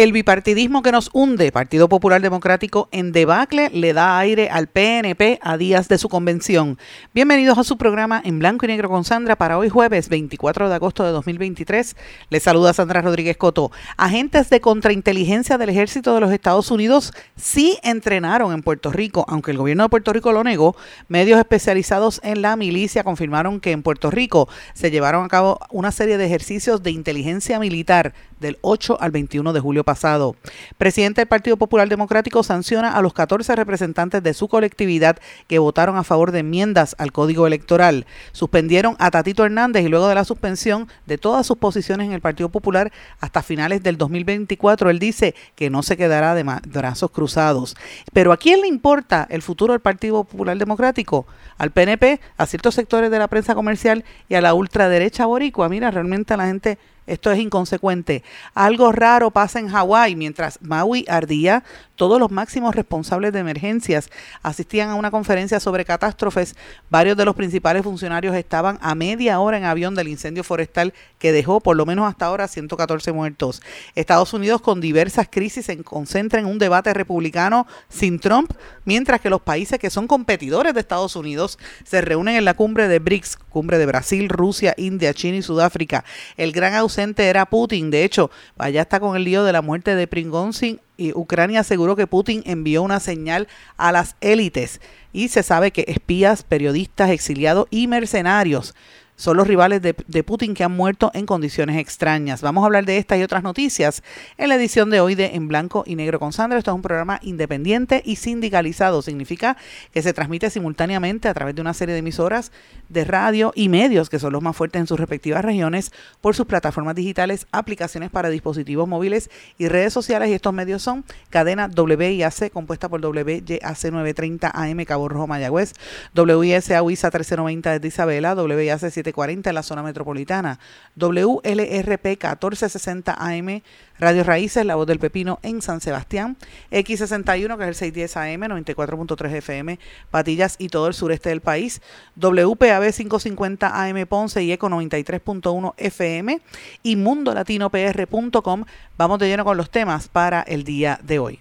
El 0.00 0.12
bipartidismo 0.12 0.80
que 0.80 0.92
nos 0.92 1.10
hunde, 1.12 1.52
Partido 1.52 1.86
Popular 1.86 2.22
Democrático 2.22 2.88
en 2.90 3.12
debacle, 3.12 3.68
le 3.68 3.92
da 3.92 4.18
aire 4.18 4.48
al 4.48 4.66
PNP 4.66 5.38
a 5.42 5.58
días 5.58 5.88
de 5.88 5.98
su 5.98 6.08
convención. 6.08 6.78
Bienvenidos 7.12 7.58
a 7.58 7.64
su 7.64 7.76
programa 7.76 8.22
en 8.24 8.38
blanco 8.38 8.64
y 8.64 8.68
negro 8.68 8.88
con 8.88 9.04
Sandra 9.04 9.36
para 9.36 9.58
hoy 9.58 9.68
jueves 9.68 10.08
24 10.08 10.70
de 10.70 10.74
agosto 10.74 11.04
de 11.04 11.10
2023. 11.10 11.96
Les 12.30 12.42
saluda 12.42 12.72
Sandra 12.72 13.02
Rodríguez 13.02 13.36
Coto. 13.36 13.72
Agentes 13.98 14.48
de 14.48 14.62
contrainteligencia 14.62 15.58
del 15.58 15.68
ejército 15.68 16.14
de 16.14 16.20
los 16.20 16.32
Estados 16.32 16.70
Unidos 16.70 17.12
sí 17.36 17.76
entrenaron 17.82 18.54
en 18.54 18.62
Puerto 18.62 18.90
Rico, 18.90 19.26
aunque 19.28 19.50
el 19.50 19.58
gobierno 19.58 19.82
de 19.82 19.90
Puerto 19.90 20.14
Rico 20.14 20.32
lo 20.32 20.42
negó. 20.42 20.76
Medios 21.08 21.38
especializados 21.38 22.22
en 22.24 22.40
la 22.40 22.56
milicia 22.56 23.04
confirmaron 23.04 23.60
que 23.60 23.72
en 23.72 23.82
Puerto 23.82 24.10
Rico 24.10 24.48
se 24.72 24.90
llevaron 24.90 25.26
a 25.26 25.28
cabo 25.28 25.60
una 25.68 25.92
serie 25.92 26.16
de 26.16 26.24
ejercicios 26.24 26.82
de 26.82 26.90
inteligencia 26.90 27.58
militar 27.58 28.14
del 28.40 28.56
8 28.62 28.96
al 28.98 29.10
21 29.10 29.52
de 29.52 29.60
julio 29.60 29.84
pasado. 29.90 30.36
Presidente 30.78 31.20
del 31.20 31.26
Partido 31.26 31.56
Popular 31.56 31.88
Democrático 31.88 32.44
sanciona 32.44 32.92
a 32.92 33.02
los 33.02 33.12
14 33.12 33.56
representantes 33.56 34.22
de 34.22 34.34
su 34.34 34.46
colectividad 34.46 35.18
que 35.48 35.58
votaron 35.58 35.96
a 35.96 36.04
favor 36.04 36.30
de 36.30 36.38
enmiendas 36.38 36.94
al 36.96 37.10
Código 37.10 37.44
Electoral. 37.48 38.06
Suspendieron 38.30 38.94
a 39.00 39.10
Tatito 39.10 39.44
Hernández 39.44 39.84
y 39.84 39.88
luego 39.88 40.06
de 40.06 40.14
la 40.14 40.24
suspensión 40.24 40.86
de 41.06 41.18
todas 41.18 41.44
sus 41.44 41.56
posiciones 41.56 42.06
en 42.06 42.12
el 42.12 42.20
Partido 42.20 42.50
Popular 42.50 42.92
hasta 43.18 43.42
finales 43.42 43.82
del 43.82 43.98
2024, 43.98 44.90
él 44.90 45.00
dice 45.00 45.34
que 45.56 45.70
no 45.70 45.82
se 45.82 45.96
quedará 45.96 46.36
de 46.36 46.44
brazos 46.44 47.10
cruzados. 47.10 47.76
Pero 48.12 48.30
¿a 48.30 48.36
quién 48.36 48.60
le 48.60 48.68
importa 48.68 49.26
el 49.28 49.42
futuro 49.42 49.72
del 49.72 49.80
Partido 49.80 50.22
Popular 50.22 50.56
Democrático? 50.56 51.26
Al 51.58 51.72
PNP, 51.72 52.20
a 52.36 52.46
ciertos 52.46 52.76
sectores 52.76 53.10
de 53.10 53.18
la 53.18 53.26
prensa 53.26 53.56
comercial 53.56 54.04
y 54.28 54.36
a 54.36 54.40
la 54.40 54.54
ultraderecha 54.54 55.26
boricua. 55.26 55.68
Mira, 55.68 55.90
realmente 55.90 56.36
la 56.36 56.46
gente 56.46 56.78
esto 57.10 57.32
es 57.32 57.40
inconsecuente. 57.40 58.22
Algo 58.54 58.92
raro 58.92 59.32
pasa 59.32 59.58
en 59.58 59.68
Hawái. 59.68 60.14
Mientras 60.14 60.62
Maui 60.62 61.04
ardía, 61.08 61.64
todos 61.96 62.20
los 62.20 62.30
máximos 62.30 62.74
responsables 62.74 63.32
de 63.32 63.40
emergencias 63.40 64.10
asistían 64.42 64.90
a 64.90 64.94
una 64.94 65.10
conferencia 65.10 65.58
sobre 65.58 65.84
catástrofes. 65.84 66.54
Varios 66.88 67.16
de 67.16 67.24
los 67.24 67.34
principales 67.34 67.82
funcionarios 67.82 68.36
estaban 68.36 68.78
a 68.80 68.94
media 68.94 69.40
hora 69.40 69.58
en 69.58 69.64
avión 69.64 69.96
del 69.96 70.06
incendio 70.06 70.44
forestal 70.44 70.94
que 71.18 71.32
dejó 71.32 71.60
por 71.60 71.76
lo 71.76 71.84
menos 71.84 72.08
hasta 72.08 72.26
ahora 72.26 72.46
114 72.46 73.10
muertos. 73.10 73.60
Estados 73.96 74.32
Unidos 74.32 74.60
con 74.60 74.80
diversas 74.80 75.26
crisis 75.28 75.66
se 75.66 75.82
concentra 75.82 76.38
en 76.38 76.46
un 76.46 76.58
debate 76.58 76.94
republicano 76.94 77.66
sin 77.88 78.20
Trump, 78.20 78.52
mientras 78.84 79.20
que 79.20 79.30
los 79.30 79.42
países 79.42 79.80
que 79.80 79.90
son 79.90 80.06
competidores 80.06 80.74
de 80.74 80.80
Estados 80.80 81.16
Unidos 81.16 81.58
se 81.84 82.00
reúnen 82.02 82.36
en 82.36 82.44
la 82.44 82.54
cumbre 82.54 82.86
de 82.86 83.00
BRICS, 83.00 83.36
cumbre 83.50 83.78
de 83.78 83.86
Brasil, 83.86 84.28
Rusia, 84.28 84.74
India, 84.78 85.12
China 85.12 85.38
y 85.38 85.42
Sudáfrica. 85.42 86.04
El 86.36 86.52
gran 86.52 86.74
ausente 86.74 86.99
era 87.16 87.46
Putin. 87.46 87.90
De 87.90 88.04
hecho, 88.04 88.30
allá 88.58 88.82
está 88.82 89.00
con 89.00 89.16
el 89.16 89.24
lío 89.24 89.44
de 89.44 89.52
la 89.52 89.62
muerte 89.62 89.94
de 89.94 90.06
Pringonsin 90.06 90.80
y 90.96 91.12
Ucrania 91.12 91.60
aseguró 91.60 91.96
que 91.96 92.06
Putin 92.06 92.42
envió 92.44 92.82
una 92.82 93.00
señal 93.00 93.48
a 93.76 93.90
las 93.92 94.16
élites 94.20 94.80
y 95.12 95.28
se 95.28 95.42
sabe 95.42 95.70
que 95.70 95.84
espías, 95.88 96.42
periodistas, 96.42 97.10
exiliados 97.10 97.66
y 97.70 97.86
mercenarios 97.86 98.74
son 99.20 99.36
los 99.36 99.46
rivales 99.46 99.82
de, 99.82 100.24
Putin 100.24 100.54
que 100.54 100.64
han 100.64 100.72
muerto 100.72 101.10
en 101.12 101.26
condiciones 101.26 101.76
extrañas. 101.76 102.40
Vamos 102.40 102.62
a 102.62 102.66
hablar 102.66 102.86
de 102.86 102.96
estas 102.96 103.18
y 103.18 103.22
otras 103.22 103.42
noticias 103.42 104.02
en 104.38 104.48
la 104.48 104.54
edición 104.54 104.88
de 104.88 105.00
hoy 105.00 105.14
de 105.14 105.34
En 105.34 105.46
Blanco 105.46 105.84
y 105.86 105.94
Negro 105.94 106.18
con 106.18 106.32
Sandra. 106.32 106.58
Esto 106.58 106.70
es 106.70 106.74
un 106.74 106.80
programa 106.80 107.20
independiente 107.22 108.00
y 108.02 108.16
sindicalizado. 108.16 109.02
Significa 109.02 109.58
que 109.92 110.00
se 110.00 110.14
transmite 110.14 110.48
simultáneamente 110.48 111.28
a 111.28 111.34
través 111.34 111.54
de 111.54 111.60
una 111.60 111.74
serie 111.74 111.92
de 111.92 111.98
emisoras 111.98 112.50
de 112.88 113.04
radio 113.04 113.52
y 113.54 113.68
medios 113.68 114.08
que 114.08 114.18
son 114.18 114.32
los 114.32 114.40
más 114.40 114.56
fuertes 114.56 114.80
en 114.80 114.86
sus 114.86 114.98
respectivas 114.98 115.44
regiones 115.44 115.92
por 116.22 116.34
sus 116.34 116.46
plataformas 116.46 116.94
digitales, 116.94 117.46
aplicaciones 117.52 118.08
para 118.08 118.30
dispositivos 118.30 118.88
móviles 118.88 119.28
y 119.58 119.68
redes 119.68 119.92
sociales. 119.92 120.30
Y 120.30 120.32
estos 120.32 120.54
medios 120.54 120.80
son 120.80 121.04
cadena 121.28 121.68
WIAC 121.68 122.50
compuesta 122.50 122.88
por 122.88 123.04
WYAC 123.04 123.60
930 123.60 124.50
AM 124.54 124.84
Cabo 124.86 125.10
Rojo 125.10 125.26
Mayagüez, 125.26 125.74
WISA 126.16 126.82
WISA 126.82 127.08
1390 127.08 127.72
desde 127.72 127.88
Isabela, 127.88 128.34
WIAC 128.34 128.90
7 128.90 129.09
40 129.12 129.50
en 129.50 129.54
la 129.54 129.62
zona 129.62 129.82
metropolitana. 129.82 130.58
WLRP 130.96 132.04
1460 132.04 133.14
AM, 133.18 133.62
Radio 133.98 134.24
Raíces, 134.24 134.64
La 134.64 134.74
Voz 134.74 134.86
del 134.86 134.98
Pepino 134.98 135.38
en 135.42 135.62
San 135.62 135.80
Sebastián. 135.80 136.36
X61, 136.70 137.56
que 137.56 137.62
es 137.64 137.68
el 137.68 137.74
610 137.74 138.16
AM, 138.16 138.42
94.3 138.42 139.34
FM, 139.34 139.78
Patillas 140.10 140.56
y 140.58 140.68
todo 140.68 140.88
el 140.88 140.94
sureste 140.94 141.28
del 141.28 141.40
país. 141.40 141.80
WPAB 142.16 142.92
550 142.92 143.84
AM 143.84 144.06
Ponce 144.06 144.42
y 144.42 144.52
ECO 144.52 144.68
93.1 144.68 145.74
FM. 145.76 146.40
Y 146.82 146.96
mundolatinopr.com. 146.96 148.64
Vamos 148.96 149.18
de 149.18 149.28
lleno 149.28 149.44
con 149.44 149.56
los 149.56 149.70
temas 149.70 150.08
para 150.08 150.42
el 150.42 150.64
día 150.64 151.00
de 151.02 151.18
hoy. 151.18 151.40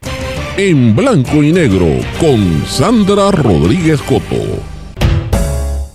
En 0.57 0.96
blanco 0.96 1.41
y 1.41 1.53
negro, 1.53 1.86
con 2.19 2.66
Sandra 2.66 3.31
Rodríguez 3.31 4.01
Coto. 4.01 4.79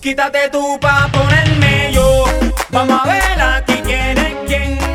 Quítate 0.05 0.49
tú 0.51 0.77
pa' 0.79 1.09
ponerme 1.11 1.91
yo. 1.91 2.25
Vamos 2.69 3.01
a 3.01 3.07
ver 3.07 3.41
aquí 3.41 3.81
quién 3.83 4.15
es 4.19 4.35
quién. 4.45 4.94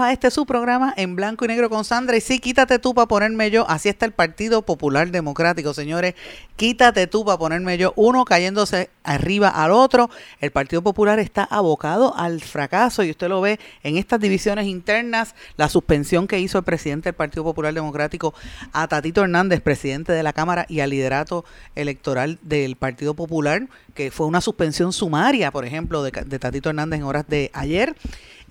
A 0.00 0.12
este 0.12 0.30
su 0.30 0.46
programa 0.46 0.94
en 0.96 1.16
blanco 1.16 1.44
y 1.44 1.48
negro 1.48 1.68
con 1.68 1.84
Sandra. 1.84 2.16
Y 2.16 2.20
sí, 2.20 2.38
quítate 2.38 2.78
tú 2.78 2.94
para 2.94 3.06
ponerme 3.06 3.50
yo. 3.50 3.68
Así 3.68 3.88
está 3.88 4.06
el 4.06 4.12
Partido 4.12 4.62
Popular 4.62 5.10
Democrático, 5.10 5.74
señores 5.74 6.14
quítate 6.62 7.08
tú 7.08 7.24
para 7.24 7.38
ponerme 7.38 7.76
yo, 7.76 7.92
uno 7.96 8.24
cayéndose 8.24 8.88
arriba 9.02 9.48
al 9.48 9.72
otro. 9.72 10.10
El 10.40 10.52
Partido 10.52 10.80
Popular 10.80 11.18
está 11.18 11.42
abocado 11.42 12.16
al 12.16 12.40
fracaso 12.40 13.02
y 13.02 13.10
usted 13.10 13.28
lo 13.28 13.40
ve 13.40 13.58
en 13.82 13.96
estas 13.96 14.20
divisiones 14.20 14.66
internas, 14.66 15.34
la 15.56 15.68
suspensión 15.68 16.28
que 16.28 16.38
hizo 16.38 16.58
el 16.58 16.64
presidente 16.64 17.08
del 17.08 17.14
Partido 17.14 17.42
Popular 17.42 17.74
Democrático 17.74 18.32
a 18.72 18.86
Tatito 18.86 19.24
Hernández, 19.24 19.60
presidente 19.60 20.12
de 20.12 20.22
la 20.22 20.32
Cámara 20.32 20.64
y 20.68 20.78
al 20.78 20.90
liderato 20.90 21.44
electoral 21.74 22.38
del 22.42 22.76
Partido 22.76 23.14
Popular, 23.14 23.66
que 23.94 24.12
fue 24.12 24.26
una 24.26 24.40
suspensión 24.40 24.92
sumaria, 24.92 25.50
por 25.50 25.64
ejemplo, 25.64 26.04
de, 26.04 26.12
Tatito 26.12 26.68
Hernández 26.68 27.00
en 27.00 27.04
horas 27.04 27.26
de 27.26 27.50
ayer. 27.54 27.96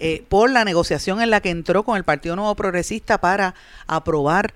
Eh, 0.04 0.26
por 0.30 0.50
la 0.50 0.66
negociación 0.66 1.22
en 1.22 1.30
la 1.30 1.42
que 1.42 1.52
entró 1.52 1.84
con 1.84 1.96
el 1.96 2.04
Partido 2.04 2.36
Nuevo 2.36 2.56
Progresista 2.56 3.22
para 3.22 3.54
aprobar 3.86 4.52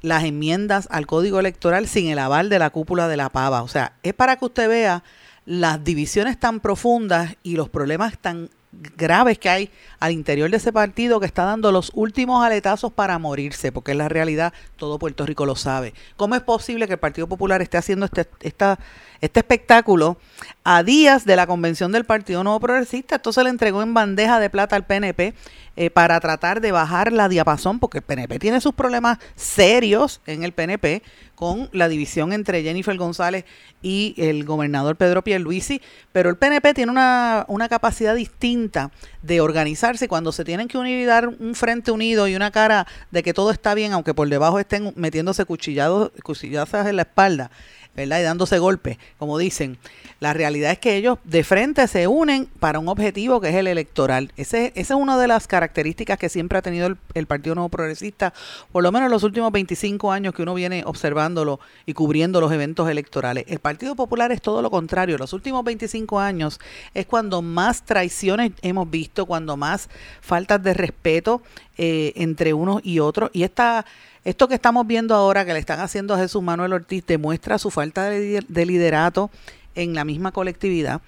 las 0.00 0.24
enmiendas 0.24 0.88
al 0.90 1.06
código 1.06 1.38
electoral 1.38 1.86
sin 1.86 2.08
el 2.08 2.18
aval 2.18 2.48
de 2.48 2.58
la 2.58 2.70
cúpula 2.70 3.06
de 3.06 3.18
la 3.18 3.28
pava. 3.28 3.62
O 3.62 3.68
sea, 3.68 3.92
es 4.02 4.14
para 4.14 4.36
que 4.36 4.46
usted 4.46 4.70
vea 4.70 5.04
las 5.44 5.84
divisiones 5.84 6.40
tan 6.40 6.60
profundas 6.60 7.36
y 7.42 7.56
los 7.56 7.68
problemas 7.68 8.16
tan 8.16 8.48
graves 8.96 9.38
que 9.38 9.50
hay 9.50 9.70
al 10.00 10.12
interior 10.12 10.50
de 10.50 10.56
ese 10.56 10.72
partido 10.72 11.20
que 11.20 11.26
está 11.26 11.44
dando 11.44 11.72
los 11.72 11.90
últimos 11.92 12.42
aletazos 12.42 12.90
para 12.90 13.18
morirse, 13.18 13.72
porque 13.72 13.90
es 13.90 13.98
la 13.98 14.08
realidad, 14.08 14.54
todo 14.76 14.98
Puerto 14.98 15.26
Rico 15.26 15.44
lo 15.44 15.56
sabe. 15.56 15.92
¿Cómo 16.16 16.36
es 16.36 16.42
posible 16.42 16.86
que 16.86 16.94
el 16.94 16.98
Partido 16.98 17.26
Popular 17.26 17.60
esté 17.60 17.76
haciendo 17.76 18.06
este, 18.06 18.26
esta, 18.40 18.78
este 19.20 19.40
espectáculo 19.40 20.18
a 20.64 20.82
días 20.82 21.24
de 21.24 21.36
la 21.36 21.46
convención 21.46 21.92
del 21.92 22.04
Partido 22.04 22.42
Nuevo 22.44 22.60
Progresista? 22.60 23.16
Esto 23.16 23.32
se 23.32 23.44
le 23.44 23.50
entregó 23.50 23.82
en 23.82 23.94
bandeja 23.94 24.40
de 24.40 24.50
plata 24.50 24.76
al 24.76 24.84
PNP 24.84 25.34
eh, 25.78 25.90
para 25.90 26.18
tratar 26.20 26.62
de 26.62 26.72
bajar 26.72 27.12
la 27.12 27.28
diapasón, 27.28 27.78
porque 27.78 27.98
el 27.98 28.04
PNP 28.04 28.38
tiene 28.38 28.62
sus 28.62 28.74
problemas 28.74 29.18
serios 29.34 30.22
en 30.26 30.42
el 30.42 30.52
PNP 30.52 31.02
con 31.34 31.68
la 31.72 31.88
división 31.88 32.32
entre 32.32 32.62
Jennifer 32.62 32.96
González 32.96 33.44
y 33.82 34.14
el 34.16 34.44
gobernador 34.44 34.96
Pedro 34.96 35.22
Pierluisi, 35.22 35.82
pero 36.12 36.30
el 36.30 36.36
PNP 36.36 36.72
tiene 36.72 36.90
una, 36.90 37.44
una 37.48 37.68
capacidad 37.68 38.14
distinta 38.14 38.90
de 39.20 39.42
organizarse 39.42 40.08
cuando 40.08 40.32
se 40.32 40.44
tienen 40.44 40.66
que 40.66 40.78
unir 40.78 40.98
y 40.98 41.04
dar 41.04 41.28
un 41.28 41.54
frente 41.54 41.90
unido 41.90 42.26
y 42.26 42.34
una 42.36 42.50
cara 42.50 42.86
de 43.10 43.22
que 43.22 43.34
todo 43.34 43.50
está 43.50 43.74
bien, 43.74 43.92
aunque 43.92 44.14
por 44.14 44.30
debajo 44.30 44.58
estén 44.58 44.94
metiéndose 44.96 45.44
cuchillados, 45.44 46.10
cuchillazas 46.22 46.86
en 46.86 46.96
la 46.96 47.02
espalda 47.02 47.50
¿verdad? 47.96 48.20
Y 48.20 48.22
dándose 48.22 48.58
golpes, 48.58 48.98
como 49.18 49.38
dicen. 49.38 49.78
La 50.18 50.32
realidad 50.32 50.72
es 50.72 50.78
que 50.78 50.96
ellos 50.96 51.18
de 51.24 51.44
frente 51.44 51.86
se 51.88 52.06
unen 52.06 52.46
para 52.58 52.78
un 52.78 52.88
objetivo 52.88 53.38
que 53.40 53.50
es 53.50 53.54
el 53.54 53.66
electoral. 53.66 54.32
Ese, 54.38 54.72
esa 54.74 54.94
es 54.94 55.00
una 55.00 55.18
de 55.18 55.28
las 55.28 55.46
características 55.46 56.18
que 56.18 56.30
siempre 56.30 56.56
ha 56.56 56.62
tenido 56.62 56.96
el, 57.14 57.26
Partido 57.26 57.54
Nuevo 57.54 57.68
Progresista, 57.68 58.32
por 58.72 58.82
lo 58.82 58.92
menos 58.92 59.06
en 59.06 59.12
los 59.12 59.24
últimos 59.24 59.52
25 59.52 60.10
años 60.10 60.32
que 60.32 60.42
uno 60.42 60.54
viene 60.54 60.84
observándolo 60.86 61.60
y 61.84 61.92
cubriendo 61.92 62.40
los 62.40 62.50
eventos 62.50 62.88
electorales. 62.88 63.44
El 63.48 63.58
Partido 63.58 63.94
Popular 63.94 64.32
es 64.32 64.40
todo 64.40 64.62
lo 64.62 64.70
contrario. 64.70 65.18
Los 65.18 65.34
últimos 65.34 65.62
25 65.64 66.18
años 66.18 66.60
es 66.94 67.04
cuando 67.04 67.42
más 67.42 67.84
traiciones 67.84 68.52
hemos 68.62 68.88
visto, 68.88 69.26
cuando 69.26 69.58
más 69.58 69.90
faltas 70.22 70.62
de 70.62 70.72
respeto 70.72 71.42
eh, 71.76 72.14
entre 72.16 72.54
unos 72.54 72.80
y 72.84 73.00
otros. 73.00 73.30
Y 73.34 73.42
esta 73.42 73.84
esto 74.26 74.48
que 74.48 74.56
estamos 74.56 74.84
viendo 74.88 75.14
ahora 75.14 75.44
que 75.44 75.52
le 75.52 75.60
están 75.60 75.78
haciendo 75.78 76.12
a 76.12 76.18
Jesús 76.18 76.42
Manuel 76.42 76.72
Ortiz 76.72 77.06
demuestra 77.06 77.58
su 77.58 77.70
falta 77.70 78.10
de, 78.10 78.44
de 78.46 78.66
liderato 78.66 79.30
en 79.76 79.94
la 79.94 80.04
misma 80.04 80.32
colectividad. 80.32 81.00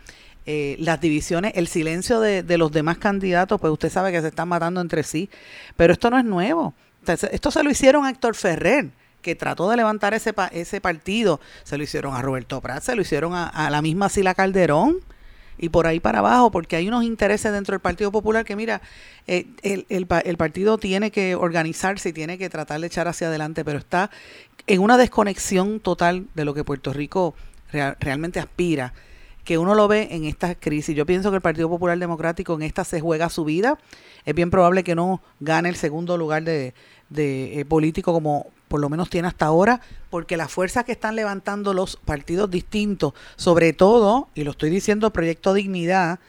Eh, 0.46 0.76
las 0.78 1.00
divisiones, 1.00 1.52
el 1.56 1.66
silencio 1.66 2.20
de, 2.20 2.58
los 2.58 2.70
demás 2.70 2.98
candidatos, 2.98 3.60
pues 3.60 3.72
usted 3.72 3.90
sabe 3.90 4.12
que 4.12 4.20
se 4.20 4.28
están 4.28 4.48
matando 4.48 4.80
entre 4.80 5.02
sí, 5.02 5.28
pero 5.76 5.92
esto 5.92 6.10
no 6.10 6.18
es 6.18 6.24
nuevo. 6.24 6.74
Esto 7.06 7.50
se 7.50 7.64
lo 7.64 7.70
hicieron 7.70 8.06
a 8.06 8.10
Héctor 8.10 8.36
Ferrer, 8.36 8.88
que 9.20 9.34
trató 9.34 9.68
de 9.68 9.76
levantar 9.76 10.14
ese, 10.14 10.32
ese 10.52 10.80
partido, 10.80 11.40
se 11.64 11.76
lo 11.76 11.82
hicieron 11.82 12.14
a 12.14 12.22
Roberto 12.22 12.60
Prat, 12.60 12.84
se 12.84 12.94
lo 12.94 13.02
hicieron 13.02 13.34
a 13.34 13.68
la 13.68 13.82
misma 13.82 14.08
Sila 14.08 14.34
Calderón 14.34 15.00
y 15.58 15.68
por 15.68 15.86
ahí 15.86 16.00
para 16.00 16.20
abajo, 16.20 16.50
porque 16.50 16.76
hay 16.76 16.88
unos 16.88 17.04
intereses 17.04 17.52
dentro 17.52 17.72
del 17.72 17.80
Partido 17.80 18.12
Popular 18.12 18.44
que, 18.44 18.56
mira, 18.56 18.80
eh, 19.26 19.46
el, 19.62 19.86
el, 19.88 20.36
partido 20.36 20.78
tiene 20.78 21.10
que 21.10 21.34
organizarse 21.34 22.10
y 22.10 22.12
tiene 22.12 22.38
que 22.38 22.48
tratar 22.48 22.80
de 22.80 22.86
echar 22.86 23.08
hacia 23.08 23.28
adelante, 23.28 23.64
pero 23.64 23.78
está 23.78 24.10
en 24.66 24.80
una 24.80 24.96
desconexión 24.96 25.80
total 25.80 26.26
de 26.34 26.44
lo 26.44 26.54
que 26.54 26.64
Puerto 26.64 26.92
Rico 26.92 27.34
real, 27.72 27.96
realmente 28.00 28.40
aspira 28.40 28.94
que 29.44 29.56
uno 29.56 29.74
lo 29.74 29.88
ve 29.88 30.08
en 30.10 30.24
esta 30.24 30.54
crisis. 30.54 30.94
Yo 30.94 31.06
pienso 31.06 31.30
que 31.30 31.36
el 31.36 31.42
Partido 31.42 31.70
Popular 31.70 31.98
Democrático 31.98 32.54
en 32.54 32.62
esta 32.62 32.84
se 32.84 33.00
juega 33.00 33.30
su 33.30 33.44
vida. 33.46 33.78
Es 34.26 34.34
bien 34.34 34.50
probable 34.50 34.84
que 34.84 34.94
no 34.94 35.22
gane 35.40 35.70
el 35.70 35.76
segundo 35.76 36.18
lugar 36.18 36.42
de, 36.42 36.74
de 37.08 37.60
eh, 37.60 37.64
político 37.64 38.12
como 38.12 38.52
por 38.68 38.80
lo 38.80 38.88
menos 38.88 39.10
tiene 39.10 39.28
hasta 39.28 39.46
ahora, 39.46 39.80
porque 40.10 40.36
las 40.36 40.52
fuerzas 40.52 40.84
que 40.84 40.92
están 40.92 41.16
levantando 41.16 41.74
los 41.74 41.96
partidos 41.96 42.50
distintos, 42.50 43.14
sobre 43.36 43.72
todo, 43.72 44.28
y 44.34 44.44
lo 44.44 44.52
estoy 44.52 44.70
diciendo, 44.70 45.10
Proyecto 45.10 45.54
Dignidad, 45.54 46.20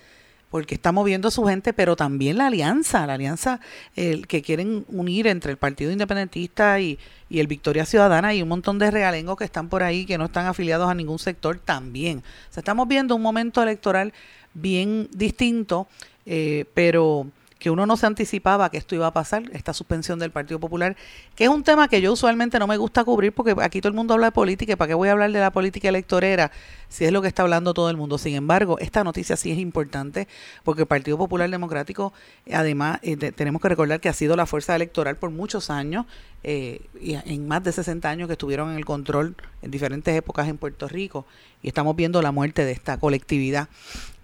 porque 0.50 0.76
está 0.76 0.92
moviendo 0.92 1.28
a 1.28 1.32
su 1.32 1.46
gente, 1.46 1.74
pero 1.74 1.96
también 1.96 2.38
la 2.38 2.48
alianza, 2.48 3.06
la 3.06 3.14
alianza 3.14 3.60
que 3.96 4.42
quieren 4.42 4.84
unir 4.88 5.28
entre 5.28 5.52
el 5.52 5.58
Partido 5.58 5.92
Independentista 5.92 6.80
y, 6.80 6.98
y 7.30 7.40
el 7.40 7.48
Victoria 7.48 7.86
Ciudadana 7.86 8.34
y 8.34 8.42
un 8.42 8.50
montón 8.50 8.80
de 8.80 8.90
realengos 8.90 9.38
que 9.38 9.44
están 9.44 9.70
por 9.70 9.84
ahí, 9.84 10.06
que 10.06 10.18
no 10.18 10.26
están 10.26 10.48
afiliados 10.48 10.90
a 10.90 10.96
ningún 10.96 11.20
sector 11.20 11.60
también. 11.60 12.20
O 12.20 12.54
sea, 12.54 12.62
estamos 12.62 12.88
viendo 12.88 13.16
un 13.16 13.22
momento 13.22 13.62
electoral 13.62 14.12
bien 14.56 15.08
distinto, 15.12 15.88
eh, 16.26 16.66
pero 16.74 17.28
que 17.60 17.70
uno 17.70 17.86
no 17.86 17.98
se 17.98 18.08
anticipaba 18.08 18.72
que 18.72 18.78
esto 18.78 18.96
iba 18.96 19.06
a 19.06 19.14
pasar, 19.14 19.44
esta 19.52 19.74
suspensión 19.74 20.18
del 20.18 20.32
Partido 20.32 20.60
Popular, 20.62 20.96
que 21.36 21.44
es 21.44 21.50
un 21.50 21.64
tema 21.64 21.90
que 21.90 22.02
yo 22.02 22.14
usualmente 22.14 22.58
no 22.58 22.68
me 22.68 22.78
gusta 22.78 23.04
cubrir 23.04 23.34
porque 23.34 23.54
aquí 23.62 23.82
todo 23.82 23.90
el 23.90 23.96
mundo 23.96 24.14
habla 24.14 24.28
de 24.28 24.32
política 24.32 24.78
para 24.78 24.88
qué 24.88 24.94
voy 24.94 25.10
a 25.10 25.12
hablar 25.12 25.32
de 25.32 25.40
la 25.40 25.52
política 25.52 25.90
electorera 25.90 26.52
si 26.88 27.06
es 27.06 27.12
lo 27.12 27.22
que 27.22 27.28
está 27.28 27.44
hablando 27.44 27.74
todo 27.74 27.90
el 27.90 27.98
mundo. 27.98 28.18
Sin 28.18 28.34
embargo, 28.34 28.80
esta 28.80 29.04
noticia 29.04 29.36
sí 29.36 29.52
es 29.52 29.60
importante 29.60 30.28
porque 30.64 30.84
el 30.84 30.88
Partido 30.88 31.18
Popular 31.18 31.50
Democrático, 31.50 32.14
además, 32.52 33.00
eh, 33.04 33.18
tenemos 33.18 33.62
que 33.62 33.70
recordar 33.70 34.00
que 34.00 34.08
ha 34.08 34.14
sido 34.14 34.38
la 34.38 34.46
fuerza 34.46 34.76
electoral 34.76 35.18
por 35.18 35.30
muchos 35.30 35.70
años, 35.70 36.06
eh, 36.44 36.82
y 37.02 37.16
en 37.16 37.48
más 37.50 37.62
de 37.66 37.74
60 37.74 38.10
años 38.10 38.28
que 38.28 38.34
estuvieron 38.34 38.72
en 38.72 38.78
el 38.78 38.86
control 38.86 39.36
en 39.62 39.72
diferentes 39.72 40.16
épocas 40.16 40.48
en 40.48 40.58
Puerto 40.58 40.88
Rico, 40.88 41.26
y 41.62 41.68
estamos 41.68 41.96
viendo 41.96 42.22
la 42.22 42.32
muerte 42.32 42.64
de 42.64 42.72
esta 42.72 42.98
colectividad 42.98 43.68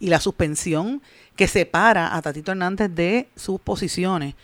y 0.06 0.10
la 0.10 0.20
suspensión 0.20 1.02
que 1.36 1.48
separa 1.48 2.16
a 2.16 2.22
Tatito 2.22 2.52
Hernández 2.52 2.92
de 2.94 3.28
sus 3.36 3.60
posiciones. 3.60 4.36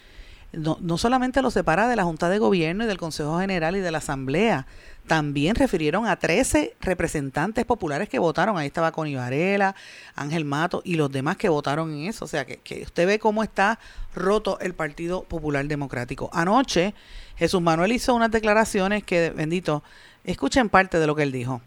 No, 0.54 0.80
no, 0.82 0.98
solamente 0.98 1.44
lo 1.44 1.52
separa 1.52 1.88
de 1.88 1.96
la 1.96 2.04
Junta 2.04 2.30
de 2.30 2.40
Gobierno 2.40 2.84
y 2.84 2.88
del 2.88 2.98
Consejo 2.98 3.40
General 3.40 3.76
y 3.76 3.80
de 3.80 3.92
la 3.92 4.00
Asamblea, 4.00 4.66
también 5.06 5.54
refirieron 5.54 6.08
a 6.08 6.16
13 6.16 6.78
representantes 6.82 7.64
populares 7.64 8.10
que 8.10 8.18
votaron. 8.18 8.58
Ahí 8.58 8.66
estaba 8.66 8.92
Connie 8.92 9.18
Varela, 9.18 9.76
Ángel 10.16 10.46
Mato 10.46 10.82
y 10.84 10.96
los 10.96 11.12
demás 11.12 11.38
que 11.38 11.48
votaron 11.48 11.92
en 11.94 12.10
eso. 12.10 12.26
O 12.26 12.28
sea, 12.28 12.44
que, 12.44 12.58
que 12.58 12.82
usted 12.82 13.06
ve 13.06 13.20
cómo 13.20 13.44
está 13.44 13.78
roto 14.16 14.60
el 14.62 14.74
Partido 14.74 15.22
Popular 15.26 15.68
Democrático. 15.68 16.32
Anoche, 16.34 16.96
Jesús 17.36 17.62
Manuel 17.62 17.92
hizo 17.92 18.16
unas 18.16 18.32
declaraciones 18.32 19.04
que, 19.04 19.30
bendito, 19.30 19.84
escuchen 20.24 20.70
parte 20.70 20.98
de 20.98 21.06
lo 21.06 21.16
que 21.16 21.22
él 21.22 21.32
dijo. 21.32 21.62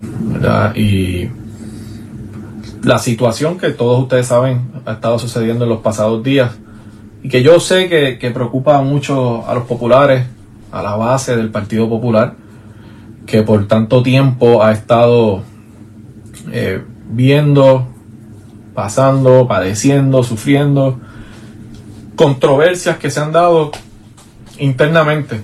¿Verdad? 0.00 0.74
Y 0.74 1.28
la 2.82 2.98
situación 2.98 3.58
que 3.58 3.70
todos 3.70 4.02
ustedes 4.02 4.26
saben 4.26 4.70
ha 4.86 4.92
estado 4.92 5.18
sucediendo 5.18 5.64
en 5.64 5.70
los 5.70 5.80
pasados 5.80 6.22
días 6.22 6.52
y 7.22 7.28
que 7.28 7.42
yo 7.42 7.60
sé 7.60 7.88
que, 7.88 8.18
que, 8.18 8.30
preocupa 8.30 8.80
mucho 8.80 9.46
a 9.46 9.54
los 9.54 9.64
populares, 9.64 10.26
a 10.72 10.82
la 10.82 10.96
base 10.96 11.36
del 11.36 11.50
Partido 11.50 11.88
Popular, 11.88 12.34
que 13.26 13.42
por 13.42 13.68
tanto 13.68 14.02
tiempo 14.02 14.62
ha 14.62 14.72
estado 14.72 15.42
eh, 16.50 16.82
viendo, 17.10 17.86
pasando, 18.74 19.46
padeciendo, 19.46 20.22
sufriendo 20.22 20.98
controversias 22.16 22.96
que 22.98 23.10
se 23.10 23.20
han 23.20 23.32
dado 23.32 23.70
internamente 24.58 25.42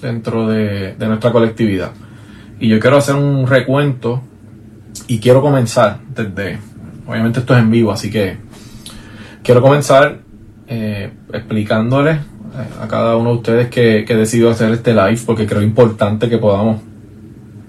dentro 0.00 0.48
de, 0.48 0.94
de 0.94 1.06
nuestra 1.08 1.32
colectividad. 1.32 1.90
Y 2.60 2.68
yo 2.68 2.78
quiero 2.78 2.98
hacer 2.98 3.16
un 3.16 3.46
recuento 3.46 4.22
y 5.08 5.18
quiero 5.18 5.42
comenzar 5.42 5.98
desde 6.14 6.58
obviamente 7.06 7.40
esto 7.40 7.54
es 7.54 7.60
en 7.60 7.70
vivo, 7.70 7.92
así 7.92 8.10
que 8.10 8.38
quiero 9.42 9.62
comenzar 9.62 10.20
eh, 10.66 11.12
explicándoles 11.32 12.18
a 12.80 12.88
cada 12.88 13.16
uno 13.16 13.30
de 13.30 13.36
ustedes 13.36 13.68
que, 13.68 14.04
que 14.06 14.16
decidido 14.16 14.50
hacer 14.50 14.72
este 14.72 14.94
live 14.94 15.20
porque 15.26 15.46
creo 15.46 15.62
importante 15.62 16.28
que 16.28 16.38
podamos, 16.38 16.80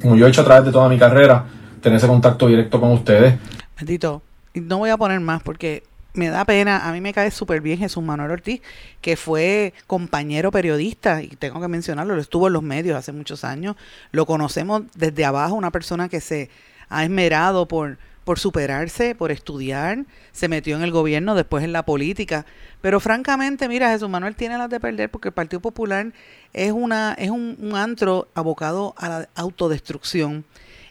como 0.02 0.16
yo 0.16 0.26
he 0.26 0.30
hecho 0.30 0.42
a 0.42 0.46
través 0.46 0.66
de 0.66 0.72
toda 0.72 0.88
mi 0.88 0.98
carrera, 0.98 1.46
tener 1.82 1.98
ese 1.98 2.08
contacto 2.08 2.48
directo 2.48 2.80
con 2.80 2.92
ustedes. 2.94 3.36
Bendito, 3.78 4.22
no 4.54 4.78
voy 4.78 4.90
a 4.90 4.98
poner 4.98 5.20
más 5.20 5.44
porque 5.44 5.84
me 6.14 6.30
da 6.30 6.46
pena, 6.46 6.88
a 6.88 6.92
mí 6.92 7.02
me 7.02 7.14
cae 7.14 7.32
súper 7.32 7.62
bien 7.62 7.78
Jesús 7.78 8.04
Manuel 8.04 8.32
Ortiz, 8.32 8.62
que 9.02 9.16
fue 9.16 9.74
compañero 9.86 10.52
periodista, 10.52 11.22
y 11.22 11.28
tengo 11.28 11.62
que 11.62 11.68
mencionarlo, 11.68 12.16
lo 12.16 12.22
estuvo 12.22 12.48
en 12.48 12.54
los 12.54 12.64
medios 12.64 12.98
hace 12.98 13.12
muchos 13.12 13.44
años, 13.44 13.76
lo 14.12 14.26
conocemos 14.26 14.84
desde 14.96 15.26
abajo, 15.26 15.54
una 15.54 15.72
persona 15.72 16.10
que 16.10 16.20
se 16.20 16.50
ha 16.90 17.04
esmerado 17.04 17.68
por, 17.68 17.98
por 18.28 18.40
superarse, 18.40 19.16
por 19.16 19.32
estudiar, 19.32 20.04
se 20.34 20.50
metió 20.50 20.76
en 20.76 20.84
el 20.84 20.92
gobierno, 20.92 21.34
después 21.34 21.64
en 21.64 21.72
la 21.72 21.86
política. 21.86 22.46
Pero 22.82 23.00
francamente, 23.00 23.70
mira, 23.70 23.90
Jesús 23.90 24.10
Manuel 24.10 24.36
tiene 24.36 24.58
las 24.58 24.70
de 24.70 24.82
perder 24.82 25.10
porque 25.10 25.30
el 25.30 25.34
Partido 25.34 25.62
Popular 25.62 26.12
es, 26.52 26.74
una, 26.74 27.14
es 27.18 27.30
un, 27.30 27.56
un 27.58 27.76
antro 27.78 28.28
abocado 28.34 28.94
a 28.98 29.08
la 29.08 29.30
autodestrucción. 29.36 30.44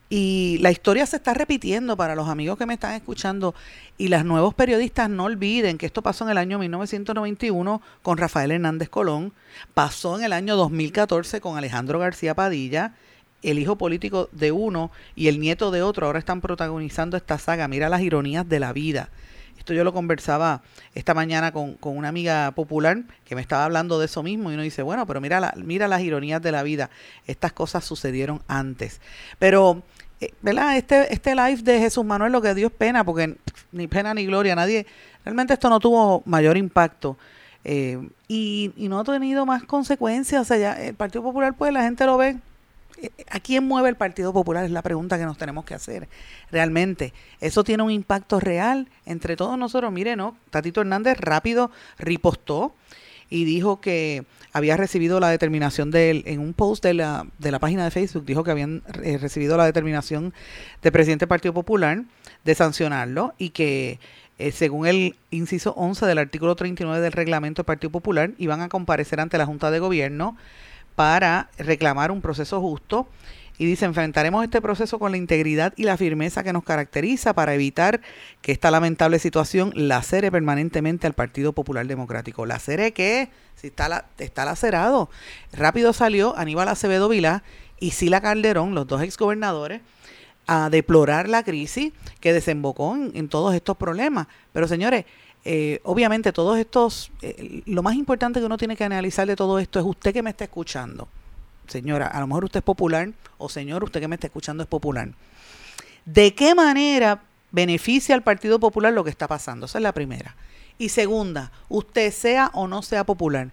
Y 0.08 0.56
la 0.62 0.70
historia 0.70 1.04
se 1.04 1.16
está 1.16 1.34
repitiendo 1.34 1.94
para 1.94 2.14
los 2.14 2.26
amigos 2.26 2.56
que 2.56 2.64
me 2.64 2.72
están 2.72 2.94
escuchando 2.94 3.54
y 3.98 4.08
los 4.08 4.24
nuevos 4.24 4.54
periodistas 4.54 5.10
no 5.10 5.24
olviden 5.24 5.76
que 5.76 5.84
esto 5.84 6.00
pasó 6.00 6.24
en 6.24 6.30
el 6.30 6.38
año 6.38 6.58
1991 6.58 7.82
con 8.00 8.16
Rafael 8.16 8.50
Hernández 8.50 8.88
Colón, 8.88 9.34
pasó 9.74 10.16
en 10.18 10.24
el 10.24 10.32
año 10.32 10.56
2014 10.56 11.42
con 11.42 11.58
Alejandro 11.58 11.98
García 11.98 12.34
Padilla, 12.34 12.94
el 13.42 13.58
hijo 13.58 13.76
político 13.76 14.28
de 14.32 14.52
uno 14.52 14.90
y 15.14 15.28
el 15.28 15.40
nieto 15.40 15.70
de 15.70 15.82
otro 15.82 16.06
ahora 16.06 16.18
están 16.18 16.40
protagonizando 16.40 17.16
esta 17.16 17.38
saga. 17.38 17.68
Mira 17.68 17.88
las 17.88 18.00
ironías 18.00 18.48
de 18.48 18.60
la 18.60 18.72
vida. 18.72 19.08
Esto 19.58 19.74
yo 19.74 19.84
lo 19.84 19.92
conversaba 19.92 20.62
esta 20.94 21.14
mañana 21.14 21.52
con, 21.52 21.74
con 21.74 21.96
una 21.96 22.08
amiga 22.08 22.52
popular 22.52 23.02
que 23.24 23.34
me 23.34 23.40
estaba 23.40 23.64
hablando 23.64 23.98
de 23.98 24.06
eso 24.06 24.22
mismo 24.22 24.50
y 24.50 24.54
uno 24.54 24.62
dice, 24.62 24.82
bueno, 24.82 25.06
pero 25.06 25.20
mira, 25.20 25.40
la, 25.40 25.54
mira 25.56 25.88
las 25.88 26.02
ironías 26.02 26.40
de 26.40 26.52
la 26.52 26.62
vida. 26.62 26.90
Estas 27.26 27.52
cosas 27.52 27.84
sucedieron 27.84 28.42
antes. 28.46 29.00
Pero, 29.38 29.82
eh, 30.20 30.32
¿verdad? 30.42 30.76
Este, 30.76 31.12
este 31.12 31.34
live 31.34 31.62
de 31.62 31.80
Jesús 31.80 32.04
Manuel 32.04 32.32
lo 32.32 32.42
que 32.42 32.54
dio 32.54 32.68
es 32.68 32.72
pena, 32.72 33.02
porque 33.02 33.36
ni 33.72 33.88
pena 33.88 34.14
ni 34.14 34.26
gloria, 34.26 34.54
nadie, 34.54 34.86
realmente 35.24 35.54
esto 35.54 35.68
no 35.68 35.80
tuvo 35.80 36.22
mayor 36.26 36.56
impacto. 36.56 37.16
Eh, 37.64 37.98
y, 38.28 38.72
y 38.76 38.88
no 38.88 39.00
ha 39.00 39.04
tenido 39.04 39.46
más 39.46 39.64
consecuencias. 39.64 40.42
O 40.42 40.44
sea, 40.44 40.58
ya 40.58 40.72
el 40.74 40.94
Partido 40.94 41.24
Popular, 41.24 41.54
pues 41.54 41.72
la 41.72 41.82
gente 41.82 42.06
lo 42.06 42.16
ve 42.16 42.36
¿A 43.30 43.40
quién 43.40 43.66
mueve 43.66 43.88
el 43.88 43.96
Partido 43.96 44.32
Popular? 44.32 44.64
Es 44.64 44.70
la 44.70 44.82
pregunta 44.82 45.18
que 45.18 45.24
nos 45.24 45.38
tenemos 45.38 45.64
que 45.64 45.74
hacer. 45.74 46.08
Realmente, 46.50 47.12
¿eso 47.40 47.64
tiene 47.64 47.82
un 47.82 47.90
impacto 47.90 48.40
real 48.40 48.88
entre 49.04 49.36
todos 49.36 49.58
nosotros? 49.58 49.92
Mire, 49.92 50.16
¿no? 50.16 50.36
Tatito 50.50 50.80
Hernández 50.80 51.18
rápido 51.18 51.70
ripostó 51.98 52.74
y 53.28 53.44
dijo 53.44 53.80
que 53.80 54.24
había 54.52 54.76
recibido 54.76 55.20
la 55.20 55.28
determinación 55.28 55.90
de 55.90 56.10
él, 56.10 56.22
en 56.26 56.40
un 56.40 56.54
post 56.54 56.82
de 56.82 56.94
la, 56.94 57.26
de 57.38 57.50
la 57.50 57.58
página 57.58 57.84
de 57.84 57.90
Facebook, 57.90 58.24
dijo 58.24 58.44
que 58.44 58.52
habían 58.52 58.82
eh, 59.02 59.18
recibido 59.18 59.56
la 59.56 59.66
determinación 59.66 60.32
del 60.82 60.92
presidente 60.92 61.24
del 61.24 61.28
Partido 61.28 61.52
Popular 61.52 62.04
de 62.44 62.54
sancionarlo 62.54 63.34
y 63.36 63.50
que 63.50 63.98
eh, 64.38 64.52
según 64.52 64.86
el 64.86 65.16
inciso 65.30 65.72
11 65.76 66.06
del 66.06 66.18
artículo 66.18 66.54
39 66.56 67.00
del 67.00 67.12
reglamento 67.12 67.62
del 67.62 67.66
Partido 67.66 67.90
Popular, 67.90 68.32
iban 68.38 68.60
a 68.60 68.68
comparecer 68.68 69.20
ante 69.20 69.38
la 69.38 69.46
Junta 69.46 69.70
de 69.70 69.78
Gobierno 69.78 70.36
para 70.96 71.50
reclamar 71.58 72.10
un 72.10 72.20
proceso 72.20 72.60
justo 72.60 73.06
y 73.58 73.64
dice, 73.64 73.86
enfrentaremos 73.86 74.44
este 74.44 74.60
proceso 74.60 74.98
con 74.98 75.12
la 75.12 75.16
integridad 75.16 75.72
y 75.76 75.84
la 75.84 75.96
firmeza 75.96 76.42
que 76.42 76.52
nos 76.52 76.64
caracteriza 76.64 77.32
para 77.32 77.54
evitar 77.54 78.02
que 78.42 78.52
esta 78.52 78.70
lamentable 78.70 79.18
situación 79.18 79.72
lacere 79.74 80.30
permanentemente 80.30 81.06
al 81.06 81.14
Partido 81.14 81.52
Popular 81.52 81.86
Democrático. 81.86 82.44
¿Lacere 82.44 82.92
qué? 82.92 83.30
Si 83.54 83.68
está, 83.68 83.88
la, 83.88 84.06
está 84.18 84.44
lacerado. 84.44 85.08
Rápido 85.52 85.94
salió 85.94 86.36
Aníbal 86.36 86.68
Acevedo 86.68 87.08
Vilá 87.08 87.44
y 87.80 87.92
Sila 87.92 88.20
Calderón, 88.20 88.74
los 88.74 88.86
dos 88.86 89.00
exgobernadores, 89.00 89.80
a 90.46 90.70
deplorar 90.70 91.28
la 91.28 91.42
crisis 91.42 91.92
que 92.20 92.32
desembocó 92.32 92.94
en, 92.94 93.28
todos 93.28 93.54
estos 93.54 93.76
problemas. 93.76 94.26
Pero 94.52 94.68
señores, 94.68 95.06
eh, 95.46 95.80
obviamente 95.84 96.32
todos 96.32 96.58
estos, 96.58 97.10
eh, 97.22 97.62
lo 97.66 97.82
más 97.82 97.94
importante 97.94 98.40
que 98.40 98.46
uno 98.46 98.58
tiene 98.58 98.76
que 98.76 98.84
analizar 98.84 99.26
de 99.26 99.36
todo 99.36 99.58
esto 99.58 99.78
es 99.78 99.86
usted 99.86 100.12
que 100.12 100.22
me 100.22 100.30
está 100.30 100.44
escuchando 100.44 101.08
señora, 101.68 102.06
a 102.06 102.20
lo 102.20 102.26
mejor 102.26 102.44
usted 102.44 102.58
es 102.58 102.64
popular, 102.64 103.10
o 103.38 103.48
señor, 103.48 103.84
usted 103.84 104.00
que 104.00 104.08
me 104.08 104.16
está 104.16 104.26
escuchando 104.26 104.62
es 104.62 104.68
popular. 104.68 105.10
¿De 106.04 106.34
qué 106.34 106.54
manera 106.54 107.22
beneficia 107.50 108.14
al 108.14 108.22
Partido 108.22 108.58
Popular 108.58 108.92
lo 108.92 109.04
que 109.04 109.10
está 109.10 109.26
pasando? 109.26 109.66
Esa 109.66 109.78
es 109.78 109.82
la 109.82 109.92
primera. 109.92 110.36
Y 110.78 110.90
segunda, 110.90 111.52
usted 111.68 112.12
sea 112.12 112.50
o 112.54 112.68
no 112.68 112.82
sea 112.82 113.04
popular, 113.04 113.50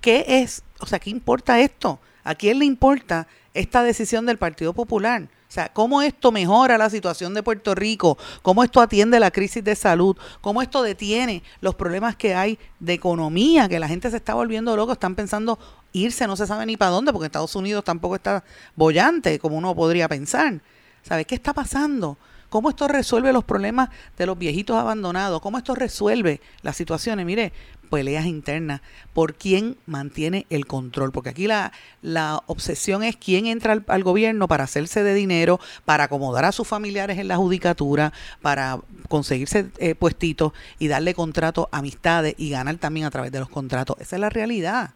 ¿qué 0.00 0.24
es? 0.28 0.62
O 0.80 0.86
sea, 0.86 0.98
¿qué 0.98 1.10
importa 1.10 1.60
esto? 1.60 1.98
¿A 2.22 2.34
quién 2.34 2.58
le 2.58 2.64
importa 2.64 3.26
esta 3.54 3.82
decisión 3.82 4.26
del 4.26 4.38
Partido 4.38 4.74
Popular? 4.74 5.22
O 5.22 5.52
sea, 5.54 5.72
cómo 5.72 6.02
esto 6.02 6.32
mejora 6.32 6.76
la 6.76 6.90
situación 6.90 7.32
de 7.32 7.42
Puerto 7.42 7.74
Rico, 7.74 8.18
cómo 8.42 8.64
esto 8.64 8.80
atiende 8.80 9.20
la 9.20 9.30
crisis 9.30 9.62
de 9.62 9.76
salud, 9.76 10.16
cómo 10.40 10.60
esto 10.62 10.82
detiene 10.82 11.44
los 11.60 11.76
problemas 11.76 12.16
que 12.16 12.34
hay 12.34 12.58
de 12.80 12.92
economía, 12.94 13.68
que 13.68 13.78
la 13.78 13.86
gente 13.86 14.10
se 14.10 14.16
está 14.16 14.34
volviendo 14.34 14.76
loco, 14.76 14.92
están 14.92 15.14
pensando 15.14 15.58
irse 15.92 16.26
no 16.26 16.36
se 16.36 16.46
sabe 16.46 16.66
ni 16.66 16.76
para 16.76 16.90
dónde, 16.90 17.12
porque 17.12 17.26
Estados 17.26 17.54
Unidos 17.54 17.84
tampoco 17.84 18.16
está 18.16 18.42
bollante, 18.74 19.38
como 19.38 19.56
uno 19.56 19.74
podría 19.74 20.08
pensar. 20.08 20.60
¿Sabes 21.02 21.26
qué 21.26 21.36
está 21.36 21.54
pasando? 21.54 22.18
¿Cómo 22.54 22.70
esto 22.70 22.86
resuelve 22.86 23.32
los 23.32 23.42
problemas 23.42 23.88
de 24.16 24.26
los 24.26 24.38
viejitos 24.38 24.76
abandonados? 24.76 25.40
¿Cómo 25.40 25.58
esto 25.58 25.74
resuelve 25.74 26.40
las 26.62 26.76
situaciones? 26.76 27.26
Mire, 27.26 27.52
peleas 27.90 28.26
internas 28.26 28.80
por 29.12 29.34
quién 29.34 29.76
mantiene 29.86 30.46
el 30.50 30.64
control, 30.64 31.10
porque 31.10 31.30
aquí 31.30 31.48
la, 31.48 31.72
la 32.00 32.44
obsesión 32.46 33.02
es 33.02 33.16
quién 33.16 33.46
entra 33.46 33.82
al, 33.84 34.04
gobierno 34.04 34.46
para 34.46 34.62
hacerse 34.62 35.02
de 35.02 35.14
dinero, 35.14 35.58
para 35.84 36.04
acomodar 36.04 36.44
a 36.44 36.52
sus 36.52 36.68
familiares 36.68 37.18
en 37.18 37.26
la 37.26 37.38
judicatura, 37.38 38.12
para 38.40 38.78
conseguirse 39.08 39.72
eh, 39.78 39.96
puestitos 39.96 40.52
y 40.78 40.86
darle 40.86 41.12
contratos, 41.12 41.66
amistades 41.72 42.36
y 42.38 42.50
ganar 42.50 42.76
también 42.76 43.04
a 43.04 43.10
través 43.10 43.32
de 43.32 43.40
los 43.40 43.48
contratos. 43.48 43.96
Esa 43.98 44.14
es 44.14 44.20
la 44.20 44.30
realidad. 44.30 44.90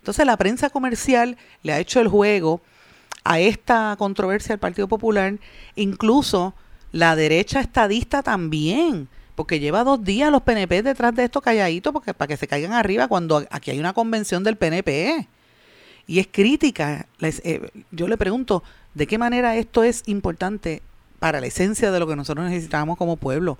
Entonces 0.00 0.26
la 0.26 0.36
prensa 0.36 0.68
comercial 0.68 1.38
le 1.62 1.72
ha 1.72 1.78
hecho 1.78 2.00
el 2.02 2.08
juego 2.08 2.60
a 3.24 3.40
esta 3.40 3.96
controversia 3.96 4.50
del 4.50 4.60
Partido 4.60 4.88
Popular, 4.88 5.38
incluso 5.74 6.54
la 6.92 7.16
derecha 7.16 7.60
estadista 7.60 8.22
también, 8.22 9.08
porque 9.34 9.60
lleva 9.60 9.84
dos 9.84 10.02
días 10.02 10.30
los 10.30 10.42
PNP 10.42 10.82
detrás 10.82 11.14
de 11.14 11.24
esto 11.24 11.40
calladitos 11.40 11.92
porque, 11.92 12.14
para 12.14 12.28
que 12.28 12.36
se 12.36 12.46
caigan 12.46 12.72
arriba 12.72 13.08
cuando 13.08 13.44
aquí 13.50 13.70
hay 13.70 13.78
una 13.78 13.92
convención 13.92 14.42
del 14.44 14.56
PNP. 14.56 15.28
Y 16.06 16.20
es 16.20 16.28
crítica. 16.28 17.06
Eh, 17.20 17.68
yo 17.90 18.06
le 18.08 18.16
pregunto, 18.16 18.62
¿de 18.94 19.06
qué 19.06 19.18
manera 19.18 19.56
esto 19.56 19.82
es 19.82 20.04
importante 20.06 20.82
para 21.18 21.40
la 21.40 21.46
esencia 21.46 21.90
de 21.90 21.98
lo 21.98 22.06
que 22.06 22.16
nosotros 22.16 22.48
necesitamos 22.48 22.96
como 22.96 23.16
pueblo. 23.16 23.58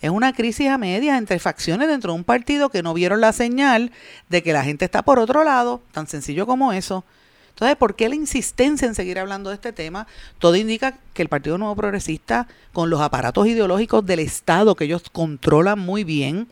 Es 0.00 0.10
una 0.10 0.32
crisis 0.32 0.68
a 0.68 0.78
medias 0.78 1.18
entre 1.18 1.38
facciones 1.38 1.88
dentro 1.88 2.12
de 2.12 2.18
un 2.18 2.24
partido 2.24 2.68
que 2.68 2.82
no 2.82 2.94
vieron 2.94 3.20
la 3.20 3.32
señal 3.32 3.92
de 4.28 4.42
que 4.42 4.52
la 4.52 4.64
gente 4.64 4.84
está 4.84 5.02
por 5.02 5.18
otro 5.18 5.44
lado, 5.44 5.82
tan 5.92 6.06
sencillo 6.06 6.46
como 6.46 6.72
eso. 6.72 7.04
Entonces, 7.58 7.76
¿por 7.76 7.96
qué 7.96 8.08
la 8.08 8.14
insistencia 8.14 8.86
en 8.86 8.94
seguir 8.94 9.18
hablando 9.18 9.50
de 9.50 9.56
este 9.56 9.72
tema? 9.72 10.06
Todo 10.38 10.54
indica 10.54 10.96
que 11.12 11.22
el 11.22 11.28
Partido 11.28 11.58
Nuevo 11.58 11.74
Progresista, 11.74 12.46
con 12.72 12.88
los 12.88 13.00
aparatos 13.00 13.48
ideológicos 13.48 14.06
del 14.06 14.20
Estado 14.20 14.76
que 14.76 14.84
ellos 14.84 15.02
controlan 15.10 15.80
muy 15.80 16.04
bien, 16.04 16.46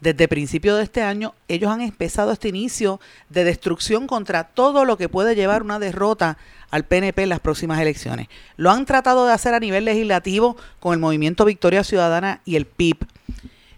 desde 0.00 0.28
principio 0.28 0.76
de 0.76 0.84
este 0.84 1.02
año, 1.02 1.34
ellos 1.48 1.68
han 1.68 1.80
empezado 1.80 2.30
este 2.30 2.46
inicio 2.46 3.00
de 3.28 3.42
destrucción 3.42 4.06
contra 4.06 4.44
todo 4.44 4.84
lo 4.84 4.96
que 4.96 5.08
puede 5.08 5.34
llevar 5.34 5.64
una 5.64 5.80
derrota 5.80 6.38
al 6.70 6.84
PNP 6.84 7.24
en 7.24 7.30
las 7.30 7.40
próximas 7.40 7.80
elecciones. 7.80 8.28
Lo 8.56 8.70
han 8.70 8.86
tratado 8.86 9.26
de 9.26 9.32
hacer 9.32 9.52
a 9.52 9.58
nivel 9.58 9.84
legislativo 9.84 10.56
con 10.78 10.92
el 10.92 11.00
movimiento 11.00 11.44
Victoria 11.44 11.82
Ciudadana 11.82 12.40
y 12.44 12.54
el 12.54 12.66
PIB. 12.66 12.98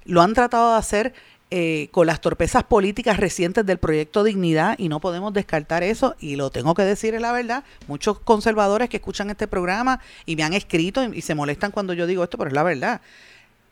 Lo 0.04 0.20
han 0.20 0.34
tratado 0.34 0.72
de 0.72 0.78
hacer 0.78 1.14
eh, 1.50 1.88
con 1.92 2.06
las 2.06 2.20
torpezas 2.20 2.64
políticas 2.64 3.16
recientes 3.16 3.64
del 3.64 3.78
proyecto 3.78 4.22
Dignidad 4.22 4.78
y 4.78 4.90
no 4.90 5.00
podemos 5.00 5.32
descartar 5.32 5.82
eso 5.82 6.14
y 6.20 6.36
lo 6.36 6.50
tengo 6.50 6.74
que 6.74 6.82
decir 6.82 7.14
es 7.14 7.22
la 7.22 7.32
verdad. 7.32 7.64
Muchos 7.86 8.18
conservadores 8.18 8.90
que 8.90 8.98
escuchan 8.98 9.30
este 9.30 9.48
programa 9.48 10.00
y 10.26 10.36
me 10.36 10.42
han 10.42 10.52
escrito 10.52 11.02
y 11.04 11.22
se 11.22 11.34
molestan 11.34 11.70
cuando 11.70 11.94
yo 11.94 12.06
digo 12.06 12.22
esto, 12.22 12.36
pero 12.36 12.48
es 12.48 12.54
la 12.54 12.62
verdad. 12.62 13.00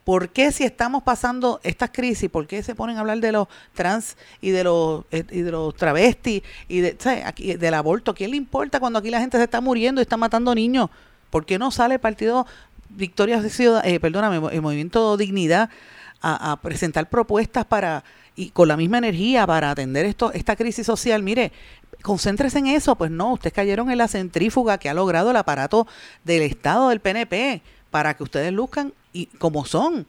¿Por 0.04 0.30
qué 0.30 0.52
si 0.52 0.64
estamos 0.64 1.02
pasando 1.02 1.60
estas 1.64 1.90
crisis, 1.90 2.30
por 2.30 2.46
qué 2.46 2.62
se 2.62 2.74
ponen 2.74 2.96
a 2.96 3.00
hablar 3.00 3.18
de 3.18 3.32
los 3.32 3.48
trans 3.74 4.16
y 4.40 4.50
de 4.50 4.64
los, 4.64 5.04
eh, 5.10 5.24
y 5.30 5.42
de 5.42 5.50
los 5.50 5.74
travestis 5.74 6.42
y 6.68 6.80
de, 6.80 6.96
Aquí, 7.26 7.56
del 7.56 7.74
aborto? 7.74 8.14
¿Quién 8.14 8.30
le 8.30 8.38
importa 8.38 8.80
cuando 8.80 9.00
aquí 9.00 9.10
la 9.10 9.20
gente 9.20 9.36
se 9.36 9.44
está 9.44 9.60
muriendo 9.60 10.00
y 10.00 10.02
está 10.02 10.16
matando 10.16 10.54
niños? 10.54 10.88
¿Por 11.28 11.44
qué 11.44 11.58
no 11.58 11.70
sale 11.70 11.94
el 11.96 12.00
partido 12.00 12.46
Victoria 12.88 13.42
Ciudad, 13.50 13.86
eh, 13.86 14.00
perdóname, 14.00 14.36
el 14.54 14.62
Movimiento 14.62 15.16
Dignidad 15.16 15.70
a, 16.34 16.56
presentar 16.60 17.08
propuestas 17.08 17.64
para 17.64 18.04
y 18.34 18.50
con 18.50 18.68
la 18.68 18.76
misma 18.76 18.98
energía 18.98 19.46
para 19.46 19.70
atender 19.70 20.04
esto, 20.06 20.32
esta 20.32 20.56
crisis 20.56 20.86
social? 20.86 21.22
Mire, 21.22 21.52
concéntrese 22.02 22.58
en 22.58 22.66
eso. 22.66 22.96
Pues 22.96 23.10
no, 23.10 23.32
ustedes 23.32 23.52
cayeron 23.52 23.90
en 23.90 23.98
la 23.98 24.08
centrífuga 24.08 24.78
que 24.78 24.88
ha 24.88 24.94
logrado 24.94 25.30
el 25.30 25.36
aparato 25.36 25.86
del 26.24 26.42
Estado 26.42 26.90
del 26.90 27.00
PNP 27.00 27.62
para 27.90 28.14
que 28.14 28.22
ustedes 28.22 28.52
luzcan 28.52 28.92
y 29.12 29.26
como 29.26 29.64
son, 29.64 30.06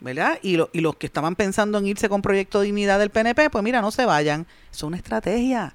¿verdad? 0.00 0.38
Y, 0.42 0.58
y 0.72 0.80
los 0.80 0.96
que 0.96 1.06
estaban 1.06 1.36
pensando 1.36 1.78
en 1.78 1.86
irse 1.86 2.08
con 2.08 2.22
Proyecto 2.22 2.60
Dignidad 2.60 2.98
del 2.98 3.10
PNP, 3.10 3.50
pues 3.50 3.64
mira, 3.64 3.82
no 3.82 3.90
se 3.90 4.06
vayan. 4.06 4.46
Es 4.72 4.82
una 4.82 4.96
estrategia 4.96 5.74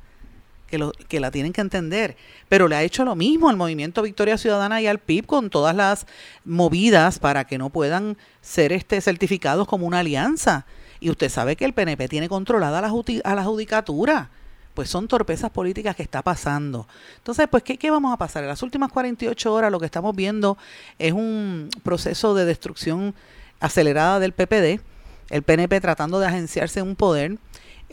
que, 1.07 1.19
la 1.19 1.31
tienen 1.31 1.53
que 1.53 1.61
entender. 1.61 2.15
Pero 2.49 2.67
le 2.67 2.75
ha 2.75 2.83
hecho 2.83 3.05
lo 3.05 3.15
mismo 3.15 3.49
al 3.49 3.57
Movimiento 3.57 4.01
Victoria 4.01 4.37
Ciudadana 4.37 4.81
y 4.81 4.87
al 4.87 4.99
PIB 4.99 5.25
con 5.25 5.49
todas 5.49 5.75
las 5.75 6.05
movidas 6.45 7.19
para 7.19 7.45
que 7.45 7.57
no 7.57 7.69
puedan 7.69 8.17
ser 8.41 8.71
este 8.71 9.01
certificados 9.01 9.67
como 9.67 9.87
una 9.87 9.99
alianza. 9.99 10.65
Y 10.99 11.09
usted 11.09 11.29
sabe 11.29 11.55
que 11.55 11.65
el 11.65 11.73
PNP 11.73 12.07
tiene 12.07 12.29
controlada 12.29 12.81
la, 12.81 12.91
a 13.23 13.35
la 13.35 13.43
judicatura 13.43 14.29
pues 14.73 14.89
son 14.89 15.07
torpezas 15.07 15.51
políticas 15.51 15.95
que 15.95 16.01
está 16.01 16.23
pasando. 16.23 16.87
Entonces, 17.17 17.47
pues, 17.47 17.61
¿qué, 17.61 17.77
¿qué, 17.77 17.91
vamos 17.91 18.11
a 18.11 18.17
pasar? 18.17 18.41
En 18.41 18.49
las 18.49 18.63
últimas 18.63 18.91
48 18.91 19.53
horas 19.53 19.71
lo 19.71 19.79
que 19.79 19.85
estamos 19.85 20.15
viendo 20.15 20.57
es 20.97 21.13
un 21.13 21.69
proceso 21.83 22.33
de 22.33 22.45
destrucción 22.45 23.13
acelerada 23.59 24.19
del 24.19 24.33
PPD, 24.33 24.81
el 25.29 25.43
PNP 25.43 25.79
tratando 25.79 26.19
de 26.19 26.27
agenciarse 26.27 26.81
un 26.81 26.95
poder. 26.95 27.37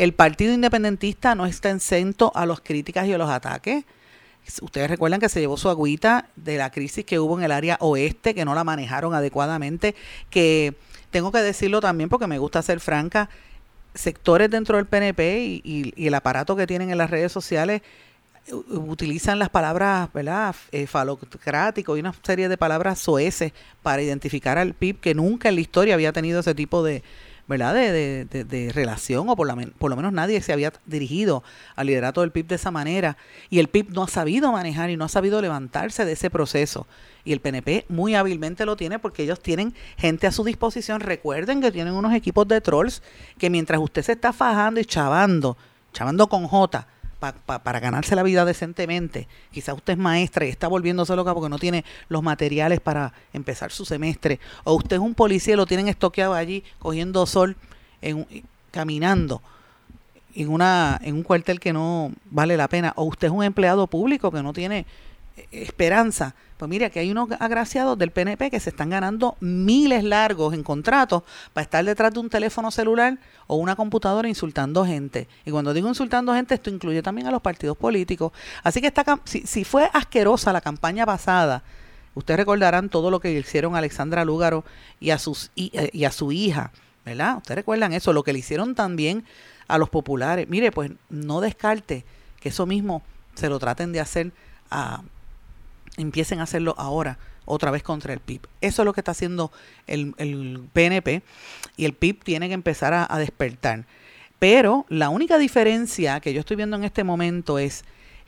El 0.01 0.15
Partido 0.15 0.55
Independentista 0.55 1.35
no 1.35 1.45
está 1.45 1.71
exento 1.71 2.33
a 2.35 2.47
las 2.47 2.61
críticas 2.61 3.07
y 3.07 3.13
a 3.13 3.19
los 3.19 3.29
ataques. 3.29 3.85
Ustedes 4.63 4.89
recuerdan 4.89 5.21
que 5.21 5.29
se 5.29 5.41
llevó 5.41 5.59
su 5.59 5.69
agüita 5.69 6.31
de 6.37 6.57
la 6.57 6.71
crisis 6.71 7.05
que 7.05 7.19
hubo 7.19 7.37
en 7.37 7.45
el 7.45 7.53
área 7.53 7.77
oeste, 7.81 8.35
que 8.35 8.47
no 8.47 8.55
la 8.55 8.65
manejaron 8.65 9.13
adecuadamente, 9.13 9.95
que 10.31 10.73
tengo 11.11 11.31
que 11.31 11.41
decirlo 11.41 11.83
también 11.83 12.09
porque 12.09 12.27
me 12.27 12.39
gusta 12.39 12.63
ser 12.63 12.81
franca, 12.81 13.29
sectores 13.93 14.51
dentro 14.51 14.79
del 14.79 14.87
PNP 14.87 15.61
y, 15.63 15.93
el 15.95 16.15
aparato 16.15 16.57
que 16.57 16.67
tienen 16.67 16.89
en 16.89 16.97
las 16.97 17.11
redes 17.11 17.31
sociales 17.31 17.83
utilizan 18.71 19.39
las 19.39 19.51
palabras, 19.51 20.11
¿verdad? 20.15 20.57
Eh, 20.73 20.87
falocrático 20.87 21.99
y 21.99 22.01
una 22.01 22.15
serie 22.23 22.49
de 22.49 22.57
palabras 22.57 23.01
soeces 23.01 23.53
para 23.83 24.01
identificar 24.01 24.57
al 24.57 24.73
PIB 24.73 24.99
que 24.99 25.15
nunca 25.15 25.51
en 25.51 25.57
la 25.57 25.61
historia 25.61 25.93
había 25.93 26.15
tenido 26.15 26.41
ese 26.41 26.55
tipo 26.55 26.83
de, 26.83 27.03
¿verdad? 27.51 27.75
De, 27.75 28.25
de, 28.27 28.71
relación, 28.73 29.29
o 29.29 29.35
por, 29.35 29.45
la, 29.45 29.57
por 29.77 29.91
lo 29.91 29.97
menos 29.97 30.13
nadie 30.13 30.41
se 30.41 30.53
había 30.53 30.73
dirigido 30.87 31.43
al 31.75 31.89
liderato 31.89 32.21
del 32.21 32.31
PIB 32.31 32.47
de 32.47 32.55
esa 32.55 32.71
manera. 32.71 33.17
Y 33.51 33.59
el 33.59 33.67
PIB 33.67 33.91
no 33.91 34.05
ha 34.05 34.09
sabido 34.09 34.53
manejar 34.53 34.89
y 34.89 34.97
no 34.97 35.05
ha 35.05 35.09
sabido 35.09 35.43
levantarse 35.43 36.05
de 36.05 36.13
ese 36.13 36.31
proceso. 36.31 36.87
Y 37.25 37.33
el 37.33 37.41
PNP 37.41 37.87
muy 37.89 38.15
hábilmente 38.15 38.65
lo 38.65 38.77
tiene 38.77 39.01
porque 39.01 39.25
ellos 39.25 39.41
tienen 39.41 39.75
gente 39.97 40.29
a 40.29 40.33
su 40.33 40.45
disposición. 40.45 41.01
Recuerden 41.01 41.61
que 41.61 41.73
tienen 41.73 41.95
unos 41.95 42.15
equipos 42.15 42.47
de 42.47 42.61
trolls 42.61 43.03
que 43.37 43.51
mientras 43.51 43.81
usted 43.81 44.03
se 44.03 44.13
está 44.13 44.33
fajando 44.33 44.79
y 44.79 44.85
chavando, 44.85 45.57
chavando 45.93 46.29
con 46.29 46.47
J, 46.47 46.87
para 47.21 47.81
ganarse 47.81 48.17
la 48.17 48.23
vida 48.23 48.45
decentemente. 48.45 49.29
Quizá 49.53 49.75
usted 49.75 49.93
es 49.93 49.99
maestra 49.99 50.47
y 50.47 50.49
está 50.49 50.67
volviéndose 50.67 51.15
loca 51.15 51.35
porque 51.35 51.49
no 51.49 51.59
tiene 51.59 51.85
los 52.09 52.23
materiales 52.23 52.81
para 52.81 53.13
empezar 53.33 53.71
su 53.71 53.85
semestre. 53.85 54.41
O 54.65 54.75
usted 54.75 54.97
es 54.97 55.03
un 55.03 55.15
policía 55.15 55.55
y 55.55 55.57
lo 55.57 55.67
tienen 55.67 55.89
estoqueado 55.89 56.35
allí 56.35 56.65
cogiendo 56.79 57.27
sol, 57.27 57.57
en, 58.01 58.27
caminando 58.71 59.43
en, 60.35 60.49
una, 60.49 60.99
en 61.03 61.15
un 61.15 61.23
cuartel 61.23 61.61
que 61.61 61.73
no 61.73 62.13
vale 62.31 62.57
la 62.57 62.69
pena. 62.69 62.93
O 62.97 63.05
usted 63.05 63.29
es 63.29 63.33
un 63.33 63.45
empleado 63.45 63.87
público 63.87 64.31
que 64.31 64.43
no 64.43 64.53
tiene 64.53 64.87
esperanza. 65.51 66.35
Pues 66.57 66.69
mire, 66.69 66.91
que 66.91 67.01
hay 67.01 67.11
unos 67.11 67.31
agraciados 67.39 67.97
del 67.97 68.11
PNP 68.11 68.51
que 68.51 68.61
se 68.61 68.71
están 68.71 68.91
ganando 68.91 69.37
miles 69.41 70.05
largos 70.05 70.53
en 70.53 70.63
contratos 70.63 71.23
para 71.55 71.63
estar 71.63 71.85
detrás 71.85 72.13
de 72.13 72.21
un 72.21 72.29
teléfono 72.29 72.71
celular 72.71 73.19
o 73.47 73.57
una 73.57 73.77
computadora 73.77 74.29
insultando 74.29 74.85
gente. 74.85 75.27
Y 75.47 75.51
cuando 75.51 75.73
digo 75.73 75.89
insultando 75.89 76.35
gente, 76.35 76.55
esto 76.55 76.69
incluye 76.69 77.03
también 77.03 77.27
a 77.29 77.31
los 77.31 77.41
partidos 77.41 77.77
políticos. 77.79 78.33
Así 78.63 78.83
que 78.83 78.93
si, 79.25 79.47
si 79.47 79.65
fue 79.65 79.89
asquerosa 79.93 80.53
la 80.53 80.61
campaña 80.61 81.07
pasada, 81.07 81.63
ustedes 82.15 82.41
recordarán 82.41 82.91
todo 82.91 83.11
lo 83.11 83.21
que 83.21 83.33
hicieron 83.33 83.75
a 83.75 83.79
Alexandra 83.79 84.25
Lúgaro 84.25 84.65
y 85.01 85.11
a, 85.11 85.19
sus, 85.19 85.51
eh, 85.57 85.91
y 85.93 86.05
a 86.05 86.13
su 86.13 86.31
hija, 86.31 86.73
¿verdad? 87.07 87.39
Ustedes 87.39 87.57
recuerdan 87.57 87.95
eso, 87.95 88.13
lo 88.13 88.23
que 88.23 88.35
le 88.35 88.41
hicieron 88.41 88.75
también 88.75 89.25
a 89.67 89.79
los 89.79 89.89
populares. 89.89 90.49
Mire, 90.49 90.73
pues 90.73 90.91
no 91.09 91.41
descarte 91.41 92.05
que 92.41 92.51
eso 92.51 92.67
mismo 92.67 93.03
se 93.35 93.49
lo 93.49 93.59
traten 93.59 93.93
de 93.93 94.01
hacer 94.01 94.33
a 94.71 95.03
empiecen 96.03 96.41
a 96.41 96.45
hacerlo 96.45 96.75
ahora 96.79 97.19
otra 97.45 97.71
vez 97.71 97.83
contra 97.83 98.13
el 98.13 98.21
PIB. 98.21 98.43
Eso 98.61 98.83
es 98.83 98.87
lo 98.87 98.93
que 98.93 99.01
está 99.01 99.13
haciendo 99.13 99.51
el, 99.87 100.63
PNP 100.73 101.23
y 101.77 101.85
el 101.85 101.95
PIB 101.95 102.23
tiene 102.23 102.49
que 102.49 102.55
empezar 102.55 102.93
a, 102.93 103.19
despertar. 103.19 103.87
Pero 104.39 104.87
la 104.89 105.09
única 105.11 105.39
diferencia 105.39 106.21
que 106.21 106.33
yo 106.33 106.41
estoy 106.41 106.57
viendo 106.57 106.77
en 106.77 106.85
este 106.85 107.05
momento 107.05 107.59
es 107.59 107.85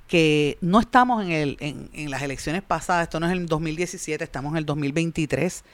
que 0.08 0.58
no 0.60 0.80
estamos 0.80 1.24
en, 1.24 1.56
en, 1.60 2.10
las 2.10 2.22
elecciones 2.22 2.62
pasadas, 2.62 3.04
esto 3.04 3.20
no 3.20 3.26
es 3.26 3.32
el 3.32 3.46
2017, 3.46 4.22
estamos 4.22 4.52
en 4.52 4.58
el 4.58 4.66
2023 4.66 5.64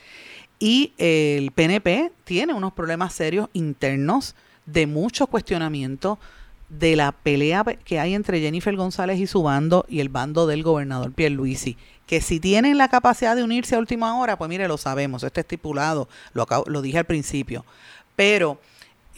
y 0.61 0.93
el 0.99 1.50
PNP 1.52 2.12
tiene 2.25 2.52
unos 2.52 2.73
problemas 2.73 3.14
serios 3.14 3.49
internos 3.52 4.37
de 4.67 4.87
mucho 4.87 5.26
cuestionamiento 5.26 6.19
de 6.69 6.97
la 6.97 7.13
pelea 7.13 7.65
que 7.85 7.99
hay 7.99 8.15
entre 8.15 8.41
Jennifer 8.41 8.75
González 8.77 9.19
y 9.19 9.27
su 9.27 9.43
bando 9.43 9.87
y 9.89 10.01
el 10.01 10.09
bando 10.09 10.47
del 10.47 10.63
gobernador 10.63 11.13
Pierluisi, 11.13 11.77
que 12.07 12.21
si 12.21 12.41
tienen 12.41 12.79
la 12.79 12.89
capacidad 12.89 13.37
de 13.37 13.43
unirse 13.43 13.75
a 13.75 13.79
última 13.79 14.19
hora, 14.19 14.37
pues 14.37 14.49
mire, 14.49 14.69
lo 14.69 14.79
sabemos, 14.79 15.23
está 15.23 15.41
estipulado, 15.41 16.09
lo, 16.33 16.47
lo 16.67 16.83
dije 16.83 16.99
al 16.99 17.05
principio, 17.05 17.65
pero 18.17 18.59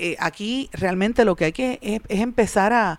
eh, 0.02 0.16
aquí 0.19 0.71
realmente 0.73 1.26
lo 1.26 1.37
que 1.37 1.45
hay 1.47 1.52
que 1.52 1.78
es, 1.83 2.00
empezar 2.09 2.73
a, 2.73 2.99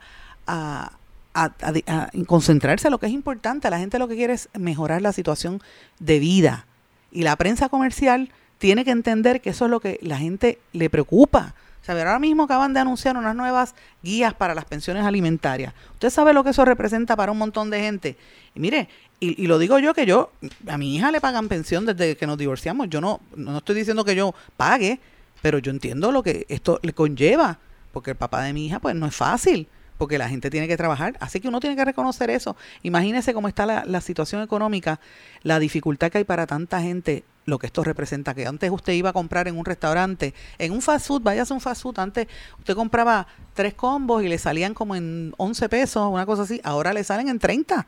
concentrarse 2.28 2.88
en 2.88 2.92
lo 2.92 3.00
que 3.00 3.08
es 3.08 3.12
importante, 3.12 3.70
la 3.70 3.80
gente 3.80 3.98
lo 3.98 4.08
que 4.08 4.16
quiere 4.16 4.34
es 4.34 4.50
mejorar 4.54 5.02
la 5.02 5.12
situación 5.12 5.62
de 5.98 6.20
vida. 6.20 6.68
Y 7.12 7.24
la 7.24 7.36
prensa 7.38 7.70
comercial 7.70 8.32
tiene 8.60 8.86
que 8.86 8.92
entender 8.92 9.42
que 9.42 9.50
eso 9.50 9.66
es 9.66 9.72
lo 9.72 9.80
que 9.80 9.98
la 10.04 10.18
gente 10.18 10.60
le 10.74 10.92
preocupa, 10.92 11.56
ahora 11.88 12.20
mismo 12.20 12.44
acaban 12.44 12.74
de 12.74 12.80
anunciar 12.80 13.18
unas 13.18 13.36
nuevas 13.36 13.76
guías 14.04 14.34
para 14.34 14.56
las 14.56 14.66
pensiones 14.66 15.06
alimentarias. 15.06 15.74
Usted 15.94 16.10
sabe 16.10 16.34
lo 16.34 16.44
que 16.44 16.52
eso 16.52 16.64
representa 16.66 17.16
para 17.16 17.32
un 17.32 17.38
montón 17.38 17.70
de 17.70 17.80
gente. 17.80 18.18
Y 18.56 18.60
mire, 18.60 18.88
y, 19.20 19.48
lo 19.48 19.60
digo 19.60 19.78
yo 19.80 19.94
que 19.94 20.06
yo, 20.06 20.32
a 20.68 20.78
mi 20.78 20.96
hija 20.96 21.12
le 21.12 21.22
pagan 21.22 21.48
pensión 21.48 21.86
desde 21.86 22.16
que 22.16 22.28
nos 22.28 22.38
divorciamos. 22.38 22.90
Yo 22.90 23.02
no, 23.02 23.20
no 23.36 23.58
estoy 23.58 23.76
diciendo 23.76 24.04
que 24.04 24.16
yo 24.16 24.34
pague, 24.58 25.00
pero 25.42 25.60
yo 25.60 25.72
entiendo 25.72 26.12
lo 26.12 26.24
que 26.24 26.46
esto 26.50 26.80
le 26.82 26.94
conlleva, 26.94 27.60
porque 27.92 28.12
el 28.12 28.18
papá 28.18 28.42
de 28.44 28.54
mi 28.54 28.66
hija 28.66 28.80
pues 28.80 28.96
no 28.96 29.06
es 29.06 29.16
fácil 29.16 29.68
porque 30.02 30.18
la 30.18 30.28
gente 30.28 30.50
tiene 30.50 30.68
que 30.68 30.78
trabajar. 30.78 31.16
Así 31.20 31.40
que 31.40 31.48
uno 31.48 31.60
tiene 31.60 31.76
que 31.76 31.86
reconocer 31.86 32.32
eso. 32.32 32.56
Imagínese 32.82 33.36
cómo 33.36 33.48
está 33.48 33.68
la, 33.68 34.02
situación 34.02 34.42
económica, 34.42 35.00
la 35.44 35.60
dificultad 35.60 36.10
que 36.12 36.18
hay 36.18 36.24
para 36.24 36.48
tanta 36.48 36.82
gente, 36.82 37.24
lo 37.46 37.60
que 37.60 37.68
esto 37.68 37.84
representa. 37.84 38.34
Que 38.34 38.46
antes 38.46 38.70
usted 38.72 38.94
iba 38.94 39.10
a 39.10 39.14
comprar 39.14 39.48
en 39.48 39.58
un 39.58 39.66
restaurante, 39.66 40.34
en 40.58 40.72
un 40.72 40.82
fast 40.82 41.08
food, 41.08 41.22
vaya 41.22 41.44
a 41.44 41.54
un 41.54 41.62
fast 41.62 41.82
food, 41.82 42.00
antes 42.00 42.28
usted 42.60 42.76
compraba 42.76 43.28
tres 43.54 43.74
combos 43.74 44.24
y 44.24 44.28
le 44.28 44.38
salían 44.38 44.74
como 44.74 44.96
en 44.96 45.34
11 45.38 45.70
pesos, 45.70 46.12
una 46.12 46.26
cosa 46.26 46.44
así, 46.44 46.62
ahora 46.64 46.94
le 46.94 47.04
salen 47.04 47.30
en 47.30 47.40
30. 47.40 47.86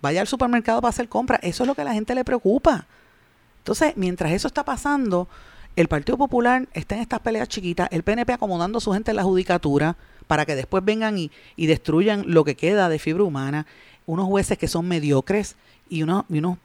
Vaya 0.00 0.20
al 0.20 0.26
supermercado 0.26 0.80
para 0.80 0.90
hacer 0.90 1.08
compras. 1.08 1.40
Eso 1.42 1.62
es 1.62 1.66
lo 1.68 1.74
que 1.74 1.82
a 1.82 1.84
la 1.84 1.94
gente 1.94 2.14
le 2.14 2.24
preocupa. 2.24 2.86
Entonces, 3.58 3.92
mientras 3.96 4.32
eso 4.32 4.48
está 4.48 4.64
pasando, 4.64 5.28
el 5.76 5.86
Partido 5.86 6.18
Popular 6.18 6.68
está 6.72 6.96
en 6.96 7.02
estas 7.02 7.20
peleas 7.20 7.48
chiquitas, 7.48 7.88
el 7.92 8.02
PNP 8.02 8.32
acomodando 8.32 8.78
a 8.78 8.80
su 8.80 8.92
gente 8.92 9.12
en 9.12 9.16
la 9.16 9.22
judicatura, 9.22 9.96
para 10.26 10.44
que 10.44 10.56
después 10.56 10.84
vengan 10.84 11.18
y, 11.18 11.30
y, 11.56 11.66
destruyan 11.66 12.24
lo 12.26 12.44
que 12.44 12.56
queda 12.56 12.88
de 12.88 12.98
fibra 12.98 13.22
humana, 13.22 13.66
unos 14.06 14.26
jueces 14.26 14.58
que 14.58 14.66
son 14.66 14.88
mediocres 14.88 15.56
y 15.88 15.98
y 15.98 16.02
unos 16.02 16.58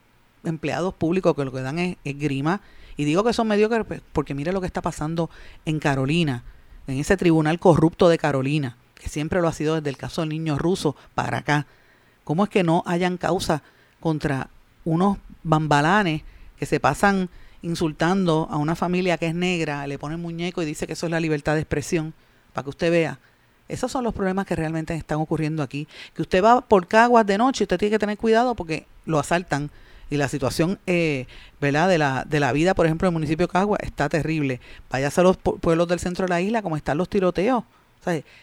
empleados 0.44 0.94
públicos 0.94 1.36
que 1.36 1.46
lo 1.46 1.52
que 1.52 1.62
dan 1.62 1.80
es, 1.80 1.98
grima. 2.04 2.62
Y 2.96 3.06
digo 3.06 3.24
que 3.24 3.34
son 3.34 3.48
mediocres 3.48 4.02
porque 4.14 4.34
mire 4.34 4.52
lo 4.52 4.62
que 4.62 4.68
está 4.68 4.82
pasando 4.82 5.30
en 5.66 5.80
Carolina, 5.80 6.44
en 6.88 6.98
ese 6.98 7.18
tribunal 7.18 7.60
corrupto 7.60 8.10
de 8.10 8.18
Carolina, 8.18 8.78
que 8.96 9.10
siempre 9.10 9.42
lo 9.42 9.48
ha 9.48 9.54
sido 9.54 9.76
desde 9.76 9.90
el 9.90 9.98
caso 9.98 10.22
del 10.22 10.30
niño 10.30 10.58
ruso 10.58 10.96
para 11.14 11.40
acá. 11.40 11.68
¿Cómo 12.24 12.44
es 12.44 12.50
que 12.50 12.64
no 12.64 12.84
hayan 12.86 13.18
causa 13.18 13.62
contra 14.00 14.50
unos 14.84 15.18
bambalanes 15.44 16.24
que 16.58 16.66
se 16.66 16.80
pasan 16.80 17.30
insultando 17.62 18.48
a 18.50 18.58
una 18.58 18.76
familia 18.76 19.18
que 19.18 19.28
es 19.28 19.36
negra, 19.36 19.86
le 19.86 20.00
ponen 20.00 20.22
muñeco 20.22 20.62
y 20.62 20.66
dice 20.66 20.88
que 20.88 20.94
eso 20.94 21.06
es 21.06 21.12
la 21.12 21.20
libertad 21.20 21.54
de 21.54 21.62
expresión? 21.62 22.14
Para 22.54 22.64
que 22.64 22.70
usted 22.70 22.92
vea 22.92 23.20
esos 23.68 23.92
son 23.92 24.04
los 24.04 24.14
problemas 24.14 24.46
que 24.46 24.56
realmente 24.56 24.96
están 24.96 25.20
ocurriendo 25.20 25.62
aquí. 25.62 25.88
Que 26.14 26.22
usted 26.22 26.44
va 26.44 26.62
por 26.62 26.88
Caguas 26.88 27.26
de 27.26 27.38
noche 27.38 27.66
usted 27.66 27.78
tiene 27.78 27.96
que 27.96 28.00
tener 28.00 28.18
cuidado 28.18 28.56
porque 28.56 28.86
lo 29.06 29.20
asaltan. 29.20 29.70
Y 30.10 30.18
la 30.18 30.28
situación 30.28 30.80
eh, 30.88 31.26
¿verdad? 31.60 31.90
De, 31.90 31.98
la, 31.98 32.24
de 32.24 32.40
la 32.40 32.52
vida, 32.52 32.74
por 32.74 32.86
ejemplo, 32.86 33.08
en 33.08 33.14
el 33.14 33.14
municipio 33.14 33.48
de 33.48 33.52
Caguas 33.52 33.82
está 33.84 34.10
terrible. 34.10 34.62
Váyase 34.90 35.22
a 35.22 35.24
los 35.24 35.38
pueblos 35.38 35.88
del 35.88 36.00
centro 36.00 36.26
de 36.26 36.30
la 36.30 36.42
isla, 36.42 36.62
como 36.62 36.78
están 36.78 36.98
los 36.98 37.10
tiroteos. 37.10 37.64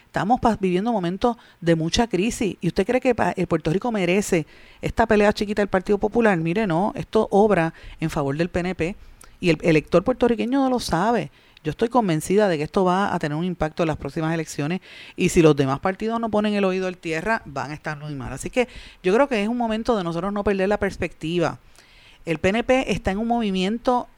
Estamos 0.06 0.40
viviendo 0.60 0.92
momentos 0.92 1.36
de 1.60 1.74
mucha 1.74 2.06
crisis. 2.06 2.56
¿Y 2.60 2.68
usted 2.68 2.86
cree 2.86 3.00
que 3.00 3.14
el 3.36 3.46
Puerto 3.46 3.70
Rico 3.70 3.90
merece 3.90 4.46
esta 4.82 5.06
pelea 5.06 5.32
chiquita 5.32 5.62
del 5.62 5.68
Partido 5.68 5.98
Popular? 5.98 6.36
Mire, 6.38 6.66
no, 6.66 6.92
esto 6.94 7.28
obra 7.30 7.72
en 8.00 8.10
favor 8.10 8.36
del 8.36 8.50
PNP. 8.50 8.96
Y 9.40 9.50
el 9.50 9.58
elector 9.62 10.04
puertorriqueño 10.04 10.60
no 10.60 10.70
lo 10.70 10.80
sabe. 10.80 11.30
Yo 11.64 11.70
estoy 11.70 11.88
convencida 11.88 12.46
de 12.46 12.58
que 12.58 12.62
esto 12.62 12.84
va 12.84 13.14
a 13.14 13.18
tener 13.18 13.38
un 13.38 13.44
impacto 13.44 13.84
en 13.84 13.86
las 13.86 13.96
próximas 13.96 14.34
elecciones 14.34 14.82
y 15.16 15.30
si 15.30 15.40
los 15.40 15.56
demás 15.56 15.80
partidos 15.80 16.20
no 16.20 16.30
ponen 16.30 16.52
el 16.52 16.64
oído 16.64 16.88
en 16.88 16.94
tierra, 16.94 17.40
van 17.46 17.70
a 17.70 17.74
estar 17.74 17.98
muy 17.98 18.14
mal. 18.14 18.34
Así 18.34 18.50
que 18.50 18.68
yo 19.02 19.14
creo 19.14 19.28
que 19.28 19.42
es 19.42 19.48
un 19.48 19.56
momento 19.56 19.96
de 19.96 20.04
nosotros 20.04 20.30
no 20.30 20.44
perder 20.44 20.68
la 20.68 20.78
perspectiva. 20.78 21.58
El 22.26 22.36
PNP 22.36 22.92
está 22.92 23.12
en 23.12 23.18
un 23.18 23.28
movimiento 23.28 24.08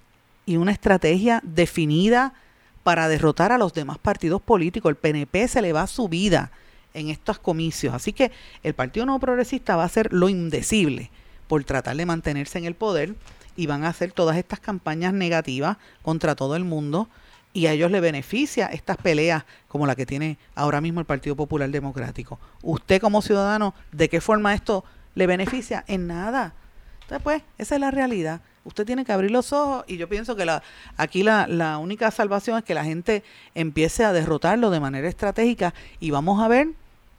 y 0.44 0.56
una 0.56 0.72
estrategia 0.72 1.40
definida 1.44 2.35
para 2.82 3.06
derrotar 3.06 3.52
a 3.52 3.59
los 3.59 3.72
demás 3.72 3.98
partidos 3.98 4.42
políticos. 4.42 4.90
El 4.90 4.96
PNP 4.96 5.46
se 5.46 5.62
le 5.62 5.72
va 5.72 5.87
su 5.87 6.09
vida 6.09 6.50
en 6.94 7.11
estos 7.11 7.38
comicios. 7.38 7.94
Así 7.94 8.12
que 8.12 8.32
el 8.64 8.74
Partido 8.74 9.06
No 9.06 9.20
Progresista 9.20 9.76
va 9.76 9.85
a 9.85 9.87
hacer 9.87 10.12
lo 10.12 10.28
indecible 10.28 11.11
por 11.46 11.62
tratar 11.62 11.96
de 11.96 12.06
mantenerse 12.06 12.59
en 12.59 12.64
el 12.64 12.74
poder 12.74 13.14
y 13.54 13.66
van 13.66 13.85
a 13.85 13.88
hacer 13.90 14.11
todas 14.11 14.37
estas 14.37 14.59
campañas 14.59 15.12
negativas 15.12 15.76
contra 16.02 16.35
todo 16.35 16.56
el 16.56 16.64
mundo 16.64 17.09
y 17.57 17.69
a 17.69 17.73
ellos 17.73 17.90
les 17.90 18.03
beneficia 18.03 18.66
estas 18.66 18.99
peleas 18.99 19.47
como 19.66 19.87
la 19.87 19.95
que 19.95 20.05
tiene 20.05 20.37
ahora 20.55 20.83
mismo 20.83 21.01
el 21.01 21.07
Partido 21.07 21.37
Popular 21.37 21.71
Democrático. 21.71 22.38
Usted 22.61 23.01
como 23.01 23.23
ciudadano, 23.23 23.75
¿de 23.92 24.11
qué 24.11 24.21
forma 24.21 24.53
esto 24.53 24.85
le 25.14 25.27
beneficia? 25.27 25.83
En 25.88 26.07
nada. 26.07 26.53
Entonces, 27.01 27.23
pues, 27.25 27.42
esa 27.57 27.77
es 27.77 27.81
la 27.81 27.90
realidad. 27.90 28.42
Usted 28.64 28.85
tiene 28.85 29.07
que 29.07 29.12
abrir 29.12 29.31
los 29.31 29.55
ojos 29.55 29.87
y 29.88 29.97
yo 29.97 30.07
pienso 30.07 30.37
que 30.37 30.45
la, 30.45 30.62
aquí 30.99 31.23
la, 31.23 31.47
la 31.47 31.79
única 31.79 32.11
salvación 32.11 32.59
es 32.59 32.64
que 32.64 32.75
la 32.75 32.85
gente 32.85 33.25
empiece 33.55 34.05
a 34.05 34.12
derrotarlo 34.12 34.69
de 34.69 34.81
manera 34.81 35.09
estratégica 35.09 35.73
y 35.99 36.11
vamos 36.11 36.42
a 36.42 36.49
ver 36.49 36.69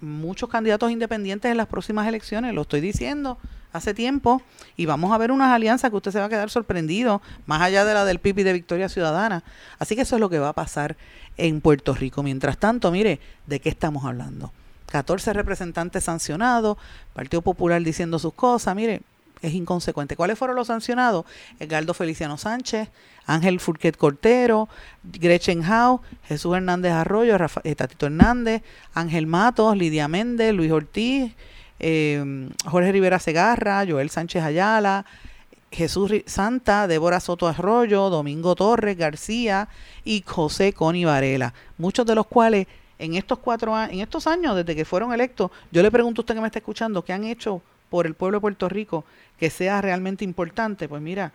muchos 0.01 0.49
candidatos 0.49 0.91
independientes 0.91 1.49
en 1.49 1.57
las 1.57 1.67
próximas 1.67 2.07
elecciones, 2.07 2.53
lo 2.53 2.62
estoy 2.62 2.81
diciendo 2.81 3.38
hace 3.73 3.93
tiempo, 3.93 4.41
y 4.75 4.86
vamos 4.86 5.12
a 5.12 5.17
ver 5.17 5.31
unas 5.31 5.53
alianzas 5.53 5.91
que 5.91 5.97
usted 5.97 6.12
se 6.12 6.19
va 6.19 6.25
a 6.25 6.29
quedar 6.29 6.49
sorprendido, 6.49 7.21
más 7.45 7.62
allá 7.62 7.86
de 7.86 7.93
la 7.93 8.05
del 8.05 8.19
PIB 8.19 8.39
y 8.39 8.43
de 8.43 8.53
Victoria 8.53 8.89
Ciudadana. 8.89 9.43
Así 9.77 9.95
que 9.95 10.01
eso 10.01 10.15
es 10.15 10.19
lo 10.19 10.29
que 10.29 10.39
va 10.39 10.49
a 10.49 10.53
pasar 10.53 10.95
en 11.38 11.62
Puerto 11.62 11.93
Rico. 11.93 12.23
Mientras 12.23 12.57
tanto, 12.57 12.91
mire, 12.91 13.19
¿de 13.45 13.60
qué 13.60 13.69
estamos 13.69 14.05
hablando? 14.05 14.51
14 14.88 15.33
representantes 15.33 16.05
sancionados, 16.05 16.77
Partido 17.13 17.41
Popular 17.41 17.83
diciendo 17.83 18.19
sus 18.19 18.33
cosas, 18.33 18.75
mire, 18.75 19.01
es 19.41 19.53
inconsecuente. 19.53 20.15
¿Cuáles 20.15 20.39
fueron 20.39 20.55
los 20.55 20.67
sancionados? 20.67 21.25
Edgardo 21.60 21.93
Feliciano 21.93 22.38
Sánchez, 22.38 22.89
Ángel 23.27 23.59
Furquet 23.59 23.95
Cortero, 23.95 24.67
Gretchen 25.03 25.63
Howe, 25.63 26.01
Jesús 26.27 26.55
Hernández 26.55 26.93
Arroyo, 26.93 27.37
Rafa, 27.37 27.61
eh, 27.63 27.75
Tatito 27.75 28.07
Hernández, 28.07 28.63
Ángel 28.93 29.27
Matos, 29.27 29.77
Lidia 29.77 30.07
Méndez, 30.07 30.53
Luis 30.53 30.71
Ortiz, 30.71 31.33
eh, 31.79 32.49
Jorge 32.65 32.91
Rivera 32.91 33.19
Segarra, 33.19 33.85
Joel 33.87 34.09
Sánchez 34.09 34.41
Ayala, 34.43 35.05
Jesús 35.71 36.11
Santa, 36.25 36.87
Débora 36.87 37.19
Soto 37.19 37.47
Arroyo, 37.47 38.09
Domingo 38.09 38.55
Torres 38.55 38.97
García 38.97 39.67
y 40.05 40.23
José 40.25 40.73
Coni 40.73 41.05
Varela, 41.05 41.53
muchos 41.77 42.05
de 42.05 42.15
los 42.15 42.25
cuales 42.27 42.67
en 42.97 43.15
estos 43.15 43.39
cuatro 43.39 43.75
años, 43.75 43.93
en 43.93 43.99
estos 43.99 44.25
años 44.25 44.55
desde 44.55 44.75
que 44.75 44.85
fueron 44.85 45.13
electos, 45.13 45.51
yo 45.71 45.83
le 45.83 45.91
pregunto 45.91 46.21
a 46.21 46.23
usted 46.23 46.35
que 46.35 46.41
me 46.41 46.47
está 46.47 46.59
escuchando, 46.59 47.03
¿qué 47.03 47.13
han 47.13 47.25
hecho 47.25 47.61
por 47.89 48.07
el 48.07 48.15
pueblo 48.15 48.37
de 48.37 48.41
Puerto 48.41 48.69
Rico 48.69 49.03
que 49.37 49.49
sea 49.49 49.81
realmente 49.81 50.23
importante? 50.23 50.87
Pues 50.87 51.01
mira, 51.01 51.33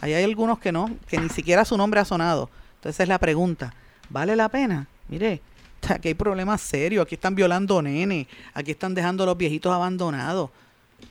ahí 0.00 0.14
hay 0.14 0.24
algunos 0.24 0.58
que 0.58 0.72
no, 0.72 0.90
que 1.08 1.18
ni 1.18 1.28
siquiera 1.28 1.64
su 1.64 1.76
nombre 1.76 2.00
ha 2.00 2.04
sonado. 2.04 2.50
Entonces 2.76 3.00
es 3.00 3.08
la 3.08 3.18
pregunta, 3.18 3.74
¿vale 4.10 4.36
la 4.36 4.48
pena? 4.48 4.86
Mire, 5.08 5.40
aquí 5.88 6.08
hay 6.08 6.14
problemas 6.14 6.60
serios, 6.60 7.04
aquí 7.04 7.14
están 7.14 7.34
violando 7.34 7.80
nenes, 7.82 8.26
aquí 8.52 8.72
están 8.72 8.94
dejando 8.94 9.26
los 9.26 9.36
viejitos 9.36 9.72
abandonados. 9.72 10.50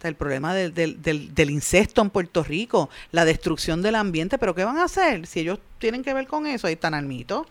el 0.04 0.16
problema 0.16 0.54
del, 0.54 0.74
del, 0.74 1.34
del, 1.34 1.50
incesto 1.50 2.02
en 2.02 2.10
Puerto 2.10 2.44
Rico, 2.44 2.90
la 3.12 3.26
destrucción 3.26 3.82
del 3.82 3.96
ambiente, 3.96 4.38
pero 4.38 4.54
¿qué 4.56 4.64
van 4.64 4.78
a 4.78 4.86
hacer 4.86 5.28
si 5.28 5.42
ellos 5.42 5.60
tienen 5.80 6.04
que 6.04 6.14
ver 6.14 6.28
con 6.28 6.46
eso? 6.46 6.68
Ahí 6.68 6.74
están 6.74 6.94
almitos. 6.94 7.48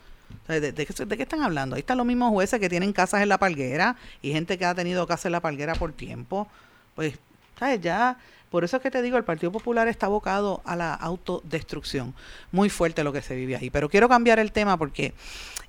¿De, 0.47 0.59
de, 0.59 0.71
de, 0.71 0.85
qué 0.85 1.23
están 1.23 1.41
hablando? 1.41 1.75
Ahí 1.75 1.81
están 1.81 1.97
los 1.97 2.05
mismos 2.05 2.31
jueces 2.31 2.59
que 2.59 2.67
tienen 2.67 2.91
casas 2.91 3.21
en 3.21 3.29
la 3.29 3.37
palguera 3.37 3.95
y 4.21 4.31
gente 4.31 4.57
que 4.57 4.65
ha 4.65 4.75
tenido 4.75 5.05
casas 5.07 5.27
en 5.27 5.33
la 5.33 5.41
palguera 5.41 5.73
por 5.75 5.93
tiempo. 5.93 6.47
Pues, 6.95 7.17
¿sabes? 7.57 7.81
Ya, 7.81 8.17
por 8.53 8.63
eso 8.63 8.77
es 8.77 8.83
que 8.83 8.91
te 8.91 9.01
digo, 9.01 9.17
el 9.17 9.23
Partido 9.23 9.51
Popular 9.51 9.87
está 9.87 10.05
abocado 10.05 10.61
a 10.63 10.75
la 10.75 10.93
autodestrucción. 10.93 12.13
Muy 12.51 12.69
fuerte 12.69 13.03
lo 13.03 13.11
que 13.11 13.23
se 13.23 13.33
vive 13.33 13.55
ahí. 13.55 13.71
Pero 13.71 13.89
quiero 13.89 14.07
cambiar 14.07 14.37
el 14.37 14.51
tema 14.51 14.77
porque 14.77 15.15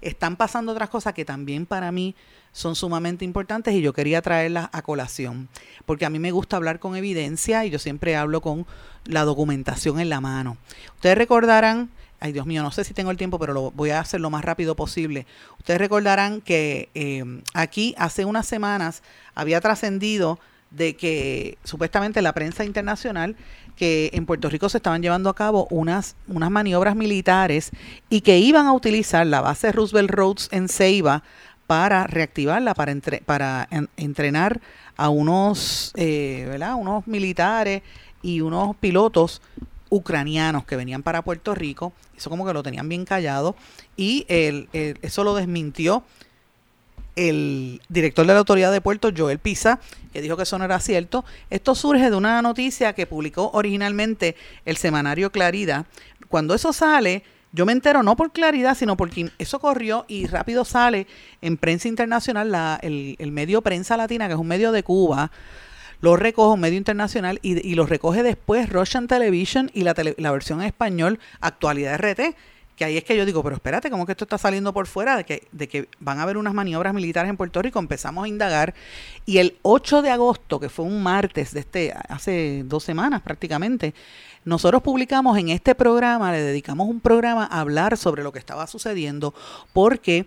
están 0.02 0.36
pasando 0.36 0.72
otras 0.72 0.90
cosas 0.90 1.14
que 1.14 1.24
también 1.24 1.64
para 1.64 1.90
mí 1.92 2.14
son 2.52 2.76
sumamente 2.76 3.24
importantes 3.24 3.72
y 3.72 3.80
yo 3.80 3.94
quería 3.94 4.20
traerlas 4.20 4.68
a 4.70 4.82
colación, 4.82 5.48
porque 5.86 6.04
a 6.04 6.10
mí 6.10 6.18
me 6.18 6.30
gusta 6.30 6.56
hablar 6.58 6.78
con 6.78 6.94
evidencia 6.94 7.64
y 7.64 7.70
yo 7.70 7.78
siempre 7.78 8.16
hablo 8.16 8.42
con 8.42 8.66
la 9.06 9.24
documentación 9.24 9.98
en 9.98 10.10
la 10.10 10.20
mano. 10.20 10.58
Ustedes 10.96 11.16
recordarán, 11.16 11.88
ay 12.20 12.32
Dios 12.32 12.44
mío, 12.44 12.62
no 12.62 12.70
sé 12.70 12.84
si 12.84 12.92
tengo 12.92 13.10
el 13.10 13.16
tiempo, 13.16 13.38
pero 13.38 13.54
lo 13.54 13.70
voy 13.70 13.92
a 13.92 14.00
hacer 14.00 14.20
lo 14.20 14.28
más 14.28 14.44
rápido 14.44 14.76
posible. 14.76 15.26
Ustedes 15.58 15.80
recordarán 15.80 16.42
que 16.42 16.90
eh, 16.94 17.24
aquí 17.54 17.94
hace 17.96 18.26
unas 18.26 18.46
semanas 18.46 19.02
había 19.34 19.62
trascendido 19.62 20.38
de 20.76 20.94
que 20.96 21.58
supuestamente 21.64 22.22
la 22.22 22.32
prensa 22.32 22.64
internacional 22.64 23.36
que 23.76 24.10
en 24.12 24.26
Puerto 24.26 24.48
Rico 24.48 24.68
se 24.68 24.78
estaban 24.78 25.02
llevando 25.02 25.28
a 25.30 25.34
cabo 25.34 25.66
unas, 25.70 26.16
unas 26.28 26.50
maniobras 26.50 26.96
militares 26.96 27.70
y 28.08 28.20
que 28.20 28.38
iban 28.38 28.66
a 28.66 28.72
utilizar 28.72 29.26
la 29.26 29.40
base 29.40 29.72
Roosevelt 29.72 30.10
Roads 30.10 30.48
en 30.52 30.68
Ceiba 30.68 31.22
para 31.66 32.06
reactivarla, 32.06 32.74
para, 32.74 32.94
para 33.24 33.68
entrenar 33.96 34.60
a 34.96 35.08
unos, 35.08 35.92
eh, 35.96 36.58
unos 36.78 37.06
militares 37.06 37.82
y 38.22 38.40
unos 38.40 38.76
pilotos 38.76 39.42
ucranianos 39.88 40.64
que 40.64 40.76
venían 40.76 41.02
para 41.02 41.22
Puerto 41.22 41.54
Rico. 41.54 41.92
Eso 42.16 42.30
como 42.30 42.46
que 42.46 42.52
lo 42.52 42.62
tenían 42.62 42.88
bien 42.88 43.04
callado. 43.04 43.56
Y 43.96 44.26
el, 44.28 44.68
eso 44.72 45.24
lo 45.24 45.34
desmintió 45.34 46.04
el 47.16 47.80
director 47.88 48.26
de 48.26 48.32
la 48.32 48.38
autoridad 48.40 48.72
de 48.72 48.80
puerto, 48.80 49.10
Joel 49.16 49.38
Pisa, 49.38 49.80
que 50.12 50.20
dijo 50.20 50.36
que 50.36 50.42
eso 50.44 50.58
no 50.58 50.64
era 50.64 50.80
cierto. 50.80 51.24
Esto 51.50 51.74
surge 51.74 52.10
de 52.10 52.16
una 52.16 52.40
noticia 52.42 52.92
que 52.92 53.06
publicó 53.06 53.50
originalmente 53.52 54.36
el 54.64 54.76
semanario 54.76 55.30
Clarida. 55.30 55.86
Cuando 56.28 56.54
eso 56.54 56.72
sale, 56.72 57.22
yo 57.52 57.66
me 57.66 57.72
entero 57.72 58.02
no 58.02 58.16
por 58.16 58.32
claridad, 58.32 58.76
sino 58.76 58.96
porque 58.96 59.30
eso 59.38 59.60
corrió 59.60 60.04
y 60.08 60.26
rápido 60.26 60.64
sale 60.64 61.06
en 61.40 61.56
prensa 61.56 61.88
internacional, 61.88 62.78
el, 62.82 63.32
medio 63.32 63.62
Prensa 63.62 63.96
Latina, 63.96 64.26
que 64.26 64.34
es 64.34 64.40
un 64.40 64.48
medio 64.48 64.72
de 64.72 64.82
Cuba, 64.82 65.30
lo 66.00 66.16
recoge 66.16 66.54
un 66.54 66.60
medio 66.60 66.76
internacional 66.76 67.38
y, 67.42 67.66
y 67.66 67.76
lo 67.76 67.86
recoge 67.86 68.22
después 68.22 68.68
Russian 68.68 69.06
Television 69.06 69.70
y 69.72 69.82
la, 69.82 69.94
la 70.16 70.32
versión 70.32 70.60
en 70.60 70.66
español 70.66 71.18
Actualidad 71.40 71.98
RT 71.98 72.36
que 72.76 72.84
ahí 72.84 72.96
es 72.96 73.04
que 73.04 73.16
yo 73.16 73.24
digo, 73.24 73.42
pero 73.42 73.54
espérate, 73.54 73.90
¿cómo 73.90 74.04
que 74.06 74.12
esto 74.12 74.24
está 74.24 74.38
saliendo 74.38 74.72
por 74.72 74.86
fuera? 74.86 75.16
De 75.16 75.24
que, 75.24 75.46
de 75.52 75.68
que 75.68 75.88
van 76.00 76.18
a 76.18 76.22
haber 76.22 76.36
unas 76.36 76.54
maniobras 76.54 76.92
militares 76.92 77.30
en 77.30 77.36
Puerto 77.36 77.62
Rico, 77.62 77.78
empezamos 77.78 78.24
a 78.24 78.28
indagar. 78.28 78.74
Y 79.26 79.38
el 79.38 79.56
8 79.62 80.02
de 80.02 80.10
agosto, 80.10 80.58
que 80.58 80.68
fue 80.68 80.84
un 80.84 81.02
martes 81.02 81.52
de 81.52 81.60
este, 81.60 81.94
hace 82.08 82.62
dos 82.64 82.82
semanas 82.82 83.22
prácticamente, 83.22 83.94
nosotros 84.44 84.82
publicamos 84.82 85.38
en 85.38 85.48
este 85.48 85.74
programa, 85.74 86.32
le 86.32 86.42
dedicamos 86.42 86.88
un 86.88 87.00
programa 87.00 87.44
a 87.44 87.60
hablar 87.60 87.96
sobre 87.96 88.22
lo 88.22 88.32
que 88.32 88.38
estaba 88.38 88.66
sucediendo, 88.66 89.34
porque 89.72 90.26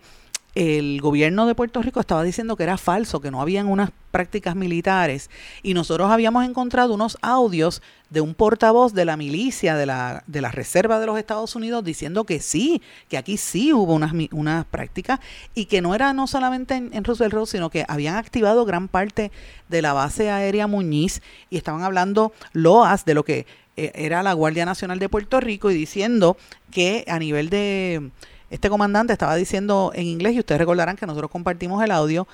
el 0.58 1.02
gobierno 1.02 1.46
de 1.46 1.54
Puerto 1.54 1.84
Rico 1.84 2.00
estaba 2.00 2.24
diciendo 2.24 2.56
que 2.56 2.64
era 2.64 2.80
falso, 2.80 3.22
que 3.22 3.30
no 3.30 3.42
habían 3.42 3.68
unas 3.68 3.92
prácticas 4.10 4.56
militares 4.56 5.30
y 5.62 5.76
nosotros 5.76 6.10
habíamos 6.10 6.46
encontrado 6.46 6.96
unos 6.96 7.16
audios 7.22 7.84
de 8.10 8.22
un 8.22 8.34
portavoz 8.34 8.96
de 8.96 9.06
la 9.06 9.18
milicia 9.18 9.76
de 9.76 9.86
la, 9.86 10.24
de 10.26 10.42
la 10.42 10.50
Reserva 10.50 11.00
de 11.00 11.06
los 11.06 11.20
Estados 11.20 11.56
Unidos 11.56 11.84
diciendo 11.84 12.24
que 12.24 12.40
sí, 12.40 12.82
que 13.08 13.20
aquí 13.20 13.38
sí 13.38 13.72
hubo 13.72 13.94
unas, 13.94 14.14
unas 14.32 14.66
prácticas 14.66 15.20
y 15.54 15.66
que 15.66 15.80
no 15.80 15.94
era 15.94 16.12
no 16.14 16.26
solamente 16.26 16.74
en, 16.74 16.90
en 16.92 17.04
Roosevelt 17.04 17.36
Road, 17.36 17.46
sino 17.46 17.70
que 17.70 17.86
habían 17.88 18.16
activado 18.16 18.66
gran 18.66 18.88
parte 18.88 19.32
de 19.70 19.84
la 19.84 19.94
base 19.94 20.32
aérea 20.32 20.66
Muñiz 20.66 21.22
y 21.52 21.58
estaban 21.58 21.84
hablando 21.84 22.34
loas 22.54 23.06
de 23.06 23.14
lo 23.14 23.24
que 23.24 23.46
eh, 23.76 23.92
era 23.94 24.24
la 24.24 24.34
Guardia 24.34 24.66
Nacional 24.66 24.98
de 24.98 25.08
Puerto 25.08 25.40
Rico 25.40 25.70
y 25.70 25.76
diciendo 25.76 26.36
que 26.72 27.06
a 27.08 27.20
nivel 27.20 27.52
de... 27.52 28.10
Este 28.50 28.70
comandante 28.70 29.14
estaba 29.14 29.36
diciendo 29.36 29.92
en 29.94 30.06
inglés, 30.06 30.34
y 30.34 30.40
ustedes 30.40 30.60
recordarán 30.60 30.96
que 30.96 31.06
nosotros 31.06 31.32
compartimos 31.32 31.84
el 31.84 31.92
audio, 31.92 32.28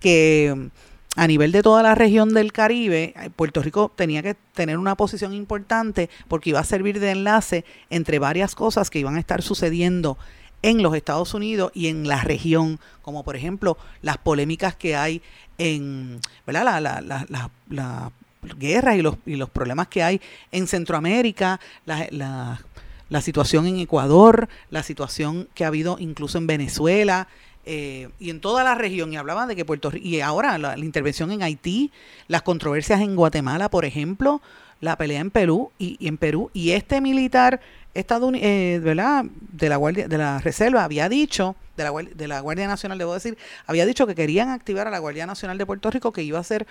que 0.00 0.70
a 1.16 1.26
nivel 1.26 1.52
de 1.52 1.62
toda 1.62 1.82
la 1.82 1.94
región 1.94 2.32
del 2.34 2.52
Caribe, 2.52 3.14
eh, 3.16 3.30
Puerto 3.34 3.62
Rico 3.62 3.90
tenía 3.94 4.22
que 4.22 4.34
tener 4.54 4.78
una 4.78 4.94
posición 4.94 5.32
importante 5.34 6.08
porque 6.28 6.50
iba 6.50 6.60
a 6.60 6.64
servir 6.64 7.00
de 7.00 7.10
enlace 7.10 7.64
entre 7.90 8.18
varias 8.18 8.54
cosas 8.54 8.90
que 8.90 9.00
iban 9.00 9.16
a 9.16 9.20
estar 9.20 9.42
sucediendo 9.42 10.18
en 10.62 10.82
los 10.82 10.94
Estados 10.94 11.34
Unidos 11.34 11.72
y 11.74 11.88
en 11.88 12.06
la 12.06 12.20
región, 12.20 12.78
como 13.02 13.24
por 13.24 13.34
ejemplo 13.34 13.76
las 14.02 14.18
polémicas 14.18 14.76
que 14.76 14.94
hay 14.94 15.22
en 15.58 16.20
¿verdad? 16.46 16.64
La, 16.64 16.80
la, 16.80 17.00
la, 17.00 17.50
la, 17.68 18.12
guerras 18.58 18.96
y 18.96 19.02
los, 19.02 19.16
y 19.26 19.36
los 19.36 19.50
problemas 19.50 19.88
que 19.88 20.02
hay 20.02 20.20
en 20.50 20.66
Centroamérica, 20.66 21.60
la, 21.84 22.60
la, 23.10 23.20
situación 23.20 23.66
en 23.66 23.78
Ecuador, 23.78 24.48
la 24.70 24.82
situación 24.82 25.48
que 25.54 25.64
ha 25.64 25.68
habido 25.68 25.98
incluso 25.98 26.38
en 26.38 26.46
Venezuela, 26.46 27.28
eh, 27.66 28.08
y 28.18 28.30
en 28.30 28.40
toda 28.40 28.64
la 28.64 28.74
región 28.74 29.12
y 29.12 29.18
hablaban 29.18 29.46
de 29.46 29.54
que 29.54 29.66
Puerto 29.66 29.90
Rico 29.90 30.06
y 30.06 30.22
ahora 30.22 30.56
la, 30.56 30.78
intervención 30.78 31.30
en 31.30 31.42
Haití, 31.42 31.92
las 32.26 32.40
controversias 32.40 33.02
en 33.02 33.14
Guatemala, 33.14 33.68
por 33.68 33.84
ejemplo, 33.84 34.40
la 34.80 34.96
pelea 34.96 35.20
en 35.20 35.30
Perú 35.30 35.70
y, 35.78 35.96
y 36.00 36.08
en 36.08 36.16
Perú 36.16 36.50
y 36.54 36.70
este 36.70 37.02
militar 37.02 37.60
estadounidense, 37.94 38.74
eh, 38.74 38.78
¿verdad? 38.78 39.24
De 39.52 39.68
la 39.68 39.76
Guardia, 39.76 40.08
de 40.08 40.18
la 40.18 40.38
Reserva 40.40 40.84
había 40.84 41.08
dicho, 41.08 41.56
de 41.82 41.90
la, 41.90 42.10
de 42.14 42.28
la 42.28 42.40
Guardia 42.40 42.68
Nacional, 42.68 42.98
debo 42.98 43.14
decir, 43.14 43.36
había 43.66 43.86
dicho 43.86 44.06
que 44.06 44.14
querían 44.14 44.50
activar 44.50 44.86
a 44.86 44.90
la 44.90 44.98
Guardia 44.98 45.26
Nacional 45.26 45.58
de 45.58 45.66
Puerto 45.66 45.90
Rico, 45.90 46.12
que 46.12 46.22
iba 46.22 46.38
a 46.38 46.40
hacer 46.40 46.66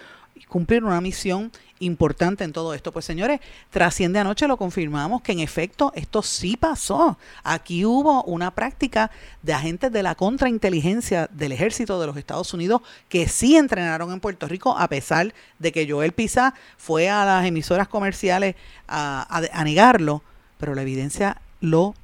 cumplir 0.48 0.84
una 0.84 1.02
misión 1.02 1.52
importante 1.80 2.44
en 2.44 2.54
todo 2.54 2.74
esto. 2.74 2.92
Pues 2.92 3.06
señores, 3.06 3.40
trasciende 3.70 4.20
anoche, 4.20 4.48
lo 4.48 4.58
confirmamos 4.58 5.22
que 5.22 5.32
en 5.32 5.40
efecto 5.40 5.92
esto 5.96 6.22
sí 6.22 6.58
pasó. 6.58 7.18
Aquí 7.44 7.86
hubo 7.86 8.24
una 8.24 8.52
práctica 8.52 9.12
de 9.42 9.54
agentes 9.54 9.92
de 9.92 10.04
la 10.04 10.16
contrainteligencia 10.16 11.30
del 11.32 11.52
ejército 11.52 12.00
de 12.00 12.08
los 12.08 12.18
Estados 12.18 12.54
Unidos 12.54 12.82
que 13.08 13.28
sí 13.28 13.56
entrenaron 13.56 14.12
en 14.12 14.20
Puerto 14.20 14.48
Rico, 14.48 14.78
a 14.78 14.88
pesar 14.88 15.34
de 15.58 15.72
que 15.72 15.90
Joel 15.90 16.12
Pizá 16.12 16.54
fue 16.78 17.10
a 17.10 17.26
las 17.26 17.46
emisoras 17.46 17.88
comerciales 17.88 18.56
a, 18.88 19.42
a 19.52 19.64
negarlo 19.64 20.24
pero 20.60 20.76
la 20.76 20.84
evidencia 20.84 21.42
lo 21.62 21.96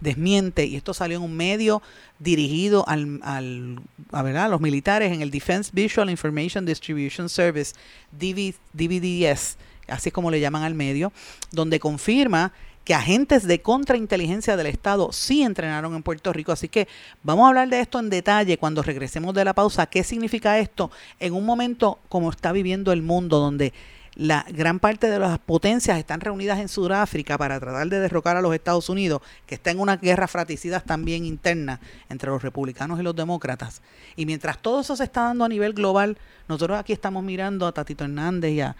desmiente 0.00 0.64
y 0.64 0.76
esto 0.76 0.94
salió 0.94 1.18
en 1.18 1.22
un 1.22 1.36
medio 1.36 1.82
dirigido 2.18 2.88
al, 2.88 3.20
al 3.22 3.80
a, 4.12 4.22
¿verdad? 4.22 4.46
a 4.46 4.48
los 4.48 4.60
militares 4.60 5.12
en 5.12 5.22
el 5.22 5.30
Defense 5.30 5.70
Visual 5.72 6.10
Information 6.10 6.66
Distribution 6.66 7.28
Service, 7.28 7.74
DVDS, 8.12 9.56
así 9.88 10.08
es 10.08 10.12
como 10.12 10.30
le 10.30 10.40
llaman 10.40 10.62
al 10.62 10.74
medio, 10.74 11.12
donde 11.52 11.80
confirma 11.80 12.52
que 12.84 12.94
agentes 12.94 13.46
de 13.46 13.60
contrainteligencia 13.60 14.56
del 14.56 14.66
Estado 14.66 15.12
sí 15.12 15.42
entrenaron 15.42 15.94
en 15.94 16.02
Puerto 16.02 16.32
Rico. 16.32 16.50
Así 16.50 16.68
que 16.68 16.88
vamos 17.22 17.44
a 17.44 17.48
hablar 17.48 17.68
de 17.68 17.80
esto 17.80 17.98
en 17.98 18.10
detalle 18.10 18.58
cuando 18.58 18.82
regresemos 18.82 19.34
de 19.34 19.44
la 19.44 19.52
pausa. 19.52 19.86
¿Qué 19.86 20.02
significa 20.02 20.58
esto 20.58 20.90
en 21.18 21.34
un 21.34 21.44
momento 21.44 21.98
como 22.08 22.30
está 22.30 22.52
viviendo 22.52 22.90
el 22.92 23.02
mundo, 23.02 23.38
donde 23.38 23.72
la 24.20 24.44
gran 24.50 24.80
parte 24.80 25.08
de 25.08 25.18
las 25.18 25.38
potencias 25.38 25.98
están 25.98 26.20
reunidas 26.20 26.58
en 26.58 26.68
Sudáfrica 26.68 27.38
para 27.38 27.58
tratar 27.58 27.88
de 27.88 28.00
derrocar 28.00 28.36
a 28.36 28.42
los 28.42 28.54
Estados 28.54 28.90
Unidos, 28.90 29.22
que 29.46 29.54
está 29.54 29.70
en 29.70 29.80
una 29.80 29.96
guerra 29.96 30.28
fratricida 30.28 30.80
también 30.80 31.24
interna 31.24 31.80
entre 32.10 32.28
los 32.28 32.42
republicanos 32.42 33.00
y 33.00 33.02
los 33.02 33.16
demócratas. 33.16 33.80
Y 34.16 34.26
mientras 34.26 34.58
todo 34.58 34.82
eso 34.82 34.94
se 34.94 35.04
está 35.04 35.22
dando 35.22 35.46
a 35.46 35.48
nivel 35.48 35.72
global, 35.72 36.18
nosotros 36.48 36.78
aquí 36.78 36.92
estamos 36.92 37.24
mirando 37.24 37.66
a 37.66 37.72
Tatito 37.72 38.04
Hernández 38.04 38.52
y 38.52 38.60
a, 38.60 38.76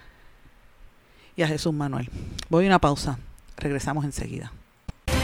y 1.37 1.43
a 1.43 1.49
Jesús 1.49 1.73
Manuel. 1.73 2.11
Voy 2.51 2.67
a 2.67 2.69
una 2.69 2.79
pausa. 2.79 3.19
Regresamos 3.57 4.05
enseguida. 4.05 4.53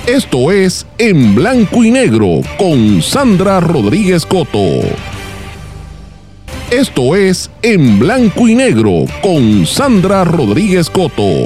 Esto 0.06 0.50
es 0.50 0.86
En 0.96 1.34
Blanco 1.34 1.84
y 1.84 1.90
Negro 1.90 2.40
con 2.58 3.02
Sandra 3.02 3.60
Rodríguez 3.60 4.24
Coto. 4.24 4.80
Esto 6.70 7.14
es 7.14 7.48
En 7.62 8.00
Blanco 8.00 8.48
y 8.48 8.56
Negro 8.56 9.04
con 9.22 9.64
Sandra 9.66 10.24
Rodríguez 10.24 10.90
Coto. 10.90 11.44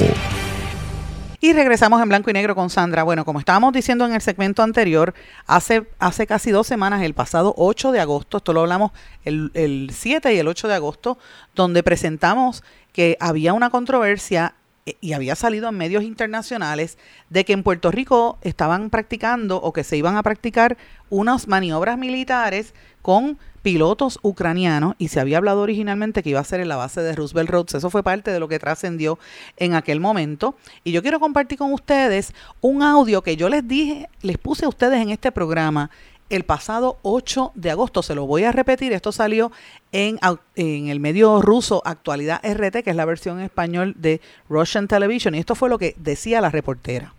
Y 1.43 1.53
regresamos 1.53 2.03
en 2.03 2.09
blanco 2.09 2.31
y 2.31 2.33
negro 2.33 2.55
con 2.55 2.71
Sandra. 2.71 3.03
Bueno, 3.03 3.27
como 3.27 3.39
estábamos 3.39 3.75
diciendo 3.75 4.07
en 4.07 4.15
el 4.15 4.23
segmento 4.23 4.63
anterior, 4.63 5.13
hace, 5.47 5.87
hace 5.99 6.27
casi 6.27 6.53
dos 6.53 6.67
semanas, 6.67 7.03
el 7.03 7.13
pasado 7.13 7.53
8 7.59 7.93
de 7.93 8.01
agosto, 8.01 8.39
esto 8.39 8.55
lo 8.55 8.61
hablamos 8.61 8.93
el, 9.25 9.51
el 9.53 9.91
7 9.93 10.33
y 10.33 10.39
el 10.39 10.49
8 10.49 10.69
de 10.69 10.75
agosto, 10.75 11.19
donde 11.55 11.83
presentamos 11.83 12.63
que 12.95 13.19
había 13.21 13.53
una 13.53 13.69
controversia 13.69 14.55
eh, 14.87 14.97
y 15.03 15.13
había 15.13 15.35
salido 15.35 15.69
en 15.69 15.77
medios 15.77 16.03
internacionales 16.03 16.97
de 17.29 17.45
que 17.45 17.53
en 17.53 17.63
Puerto 17.63 17.91
Rico 17.91 18.39
estaban 18.41 18.89
practicando 18.89 19.61
o 19.61 19.75
que 19.75 19.85
se 19.85 19.99
iban 19.99 20.17
a 20.17 20.23
practicar 20.23 20.79
unas 21.11 21.47
maniobras 21.47 21.99
militares 21.99 22.75
con 23.03 23.39
pilotos 23.63 24.19
ucranianos 24.23 24.95
y 24.99 25.09
se 25.09 25.21
había 25.21 25.39
hablado 25.39 25.61
originalmente 25.63 26.23
que 26.23 26.31
iba 26.31 26.41
a 26.41 26.45
ser 26.45 26.61
en 26.61 26.69
la 26.69 26.77
base 26.77 27.03
de 27.03 27.15
Roosevelt 27.15 27.51
Roads. 27.51 27.75
Eso 27.75 27.91
fue 27.91 28.03
parte 28.03 28.31
de 28.31 28.41
lo 28.41 28.49
que 28.49 28.59
trascendió 28.59 29.19
en 29.57 29.75
aquel 29.75 30.01
momento. 30.01 30.57
Y 30.85 30.93
yo 30.93 31.03
quiero 31.03 31.21
compartir 31.21 31.59
con 31.59 31.73
ustedes 31.73 32.33
un 32.61 32.83
audio 32.83 33.23
que 33.23 33.37
yo 33.37 33.49
les 33.49 33.67
dije, 33.67 34.09
les 34.23 34.39
puse 34.39 34.65
a 34.65 34.69
ustedes 34.69 35.01
en 35.01 35.11
este 35.11 35.33
programa 35.33 35.91
el 36.31 36.45
pasado 36.45 36.99
8 37.03 37.53
de 37.55 37.71
agosto. 37.71 38.03
Se 38.03 38.15
lo 38.15 38.27
voy 38.27 38.45
a 38.45 38.53
repetir. 38.53 38.93
Esto 38.93 39.13
salió 39.13 39.53
en, 39.93 40.19
en, 40.55 40.89
el 40.89 41.01
medio 41.01 41.43
ruso 41.43 41.83
Actualidad 41.85 42.41
RT, 42.45 42.83
que 42.85 42.91
es 42.91 42.97
la 42.97 43.05
versión 43.05 43.39
en 43.39 43.45
español 43.45 43.95
de 43.99 44.21
Russian 44.49 44.89
Television. 44.89 45.35
Y 45.35 45.39
esto 45.39 45.55
fue 45.55 45.69
lo 45.69 45.79
que 45.79 45.95
decía 45.99 46.41
la 46.41 46.51
reportera. 46.51 47.15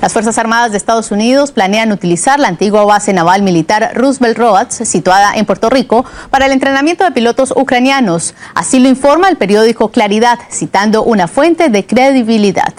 Las 0.00 0.12
Fuerzas 0.12 0.38
Armadas 0.38 0.70
de 0.70 0.76
Estados 0.76 1.10
Unidos 1.10 1.50
planean 1.50 1.90
utilizar 1.90 2.38
la 2.38 2.46
antigua 2.46 2.84
base 2.84 3.12
naval 3.12 3.42
militar 3.42 3.90
Roosevelt 3.94 4.38
Roads, 4.38 4.88
situada 4.88 5.34
en 5.34 5.44
Puerto 5.44 5.70
Rico, 5.70 6.04
para 6.30 6.46
el 6.46 6.52
entrenamiento 6.52 7.02
de 7.02 7.10
pilotos 7.10 7.52
ucranianos. 7.56 8.34
Así 8.54 8.78
lo 8.78 8.88
informa 8.88 9.28
el 9.28 9.36
periódico 9.36 9.90
Claridad, 9.90 10.38
citando 10.52 11.02
una 11.02 11.26
fuente 11.26 11.68
de 11.68 11.84
credibilidad. 11.84 12.72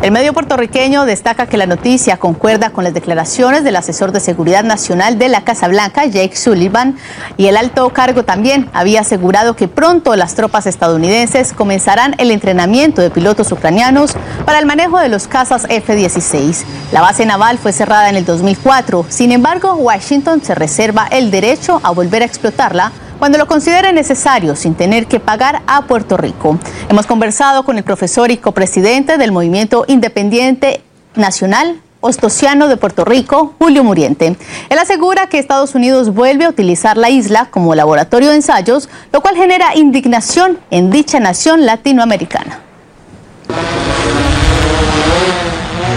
El 0.00 0.12
medio 0.12 0.32
puertorriqueño 0.32 1.06
destaca 1.06 1.46
que 1.46 1.56
la 1.56 1.66
noticia 1.66 2.18
concuerda 2.18 2.70
con 2.70 2.84
las 2.84 2.94
declaraciones 2.94 3.64
del 3.64 3.74
asesor 3.74 4.12
de 4.12 4.20
seguridad 4.20 4.62
nacional 4.62 5.18
de 5.18 5.28
la 5.28 5.42
Casa 5.42 5.66
Blanca, 5.66 6.04
Jake 6.06 6.36
Sullivan, 6.36 6.96
y 7.36 7.46
el 7.46 7.56
alto 7.56 7.90
cargo 7.90 8.22
también 8.24 8.70
había 8.72 9.00
asegurado 9.00 9.56
que 9.56 9.66
pronto 9.66 10.14
las 10.14 10.36
tropas 10.36 10.66
estadounidenses 10.66 11.52
comenzarán 11.52 12.14
el 12.18 12.30
entrenamiento 12.30 13.02
de 13.02 13.10
pilotos 13.10 13.50
ucranianos 13.50 14.14
para 14.46 14.60
el 14.60 14.66
manejo 14.66 15.00
de 15.00 15.08
los 15.08 15.26
cazas 15.26 15.66
F-16. 15.68 16.62
La 16.92 17.00
base 17.00 17.26
naval 17.26 17.58
fue 17.58 17.72
cerrada 17.72 18.08
en 18.08 18.14
el 18.14 18.24
2004, 18.24 19.04
sin 19.08 19.32
embargo, 19.32 19.74
Washington 19.74 20.40
se 20.44 20.54
reserva 20.54 21.08
el 21.10 21.32
derecho 21.32 21.80
a 21.82 21.90
volver 21.90 22.22
a 22.22 22.26
explotarla 22.26 22.92
cuando 23.18 23.38
lo 23.38 23.46
considere 23.46 23.92
necesario 23.92 24.54
sin 24.56 24.74
tener 24.74 25.06
que 25.06 25.20
pagar 25.20 25.62
a 25.66 25.82
Puerto 25.82 26.16
Rico. 26.16 26.58
Hemos 26.88 27.06
conversado 27.06 27.64
con 27.64 27.76
el 27.76 27.84
profesor 27.84 28.30
y 28.30 28.36
copresidente 28.36 29.18
del 29.18 29.32
Movimiento 29.32 29.84
Independiente 29.88 30.82
Nacional 31.14 31.80
Ostosiano 32.00 32.68
de 32.68 32.76
Puerto 32.76 33.04
Rico, 33.04 33.54
Julio 33.58 33.82
Muriente. 33.82 34.36
Él 34.68 34.78
asegura 34.78 35.26
que 35.26 35.40
Estados 35.40 35.74
Unidos 35.74 36.14
vuelve 36.14 36.44
a 36.44 36.48
utilizar 36.48 36.96
la 36.96 37.10
isla 37.10 37.46
como 37.50 37.74
laboratorio 37.74 38.28
de 38.28 38.36
ensayos, 38.36 38.88
lo 39.12 39.20
cual 39.20 39.34
genera 39.34 39.74
indignación 39.74 40.60
en 40.70 40.90
dicha 40.90 41.18
nación 41.18 41.66
latinoamericana. 41.66 42.60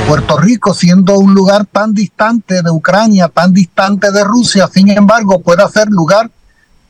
Puerto 0.07 0.37
Rico, 0.39 0.73
siendo 0.73 1.19
un 1.19 1.35
lugar 1.35 1.65
tan 1.65 1.93
distante 1.93 2.63
de 2.63 2.71
Ucrania, 2.71 3.29
tan 3.29 3.53
distante 3.53 4.11
de 4.11 4.23
Rusia, 4.23 4.67
sin 4.73 4.89
embargo, 4.89 5.39
puede 5.39 5.65
ser 5.69 5.87
lugar 5.89 6.31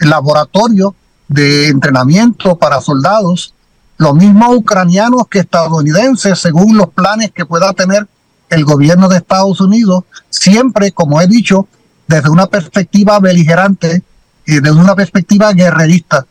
laboratorio 0.10 0.96
de 1.28 1.68
entrenamiento 1.70 2.58
para 2.58 2.82
soldados, 2.82 3.54
los 3.98 4.16
mismos 4.16 4.56
ucranianos 4.56 5.28
que 5.30 5.40
estadounidenses, 5.40 6.40
según 6.40 6.78
los 6.78 6.90
planes 6.90 7.32
que 7.32 7.46
pueda 7.46 7.72
tener 7.74 8.08
el 8.50 8.66
gobierno 8.66 9.08
de 9.08 9.18
Estados 9.18 9.62
Unidos, 9.62 10.04
siempre, 10.30 10.92
como 10.92 11.22
he 11.22 11.28
dicho, 11.28 11.68
desde 12.08 12.30
una 12.30 12.48
perspectiva 12.48 13.20
beligerante 13.20 14.04
y 14.46 14.56
desde 14.56 14.72
una 14.72 14.96
perspectiva 14.96 15.54
guerrerista. 15.54 16.26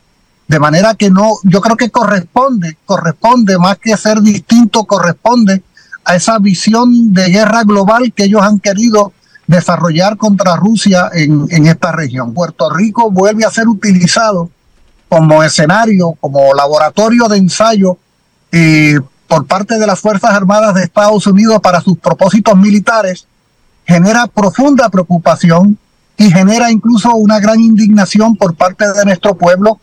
De 0.46 0.58
manera 0.58 0.94
que 0.94 1.10
no, 1.10 1.36
yo 1.44 1.60
creo 1.60 1.76
que 1.76 1.90
corresponde, 1.90 2.76
corresponde 2.84 3.56
más 3.56 3.78
que 3.78 3.96
ser 3.96 4.20
distinto, 4.20 4.84
corresponde 4.84 5.62
a 6.04 6.16
esa 6.16 6.38
visión 6.38 7.14
de 7.14 7.30
guerra 7.30 7.62
global 7.62 8.12
que 8.12 8.24
ellos 8.24 8.42
han 8.42 8.58
querido 8.58 9.12
desarrollar 9.50 10.16
contra 10.16 10.54
Rusia 10.54 11.10
en, 11.12 11.66
esta 11.66 11.90
región. 11.90 12.32
Puerto 12.32 12.70
Rico 12.70 13.10
vuelve 13.10 13.44
a 13.44 13.50
ser 13.50 13.66
utilizado 13.66 14.48
como 15.08 15.42
escenario, 15.42 16.12
como 16.20 16.54
laboratorio 16.54 17.26
de 17.26 17.38
ensayo 17.38 17.98
eh, 18.52 19.00
por 19.26 19.46
parte 19.46 19.76
de 19.78 19.86
las 19.88 19.98
Fuerzas 19.98 20.30
Armadas 20.30 20.74
de 20.74 20.84
Estados 20.84 21.26
Unidos 21.26 21.60
para 21.60 21.80
sus 21.80 21.98
propósitos 21.98 22.56
militares, 22.56 23.26
genera 23.84 24.28
profunda 24.28 24.88
preocupación 24.88 25.76
y 26.16 26.30
genera 26.30 26.70
incluso 26.70 27.12
una 27.16 27.40
gran 27.40 27.58
indignación 27.58 28.36
por 28.36 28.54
parte 28.54 28.84
de 28.92 29.04
nuestro 29.04 29.34
pueblo 29.34 29.80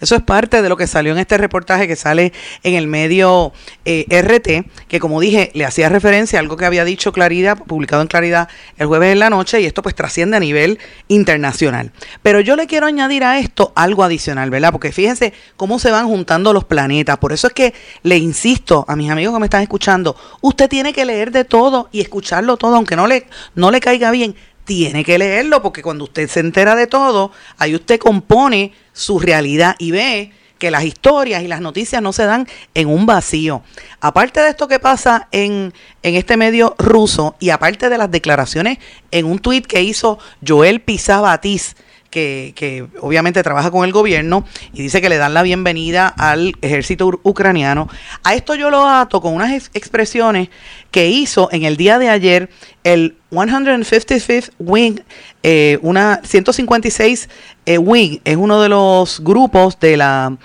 eso 0.00 0.14
es 0.14 0.22
parte 0.22 0.62
de 0.62 0.68
lo 0.68 0.76
que 0.76 0.86
salió 0.86 1.12
en 1.12 1.18
este 1.18 1.38
reportaje 1.38 1.88
que 1.88 1.96
sale 1.96 2.32
en 2.62 2.74
el 2.74 2.86
medio 2.86 3.52
eh, 3.84 4.06
RT, 4.10 4.88
que 4.88 5.00
como 5.00 5.20
dije, 5.20 5.50
le 5.54 5.64
hacía 5.64 5.88
referencia 5.88 6.38
a 6.38 6.42
algo 6.42 6.56
que 6.56 6.66
había 6.66 6.84
dicho 6.84 7.12
Claridad, 7.12 7.58
publicado 7.58 8.02
en 8.02 8.08
Claridad 8.08 8.48
el 8.76 8.86
jueves 8.86 9.12
en 9.12 9.18
la 9.18 9.30
noche, 9.30 9.60
y 9.60 9.66
esto 9.66 9.82
pues 9.82 9.94
trasciende 9.94 10.36
a 10.36 10.40
nivel 10.40 10.78
internacional. 11.08 11.92
Pero 12.22 12.40
yo 12.40 12.56
le 12.56 12.66
quiero 12.66 12.86
añadir 12.86 13.24
a 13.24 13.38
esto 13.38 13.72
algo 13.74 14.04
adicional, 14.04 14.50
¿verdad? 14.50 14.72
Porque 14.72 14.92
fíjense 14.92 15.32
cómo 15.56 15.78
se 15.78 15.90
van 15.90 16.06
juntando 16.06 16.52
los 16.52 16.64
planetas. 16.64 17.18
Por 17.18 17.32
eso 17.32 17.46
es 17.46 17.52
que 17.52 17.74
le 18.02 18.18
insisto 18.18 18.84
a 18.88 18.96
mis 18.96 19.10
amigos 19.10 19.34
que 19.34 19.40
me 19.40 19.46
están 19.46 19.62
escuchando, 19.62 20.16
usted 20.40 20.68
tiene 20.68 20.92
que 20.92 21.04
leer 21.04 21.30
de 21.30 21.44
todo 21.44 21.88
y 21.92 22.00
escucharlo 22.00 22.56
todo, 22.56 22.76
aunque 22.76 22.96
no 22.96 23.06
le, 23.06 23.26
no 23.54 23.70
le 23.70 23.80
caiga 23.80 24.10
bien 24.10 24.36
tiene 24.66 25.04
que 25.04 25.16
leerlo 25.16 25.62
porque 25.62 25.80
cuando 25.80 26.04
usted 26.04 26.28
se 26.28 26.40
entera 26.40 26.74
de 26.74 26.86
todo, 26.86 27.32
ahí 27.56 27.74
usted 27.74 27.98
compone 27.98 28.72
su 28.92 29.18
realidad 29.18 29.76
y 29.78 29.92
ve 29.92 30.32
que 30.58 30.70
las 30.70 30.84
historias 30.84 31.42
y 31.42 31.48
las 31.48 31.60
noticias 31.60 32.02
no 32.02 32.12
se 32.12 32.24
dan 32.24 32.48
en 32.74 32.88
un 32.88 33.06
vacío. 33.06 33.62
Aparte 34.00 34.40
de 34.40 34.50
esto 34.50 34.68
que 34.68 34.78
pasa 34.78 35.28
en, 35.30 35.72
en 36.02 36.14
este 36.14 36.36
medio 36.36 36.74
ruso 36.78 37.36
y 37.38 37.50
aparte 37.50 37.88
de 37.88 37.98
las 37.98 38.10
declaraciones 38.10 38.78
en 39.10 39.26
un 39.26 39.38
tuit 39.38 39.66
que 39.66 39.82
hizo 39.82 40.18
Joel 40.46 40.80
Pizabatiz, 40.80 41.76
que, 42.16 42.86
obviamente 43.00 43.42
trabaja 43.42 43.70
con 43.70 43.84
el 43.84 43.92
gobierno 43.92 44.44
y 44.72 44.82
dice 44.82 45.02
que 45.02 45.08
le 45.08 45.18
dan 45.18 45.34
la 45.34 45.42
bienvenida 45.42 46.08
al 46.08 46.54
ejército 46.62 47.20
ucraniano. 47.22 47.88
A 48.24 48.34
esto 48.34 48.54
yo 48.54 48.70
lo 48.70 48.88
ato 48.88 49.20
con 49.20 49.34
unas 49.34 49.70
expresiones 49.74 50.48
que 50.90 51.08
hizo 51.08 51.50
en 51.52 51.64
el 51.64 51.76
día 51.76 51.98
de 51.98 52.08
ayer 52.08 52.48
el 52.84 53.16
155th 53.30 54.52
Wing, 54.58 55.00
eh, 55.42 55.78
una 55.82 56.20
156 56.24 57.28
eh, 57.66 57.78
Wing, 57.78 58.20
es 58.24 58.36
uno 58.36 58.62
de 58.62 58.68
los 58.68 59.20
grupos 59.20 59.78
de 59.78 59.96
la 59.96 60.38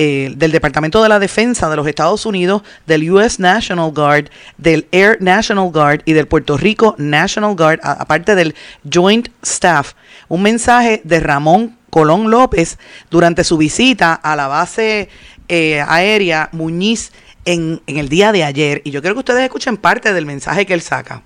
eh, 0.00 0.32
del 0.36 0.52
Departamento 0.52 1.02
de 1.02 1.08
la 1.08 1.18
Defensa 1.18 1.68
de 1.68 1.74
los 1.74 1.88
Estados 1.88 2.24
Unidos, 2.24 2.62
del 2.86 3.10
US 3.10 3.40
National 3.40 3.90
Guard, 3.90 4.30
del 4.56 4.86
Air 4.92 5.20
National 5.20 5.72
Guard 5.72 6.02
y 6.04 6.12
del 6.12 6.28
Puerto 6.28 6.56
Rico 6.56 6.94
National 6.98 7.56
Guard, 7.56 7.80
aparte 7.82 8.36
del 8.36 8.54
Joint 8.88 9.28
Staff. 9.42 9.94
Un 10.28 10.42
mensaje 10.42 11.00
de 11.04 11.20
Ramón 11.20 11.78
Colón 11.90 12.30
López 12.30 12.78
durante 13.10 13.44
su 13.44 13.56
visita 13.56 14.14
a 14.14 14.36
la 14.36 14.46
base 14.46 15.08
aérea 15.48 16.50
Muñiz 16.52 17.12
en, 17.44 17.80
en 17.86 17.96
el 17.96 18.08
día 18.08 18.32
de 18.32 18.44
ayer. 18.44 18.82
Y 18.84 18.90
yo 18.90 19.00
quiero 19.00 19.14
que 19.14 19.20
ustedes 19.20 19.42
escuchen 19.42 19.76
parte 19.76 20.12
del 20.12 20.26
mensaje 20.26 20.66
que 20.66 20.74
él 20.74 20.82
saca. 20.82 21.22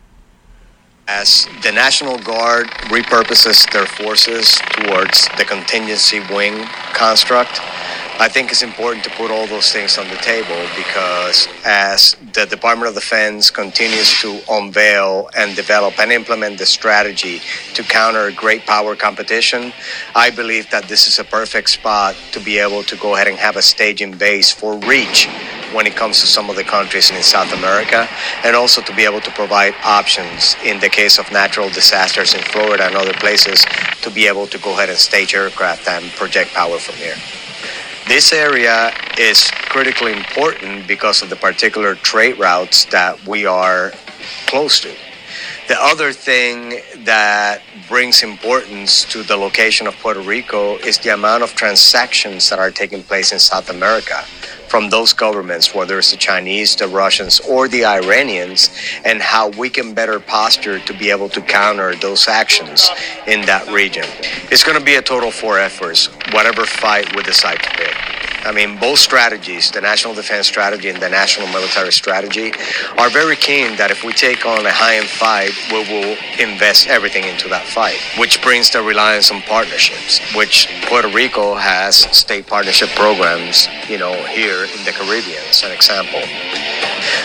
As 1.08 1.48
the 1.62 1.72
National 1.72 2.16
Guard 2.22 2.70
repurposes 2.88 3.66
their 3.72 3.86
forces 3.86 4.62
towards 4.70 5.28
the 5.36 5.44
contingency 5.44 6.20
wing 6.32 6.54
construct, 6.94 7.60
I 8.22 8.28
think 8.28 8.52
it's 8.52 8.62
important 8.62 9.02
to 9.02 9.10
put 9.10 9.32
all 9.32 9.48
those 9.48 9.72
things 9.72 9.98
on 9.98 10.06
the 10.06 10.14
table 10.14 10.54
because 10.76 11.48
as 11.64 12.14
the 12.34 12.46
Department 12.46 12.88
of 12.88 12.94
Defense 12.94 13.50
continues 13.50 14.12
to 14.20 14.40
unveil 14.48 15.28
and 15.36 15.56
develop 15.56 15.98
and 15.98 16.12
implement 16.12 16.58
the 16.58 16.64
strategy 16.64 17.40
to 17.74 17.82
counter 17.82 18.30
great 18.30 18.64
power 18.64 18.94
competition, 18.94 19.72
I 20.14 20.30
believe 20.30 20.70
that 20.70 20.84
this 20.84 21.08
is 21.08 21.18
a 21.18 21.24
perfect 21.24 21.70
spot 21.70 22.14
to 22.30 22.38
be 22.38 22.58
able 22.58 22.84
to 22.84 22.96
go 22.96 23.16
ahead 23.16 23.26
and 23.26 23.36
have 23.38 23.56
a 23.56 23.62
staging 23.62 24.12
base 24.16 24.52
for 24.52 24.78
reach 24.78 25.26
when 25.74 25.88
it 25.88 25.96
comes 25.96 26.20
to 26.20 26.28
some 26.28 26.48
of 26.48 26.54
the 26.54 26.62
countries 26.62 27.10
in 27.10 27.20
South 27.24 27.52
America, 27.52 28.06
and 28.44 28.54
also 28.54 28.80
to 28.82 28.94
be 28.94 29.04
able 29.04 29.20
to 29.22 29.32
provide 29.32 29.74
options 29.82 30.54
in 30.64 30.78
the 30.78 30.88
case 30.88 31.18
of 31.18 31.28
natural 31.32 31.68
disasters 31.70 32.34
in 32.34 32.40
Florida 32.42 32.84
and 32.84 32.94
other 32.94 33.14
places 33.14 33.66
to 34.00 34.10
be 34.10 34.28
able 34.28 34.46
to 34.46 34.58
go 34.58 34.74
ahead 34.74 34.90
and 34.90 34.98
stage 34.98 35.34
aircraft 35.34 35.88
and 35.88 36.08
project 36.12 36.52
power 36.54 36.78
from 36.78 36.94
here. 36.94 37.16
This 38.08 38.32
area 38.32 38.90
is 39.16 39.50
critically 39.50 40.12
important 40.12 40.88
because 40.88 41.22
of 41.22 41.30
the 41.30 41.36
particular 41.36 41.94
trade 41.94 42.38
routes 42.38 42.84
that 42.86 43.24
we 43.26 43.46
are 43.46 43.92
close 44.46 44.80
to. 44.80 44.92
The 45.68 45.80
other 45.80 46.12
thing 46.12 46.80
that 47.04 47.62
brings 47.88 48.24
importance 48.24 49.04
to 49.04 49.22
the 49.22 49.36
location 49.36 49.86
of 49.86 49.94
Puerto 49.98 50.20
Rico 50.20 50.76
is 50.78 50.98
the 50.98 51.14
amount 51.14 51.44
of 51.44 51.54
transactions 51.54 52.50
that 52.50 52.58
are 52.58 52.72
taking 52.72 53.04
place 53.04 53.32
in 53.32 53.38
South 53.38 53.70
America 53.70 54.24
from 54.72 54.88
those 54.88 55.12
governments, 55.12 55.74
whether 55.74 55.98
it's 55.98 56.12
the 56.12 56.16
Chinese, 56.16 56.74
the 56.76 56.88
Russians, 56.88 57.40
or 57.40 57.68
the 57.68 57.84
Iranians, 57.84 58.70
and 59.04 59.20
how 59.20 59.50
we 59.50 59.68
can 59.68 59.92
better 59.92 60.18
posture 60.18 60.78
to 60.78 60.94
be 60.94 61.10
able 61.10 61.28
to 61.28 61.42
counter 61.42 61.94
those 61.96 62.26
actions 62.26 62.88
in 63.26 63.42
that 63.42 63.70
region. 63.70 64.06
It's 64.50 64.64
going 64.64 64.78
to 64.78 64.82
be 64.82 64.94
a 64.94 65.02
total 65.02 65.30
four 65.30 65.58
efforts, 65.58 66.06
whatever 66.32 66.64
fight 66.64 67.14
we 67.14 67.22
decide 67.22 67.62
to 67.62 67.68
pick. 67.72 68.11
I 68.44 68.50
mean, 68.50 68.78
both 68.78 68.98
strategies, 68.98 69.70
the 69.70 69.80
national 69.80 70.14
defense 70.14 70.48
strategy 70.48 70.88
and 70.88 71.00
the 71.00 71.08
national 71.08 71.48
military 71.48 71.92
strategy, 71.92 72.52
are 72.98 73.08
very 73.08 73.36
keen 73.36 73.76
that 73.76 73.90
if 73.90 74.02
we 74.02 74.12
take 74.12 74.44
on 74.44 74.66
a 74.66 74.72
high 74.72 74.96
end 74.96 75.08
fight, 75.08 75.52
we 75.70 75.78
will 75.86 76.16
invest 76.38 76.88
everything 76.88 77.24
into 77.24 77.48
that 77.48 77.66
fight, 77.66 77.98
which 78.18 78.42
brings 78.42 78.70
the 78.70 78.82
reliance 78.82 79.30
on 79.30 79.42
partnerships, 79.42 80.20
which 80.34 80.68
Puerto 80.86 81.08
Rico 81.08 81.54
has 81.54 81.96
state 82.16 82.46
partnership 82.46 82.88
programs, 82.90 83.68
you 83.88 83.98
know, 83.98 84.12
here 84.24 84.64
in 84.64 84.84
the 84.84 84.92
Caribbean, 84.92 85.42
as 85.48 85.62
an 85.62 85.70
example. 85.70 86.20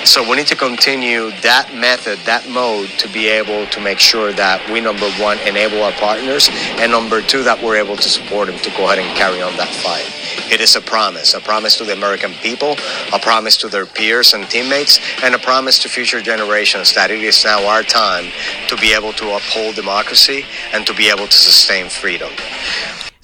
So 0.04 0.28
we 0.28 0.36
need 0.36 0.48
to 0.48 0.56
continue 0.56 1.32
that 1.42 1.74
method, 1.74 2.20
that 2.26 2.48
mode, 2.50 2.90
to 3.00 3.08
be 3.10 3.28
able 3.28 3.66
to 3.68 3.80
make 3.80 4.00
sure 4.00 4.34
that 4.34 4.62
we, 4.72 4.82
number 4.82 5.10
one, 5.20 5.38
enable 5.40 5.84
our 5.84 5.92
partners, 5.94 6.50
and 6.78 6.92
number 6.92 7.22
two, 7.22 7.44
that 7.44 7.62
we're 7.62 7.78
able 7.78 7.96
to 7.96 8.10
support 8.10 8.48
them 8.48 8.58
to 8.60 8.70
go 8.72 8.86
ahead 8.86 9.00
and 9.00 9.18
carry 9.18 9.42
on 9.42 9.56
that 9.58 9.70
fight. 9.70 10.08
It 10.52 10.62
is 10.62 10.76
a 10.76 10.82
promise, 10.82 11.34
a 11.34 11.42
promise 11.42 11.78
to 11.78 11.84
the 11.84 11.94
American 11.94 12.34
people, 12.36 12.78
a 13.14 13.20
promise 13.20 13.58
to 13.58 13.68
their 13.68 13.86
peers 13.86 14.34
and 14.34 14.50
teammates, 14.50 15.00
and 15.24 15.36
a 15.36 15.40
promise 15.40 15.78
to 15.80 15.90
future 15.90 16.22
generations 16.22 16.94
that 16.94 17.12
it 17.12 17.22
is 17.22 17.44
now 17.44 17.68
our 17.68 17.84
time 17.84 18.32
to 18.70 18.78
be 18.78 18.94
able 18.94 19.14
to 19.14 19.36
uphold 19.36 19.76
democracy 19.76 20.46
and 20.74 20.86
to 20.88 20.94
be 20.94 21.10
able 21.10 21.28
to 21.28 21.38
sustain 21.38 21.90
freedom. 21.90 22.32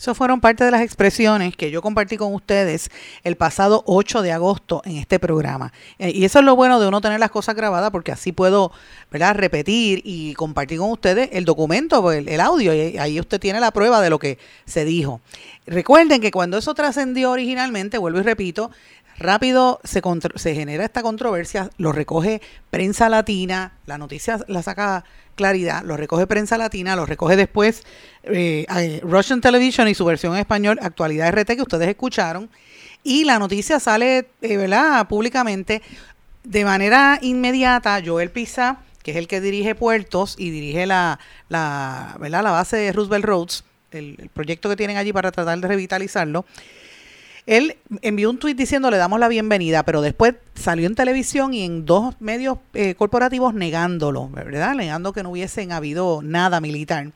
Eso 0.04 0.14
fueron 0.14 0.42
parte 0.42 0.66
de 0.66 0.72
las 0.72 0.82
expresiones 0.82 1.56
que 1.56 1.72
yo 1.72 1.82
compartí 1.82 2.18
con 2.18 2.34
ustedes 2.34 2.90
el 3.24 3.38
pasado 3.38 3.84
8 3.86 4.22
de 4.22 4.34
agosto 4.34 4.82
en 4.84 4.98
este 4.98 5.18
programa. 5.18 5.72
Eh, 5.98 6.12
y 6.14 6.26
eso 6.26 6.40
es 6.40 6.46
lo 6.46 6.58
bueno 6.58 6.82
de 6.82 6.90
uno 6.90 7.00
tener 7.00 7.22
las 7.22 7.32
cosas 7.32 7.56
grabadas 7.56 7.90
porque 7.90 8.12
así 8.12 8.34
puedo 8.34 8.74
¿verdad? 9.10 9.34
repetir 9.34 10.02
y 10.04 10.34
compartir 10.34 10.80
con 10.80 10.92
ustedes 10.92 11.30
el 11.32 11.46
documento, 11.46 12.12
el, 12.12 12.28
el 12.28 12.42
audio. 12.42 12.74
Y 12.74 12.98
ahí 12.98 13.18
usted 13.18 13.40
tiene 13.40 13.62
la 13.62 13.72
prueba 13.72 14.02
de 14.02 14.10
lo 14.10 14.20
que 14.20 14.40
se 14.66 14.84
dijo. 14.84 15.22
Recuerden 15.66 16.20
que 16.20 16.32
cuando 16.32 16.58
eso 16.58 16.74
trascendió 16.74 17.32
originalmente, 17.32 17.98
vuelvo 17.98 18.20
y 18.20 18.24
repito, 18.24 18.72
rápido 19.18 19.80
se, 19.84 20.02
se 20.36 20.56
genera 20.56 20.86
esta 20.86 21.02
controversia, 21.02 21.70
lo 21.78 21.92
recoge 21.92 22.42
prensa 22.70 23.10
latina, 23.10 23.74
la 23.86 23.98
noticia 23.98 24.40
la 24.48 24.62
saca 24.62 25.04
claridad, 25.36 25.84
lo 25.84 25.98
recoge 25.98 26.28
prensa 26.28 26.58
latina, 26.58 26.96
lo 26.96 27.06
recoge 27.06 27.36
después 27.36 27.84
eh, 28.24 29.02
Russian 29.04 29.42
Television 29.42 29.88
y 29.88 29.96
su 29.96 30.06
versión 30.06 30.34
en 30.34 30.40
español, 30.40 30.80
Actualidad 30.82 31.32
RT, 31.32 31.56
que 31.56 31.62
ustedes 31.62 31.88
escucharon, 31.88 32.50
y 33.04 33.26
la 33.26 33.40
noticia 33.40 33.80
sale, 33.80 34.30
eh, 34.42 34.58
¿verdad?, 34.58 35.08
públicamente. 35.08 35.82
De 36.44 36.66
manera 36.66 37.20
inmediata, 37.22 38.02
Joel 38.06 38.30
Pizza, 38.30 38.80
que 39.02 39.12
es 39.12 39.18
el 39.18 39.28
que 39.28 39.40
dirige 39.40 39.76
puertos 39.76 40.36
y 40.38 40.50
dirige 40.50 40.86
la, 40.86 41.20
¿verdad? 41.50 42.44
la 42.44 42.52
base 42.52 42.78
de 42.78 42.92
Roosevelt 42.92 43.26
Roads, 43.26 43.64
el 43.92 44.30
proyecto 44.34 44.70
que 44.70 44.76
tienen 44.76 44.98
allí 44.98 45.14
para 45.14 45.32
tratar 45.32 45.60
de 45.60 45.68
revitalizarlo, 45.68 46.46
él 47.46 47.78
envió 48.02 48.30
un 48.30 48.38
tuit 48.38 48.58
diciendo 48.58 48.90
le 48.90 48.98
damos 48.98 49.20
la 49.20 49.28
bienvenida, 49.28 49.84
pero 49.84 50.02
después 50.02 50.36
salió 50.56 50.88
en 50.88 50.96
televisión 50.96 51.54
y 51.54 51.64
en 51.64 51.86
dos 51.86 52.16
medios 52.20 52.58
eh, 52.74 52.96
corporativos 52.96 53.54
negándolo, 53.54 54.30
¿verdad? 54.30 54.76
Negando 54.76 55.14
que 55.14 55.24
no 55.24 55.32
hubiesen 55.32 55.72
habido 55.72 56.22
nada 56.22 56.62
militar. 56.62 57.12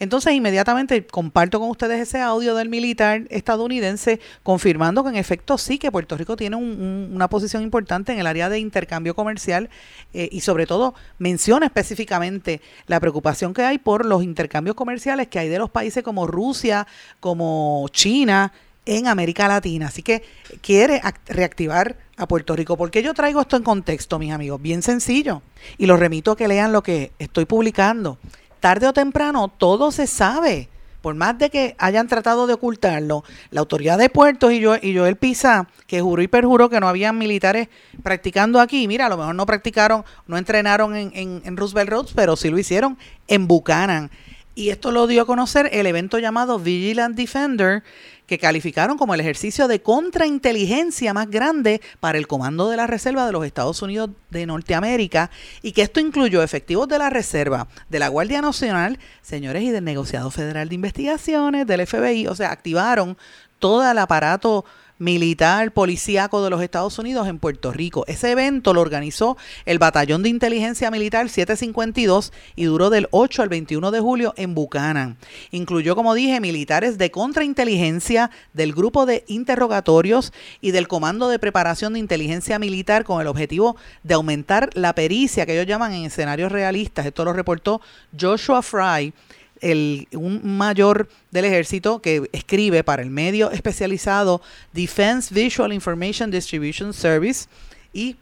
Entonces 0.00 0.32
inmediatamente 0.32 1.04
comparto 1.06 1.58
con 1.58 1.70
ustedes 1.70 2.00
ese 2.00 2.20
audio 2.20 2.54
del 2.54 2.68
militar 2.68 3.22
estadounidense 3.30 4.20
confirmando 4.42 5.02
que 5.02 5.10
en 5.10 5.16
efecto 5.16 5.58
sí 5.58 5.78
que 5.78 5.90
Puerto 5.90 6.16
Rico 6.16 6.36
tiene 6.36 6.56
una 6.56 7.28
posición 7.28 7.62
importante 7.62 8.12
en 8.12 8.20
el 8.20 8.28
área 8.28 8.48
de 8.48 8.60
intercambio 8.60 9.16
comercial 9.16 9.68
eh, 10.14 10.28
y 10.30 10.40
sobre 10.40 10.66
todo 10.66 10.94
menciona 11.18 11.66
específicamente 11.66 12.60
la 12.86 13.00
preocupación 13.00 13.52
que 13.54 13.62
hay 13.62 13.78
por 13.78 14.06
los 14.06 14.22
intercambios 14.22 14.76
comerciales 14.76 15.26
que 15.26 15.40
hay 15.40 15.48
de 15.48 15.58
los 15.58 15.70
países 15.70 16.04
como 16.04 16.28
Rusia, 16.28 16.86
como 17.18 17.88
China, 17.90 18.52
en 18.88 19.06
América 19.06 19.46
Latina. 19.48 19.88
Así 19.88 20.02
que 20.02 20.22
quiere 20.62 21.00
reactivar 21.26 21.96
a 22.16 22.26
Puerto 22.26 22.56
Rico. 22.56 22.76
¿Por 22.76 22.90
qué 22.90 23.02
yo 23.02 23.14
traigo 23.14 23.40
esto 23.40 23.56
en 23.56 23.62
contexto, 23.62 24.18
mis 24.18 24.32
amigos? 24.32 24.60
Bien 24.60 24.82
sencillo. 24.82 25.42
Y 25.76 25.86
los 25.86 26.00
remito 26.00 26.32
a 26.32 26.36
que 26.36 26.48
lean 26.48 26.72
lo 26.72 26.82
que 26.82 27.12
estoy 27.18 27.44
publicando. 27.44 28.18
Tarde 28.60 28.86
o 28.88 28.92
temprano 28.92 29.48
todo 29.48 29.92
se 29.92 30.06
sabe. 30.06 30.68
Por 31.02 31.14
más 31.14 31.38
de 31.38 31.48
que 31.48 31.76
hayan 31.78 32.08
tratado 32.08 32.48
de 32.48 32.54
ocultarlo, 32.54 33.22
la 33.50 33.60
autoridad 33.60 33.98
de 33.98 34.10
puertos 34.10 34.52
y 34.52 34.58
yo 34.58 34.74
y 34.82 34.96
Joel 34.96 35.14
Pisa, 35.14 35.68
que 35.86 36.00
juró 36.00 36.22
y 36.22 36.28
perjuró 36.28 36.68
que 36.68 36.80
no 36.80 36.88
habían 36.88 37.16
militares 37.16 37.68
practicando 38.02 38.60
aquí, 38.60 38.88
mira, 38.88 39.06
a 39.06 39.08
lo 39.08 39.16
mejor 39.16 39.34
no 39.36 39.46
practicaron, 39.46 40.04
no 40.26 40.36
entrenaron 40.36 40.96
en, 40.96 41.12
en, 41.14 41.42
en 41.44 41.56
Roosevelt 41.56 41.90
Roads, 41.90 42.12
pero 42.16 42.34
sí 42.36 42.50
lo 42.50 42.58
hicieron 42.58 42.98
en 43.28 43.46
Buchanan. 43.46 44.10
Y 44.56 44.70
esto 44.70 44.90
lo 44.90 45.06
dio 45.06 45.22
a 45.22 45.24
conocer 45.24 45.70
el 45.72 45.86
evento 45.86 46.18
llamado 46.18 46.58
Vigilant 46.58 47.14
Defender, 47.16 47.84
que 48.28 48.38
calificaron 48.38 48.98
como 48.98 49.14
el 49.14 49.20
ejercicio 49.20 49.66
de 49.66 49.80
contrainteligencia 49.82 51.14
más 51.14 51.28
grande 51.30 51.80
para 51.98 52.18
el 52.18 52.28
Comando 52.28 52.68
de 52.68 52.76
la 52.76 52.86
Reserva 52.86 53.26
de 53.26 53.32
los 53.32 53.44
Estados 53.44 53.80
Unidos 53.80 54.10
de 54.30 54.44
Norteamérica 54.44 55.30
y 55.62 55.72
que 55.72 55.82
esto 55.82 55.98
incluyó 55.98 56.42
efectivos 56.42 56.86
de 56.88 56.98
la 56.98 57.08
Reserva, 57.08 57.68
de 57.88 57.98
la 57.98 58.08
Guardia 58.08 58.42
Nacional, 58.42 58.98
señores, 59.22 59.62
y 59.62 59.70
del 59.70 59.82
Negociado 59.82 60.30
Federal 60.30 60.68
de 60.68 60.74
Investigaciones, 60.74 61.66
del 61.66 61.86
FBI, 61.86 62.26
o 62.26 62.34
sea, 62.34 62.52
activaron 62.52 63.16
todo 63.58 63.90
el 63.90 63.96
aparato 63.98 64.66
militar 64.98 65.72
policíaco 65.72 66.42
de 66.42 66.50
los 66.50 66.62
Estados 66.62 66.98
Unidos 66.98 67.28
en 67.28 67.38
Puerto 67.38 67.72
Rico. 67.72 68.04
Ese 68.06 68.32
evento 68.32 68.74
lo 68.74 68.80
organizó 68.80 69.36
el 69.64 69.78
Batallón 69.78 70.22
de 70.22 70.28
Inteligencia 70.28 70.90
Militar 70.90 71.28
752 71.28 72.32
y 72.56 72.64
duró 72.64 72.90
del 72.90 73.08
8 73.10 73.42
al 73.42 73.48
21 73.48 73.90
de 73.90 74.00
julio 74.00 74.34
en 74.36 74.54
Buchanan. 74.54 75.16
Incluyó, 75.50 75.94
como 75.96 76.14
dije, 76.14 76.40
militares 76.40 76.98
de 76.98 77.10
contrainteligencia, 77.10 78.30
del 78.52 78.72
grupo 78.72 79.06
de 79.06 79.24
interrogatorios 79.28 80.32
y 80.60 80.72
del 80.72 80.88
Comando 80.88 81.28
de 81.28 81.38
Preparación 81.38 81.92
de 81.92 81.98
Inteligencia 82.00 82.58
Militar 82.58 83.04
con 83.04 83.20
el 83.20 83.26
objetivo 83.26 83.76
de 84.02 84.14
aumentar 84.14 84.70
la 84.74 84.94
pericia 84.94 85.46
que 85.46 85.54
ellos 85.54 85.66
llaman 85.66 85.92
en 85.92 86.04
escenarios 86.04 86.52
realistas. 86.52 87.06
Esto 87.06 87.24
lo 87.24 87.32
reportó 87.32 87.80
Joshua 88.18 88.62
Fry 88.62 89.12
el, 89.60 90.08
un 90.12 90.56
mayor 90.56 91.08
del 91.30 91.44
ejército 91.44 92.00
que 92.00 92.28
escribe 92.32 92.84
para 92.84 93.02
el 93.02 93.10
medio 93.10 93.50
especializado 93.50 94.40
Defense 94.72 95.34
Visual 95.34 95.72
Information 95.72 96.30
Distribution 96.30 96.92
Service 96.92 97.46
y 97.92 98.16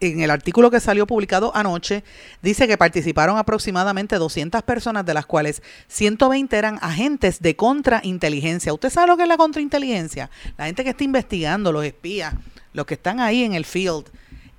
en 0.00 0.20
el 0.20 0.30
artículo 0.30 0.70
que 0.70 0.80
salió 0.80 1.06
publicado 1.06 1.54
anoche, 1.54 2.04
dice 2.42 2.66
que 2.66 2.76
participaron 2.76 3.38
aproximadamente 3.38 4.16
200 4.16 4.62
personas, 4.62 5.06
de 5.06 5.14
las 5.14 5.26
cuales 5.26 5.62
120 5.88 6.56
eran 6.56 6.78
agentes 6.82 7.40
de 7.40 7.56
contrainteligencia. 7.56 8.72
¿Usted 8.72 8.90
sabe 8.90 9.08
lo 9.08 9.16
que 9.16 9.22
es 9.22 9.28
la 9.28 9.36
contrainteligencia? 9.36 10.30
La 10.58 10.66
gente 10.66 10.84
que 10.84 10.90
está 10.90 11.04
investigando, 11.04 11.72
los 11.72 11.84
espías, 11.84 12.34
los 12.72 12.86
que 12.86 12.94
están 12.94 13.20
ahí 13.20 13.44
en 13.44 13.54
el 13.54 13.64
field, 13.64 14.04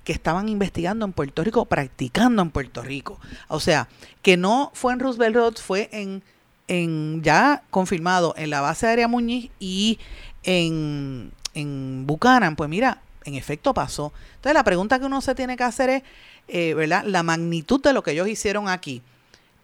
que 0.06 0.12
estaban 0.12 0.48
investigando 0.48 1.04
en 1.04 1.12
Puerto 1.12 1.42
Rico, 1.42 1.64
practicando 1.64 2.40
en 2.40 2.50
Puerto 2.50 2.80
Rico. 2.80 3.18
O 3.48 3.58
sea, 3.58 3.88
que 4.22 4.36
no 4.36 4.70
fue 4.72 4.92
en 4.92 5.00
Roosevelt 5.00 5.34
Roads, 5.34 5.60
fue 5.60 5.88
en, 5.90 6.22
en 6.68 7.24
ya 7.24 7.64
confirmado 7.70 8.32
en 8.38 8.50
la 8.50 8.60
base 8.60 8.86
aérea 8.86 9.08
Muñiz 9.08 9.50
y 9.58 9.98
en, 10.44 11.32
en 11.54 12.06
Buchanan. 12.06 12.54
Pues 12.54 12.70
mira, 12.70 13.02
en 13.24 13.34
efecto 13.34 13.74
pasó. 13.74 14.12
Entonces 14.36 14.54
la 14.54 14.62
pregunta 14.62 15.00
que 15.00 15.06
uno 15.06 15.20
se 15.20 15.34
tiene 15.34 15.56
que 15.56 15.64
hacer 15.64 15.90
es, 15.90 16.02
eh, 16.46 16.74
¿verdad? 16.74 17.02
La 17.04 17.24
magnitud 17.24 17.82
de 17.82 17.92
lo 17.92 18.04
que 18.04 18.12
ellos 18.12 18.28
hicieron 18.28 18.68
aquí. 18.68 19.02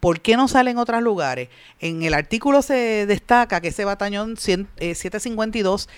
¿Por 0.01 0.23
qué 0.23 0.37
no 0.37 0.49
sale 0.49 0.73
en 0.73 0.79
otros 0.79 1.01
lugares? 1.03 1.51
En 1.79 2.03
el 2.03 2.15
artículo 2.15 2.63
se 2.63 3.07
destaca 3.07 3.61
que 3.61 3.69
ese 3.69 3.85
batallón 3.85 4.37
752 4.37 5.89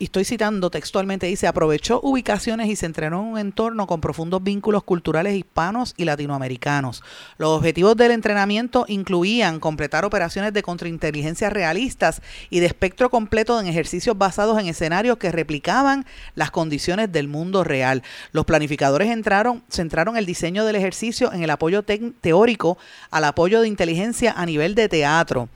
estoy 0.00 0.24
citando 0.24 0.68
textualmente, 0.68 1.26
dice, 1.26 1.46
aprovechó 1.46 2.00
ubicaciones 2.02 2.68
y 2.68 2.76
se 2.76 2.86
entrenó 2.86 3.20
en 3.20 3.26
un 3.26 3.38
entorno 3.38 3.86
con 3.86 4.00
profundos 4.00 4.42
vínculos 4.42 4.82
culturales 4.82 5.36
hispanos 5.36 5.94
y 5.96 6.04
latinoamericanos. 6.04 7.02
Los 7.38 7.50
objetivos 7.50 7.96
del 7.96 8.10
entrenamiento 8.10 8.84
incluían 8.88 9.60
completar 9.60 10.04
operaciones 10.04 10.52
de 10.52 10.62
contrainteligencia 10.62 11.50
realistas 11.50 12.20
y 12.50 12.60
de 12.60 12.66
espectro 12.66 13.10
completo 13.10 13.60
en 13.60 13.66
ejercicios 13.66 14.18
basados 14.18 14.58
en 14.58 14.66
escenarios 14.66 15.18
que 15.18 15.30
replicaban 15.30 16.04
las 16.34 16.50
condiciones 16.50 17.12
del 17.12 17.28
mundo 17.28 17.62
real. 17.62 18.02
Los 18.32 18.46
planificadores 18.46 19.08
entraron, 19.10 19.62
centraron 19.70 20.16
el 20.16 20.26
diseño 20.26 20.64
del 20.64 20.76
ejercicio 20.76 21.32
en 21.32 21.42
el 21.44 21.50
apoyo 21.50 21.84
teórico 21.84 22.76
al 23.10 23.24
apoyo 23.24 23.60
de 23.60 23.68
inteligencia 23.68 24.32
a 24.36 24.46
nivel 24.46 24.74
de 24.74 24.88
teatro. 24.88 25.48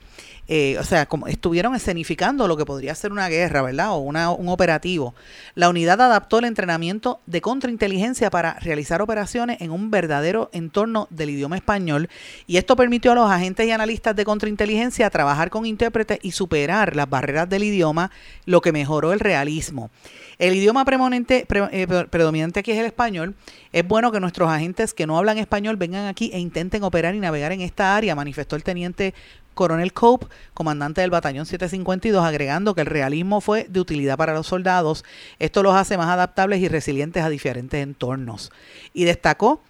Eh, 0.51 0.77
o 0.79 0.83
sea, 0.83 1.05
como 1.05 1.27
estuvieron 1.27 1.75
escenificando 1.75 2.47
lo 2.47 2.57
que 2.57 2.65
podría 2.65 2.95
ser 2.95 3.11
una 3.11 3.29
guerra, 3.29 3.61
¿verdad? 3.61 3.91
O 3.91 3.97
una, 3.97 4.31
un 4.31 4.49
operativo. 4.49 5.13
La 5.53 5.69
unidad 5.69 6.01
adaptó 6.01 6.39
el 6.39 6.45
entrenamiento 6.45 7.19
de 7.27 7.39
contrainteligencia 7.39 8.31
para 8.31 8.55
realizar 8.55 8.99
operaciones 9.03 9.61
en 9.61 9.69
un 9.69 9.91
verdadero 9.91 10.49
entorno 10.51 11.07
del 11.11 11.29
idioma 11.29 11.55
español 11.55 12.09
y 12.47 12.57
esto 12.57 12.75
permitió 12.75 13.11
a 13.11 13.15
los 13.15 13.29
agentes 13.29 13.67
y 13.67 13.71
analistas 13.71 14.15
de 14.15 14.25
contrainteligencia 14.25 15.11
trabajar 15.11 15.51
con 15.51 15.67
intérpretes 15.67 16.17
y 16.23 16.31
superar 16.31 16.95
las 16.95 17.07
barreras 17.07 17.47
del 17.47 17.63
idioma, 17.63 18.09
lo 18.45 18.61
que 18.61 18.71
mejoró 18.71 19.13
el 19.13 19.19
realismo. 19.19 19.91
El 20.39 20.55
idioma 20.55 20.83
predominante, 20.83 21.45
eh, 21.71 22.05
predominante 22.09 22.61
aquí 22.61 22.71
es 22.71 22.79
el 22.79 22.85
español. 22.85 23.35
Es 23.71 23.85
bueno 23.87 24.11
que 24.11 24.19
nuestros 24.19 24.49
agentes 24.49 24.93
que 24.93 25.05
no 25.05 25.17
hablan 25.17 25.37
español 25.37 25.75
vengan 25.75 26.07
aquí 26.07 26.31
e 26.33 26.39
intenten 26.39 26.81
operar 26.81 27.13
y 27.13 27.19
navegar 27.19 27.51
en 27.51 27.61
esta 27.61 27.95
área, 27.95 28.15
manifestó 28.15 28.55
el 28.55 28.63
teniente 28.63 29.13
coronel 29.59 29.91
Cope, 29.91 30.27
comandante 30.53 31.01
del 31.01 31.09
batallón 31.09 31.45
752, 31.45 32.23
agregando 32.23 32.73
que 32.73 32.79
el 32.79 32.87
realismo 32.87 33.41
fue 33.41 33.65
de 33.67 33.81
utilidad 33.81 34.15
para 34.15 34.33
los 34.33 34.47
soldados. 34.47 35.03
Esto 35.37 35.63
los 35.63 35.75
hace 35.75 35.97
más 35.97 36.07
adaptables 36.07 36.61
y 36.61 36.69
resilientes 36.69 37.25
a 37.25 37.29
diferentes 37.29 37.83
entornos. 37.83 38.53
Y 38.93 39.03
destacó 39.03 39.61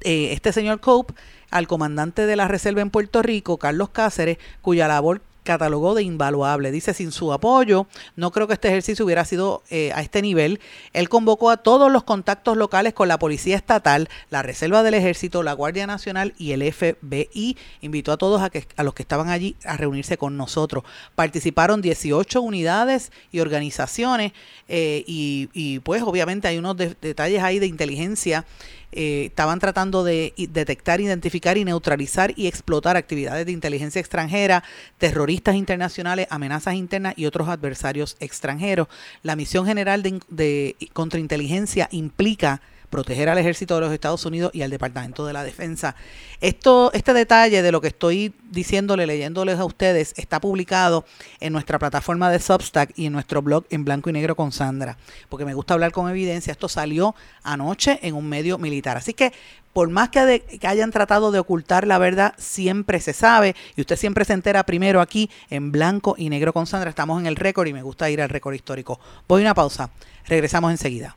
eh, 0.00 0.32
este 0.32 0.52
señor 0.52 0.80
Cope 0.80 1.14
al 1.52 1.68
comandante 1.68 2.26
de 2.26 2.34
la 2.34 2.48
Reserva 2.48 2.80
en 2.80 2.90
Puerto 2.90 3.22
Rico, 3.22 3.56
Carlos 3.56 3.90
Cáceres, 3.90 4.38
cuya 4.62 4.88
labor 4.88 5.20
catalogó 5.42 5.94
de 5.94 6.02
invaluable. 6.02 6.70
Dice, 6.70 6.94
sin 6.94 7.12
su 7.12 7.32
apoyo, 7.32 7.86
no 8.16 8.30
creo 8.30 8.46
que 8.46 8.54
este 8.54 8.68
ejercicio 8.68 9.04
hubiera 9.04 9.24
sido 9.24 9.62
eh, 9.70 9.92
a 9.94 10.02
este 10.02 10.22
nivel. 10.22 10.60
Él 10.92 11.08
convocó 11.08 11.50
a 11.50 11.56
todos 11.56 11.90
los 11.90 12.04
contactos 12.04 12.56
locales 12.56 12.94
con 12.94 13.08
la 13.08 13.18
Policía 13.18 13.56
Estatal, 13.56 14.08
la 14.30 14.42
Reserva 14.42 14.82
del 14.82 14.94
Ejército, 14.94 15.42
la 15.42 15.52
Guardia 15.52 15.86
Nacional 15.86 16.34
y 16.38 16.52
el 16.52 16.70
FBI. 16.72 17.56
Invitó 17.80 18.12
a 18.12 18.18
todos 18.18 18.42
a, 18.42 18.50
que, 18.50 18.66
a 18.76 18.82
los 18.82 18.94
que 18.94 19.02
estaban 19.02 19.28
allí 19.28 19.56
a 19.64 19.76
reunirse 19.76 20.18
con 20.18 20.36
nosotros. 20.36 20.84
Participaron 21.14 21.82
18 21.82 22.40
unidades 22.40 23.12
y 23.32 23.40
organizaciones 23.40 24.32
eh, 24.68 25.04
y, 25.06 25.78
pues 25.80 26.02
obviamente 26.02 26.48
hay 26.48 26.58
unos 26.58 26.76
detalles 26.76 27.42
ahí 27.42 27.58
de 27.58 27.66
inteligencia 27.66 28.44
eh, 28.92 29.26
estaban 29.26 29.58
tratando 29.58 30.04
de 30.04 30.32
detectar, 30.50 31.00
identificar 31.00 31.58
y 31.58 31.64
neutralizar 31.64 32.32
y 32.36 32.46
explotar 32.46 32.96
actividades 32.96 33.46
de 33.46 33.52
inteligencia 33.52 34.00
extranjera, 34.00 34.64
terroristas 34.98 35.56
internacionales, 35.56 36.26
amenazas 36.30 36.74
internas 36.74 37.14
y 37.16 37.26
otros 37.26 37.48
adversarios 37.48 38.16
extranjeros. 38.20 38.88
La 39.22 39.36
misión 39.36 39.66
general 39.66 40.02
de, 40.02 40.20
de 40.28 40.76
contrainteligencia 40.92 41.88
implica 41.90 42.62
proteger 42.90 43.28
al 43.28 43.38
ejército 43.38 43.74
de 43.74 43.82
los 43.82 43.92
Estados 43.92 44.24
Unidos 44.24 44.50
y 44.54 44.62
al 44.62 44.70
Departamento 44.70 45.26
de 45.26 45.32
la 45.32 45.44
Defensa. 45.44 45.94
Esto, 46.40 46.92
este 46.92 47.12
detalle 47.12 47.62
de 47.62 47.72
lo 47.72 47.80
que 47.80 47.88
estoy 47.88 48.32
diciéndole, 48.50 49.06
leyéndoles 49.06 49.58
a 49.58 49.64
ustedes, 49.64 50.14
está 50.16 50.40
publicado 50.40 51.04
en 51.40 51.52
nuestra 51.52 51.78
plataforma 51.78 52.30
de 52.30 52.38
Substack 52.38 52.92
y 52.96 53.06
en 53.06 53.12
nuestro 53.12 53.42
blog 53.42 53.64
en 53.70 53.84
blanco 53.84 54.10
y 54.10 54.12
negro 54.12 54.36
con 54.36 54.52
Sandra, 54.52 54.96
porque 55.28 55.44
me 55.44 55.54
gusta 55.54 55.74
hablar 55.74 55.92
con 55.92 56.08
evidencia. 56.08 56.52
Esto 56.52 56.68
salió 56.68 57.14
anoche 57.42 57.98
en 58.02 58.14
un 58.14 58.28
medio 58.28 58.58
militar. 58.58 58.96
Así 58.96 59.14
que 59.14 59.32
por 59.72 59.90
más 59.90 60.08
que, 60.08 60.42
que, 60.60 60.66
hayan 60.66 60.90
tratado 60.90 61.30
de 61.30 61.38
ocultar 61.38 61.86
la 61.86 61.98
verdad, 61.98 62.34
siempre 62.36 63.00
se 63.00 63.12
sabe 63.12 63.54
y 63.76 63.80
usted 63.82 63.96
siempre 63.96 64.24
se 64.24 64.32
entera 64.32 64.64
primero 64.64 65.00
aquí 65.00 65.30
en 65.50 65.70
blanco 65.70 66.14
y 66.18 66.30
negro 66.30 66.52
con 66.52 66.66
Sandra. 66.66 66.90
Estamos 66.90 67.20
en 67.20 67.26
el 67.26 67.36
récord 67.36 67.66
y 67.68 67.72
me 67.72 67.82
gusta 67.82 68.10
ir 68.10 68.20
al 68.20 68.28
récord 68.28 68.54
histórico. 68.54 68.98
Voy 69.28 69.42
a 69.42 69.44
una 69.44 69.54
pausa. 69.54 69.90
Regresamos 70.26 70.70
enseguida. 70.70 71.16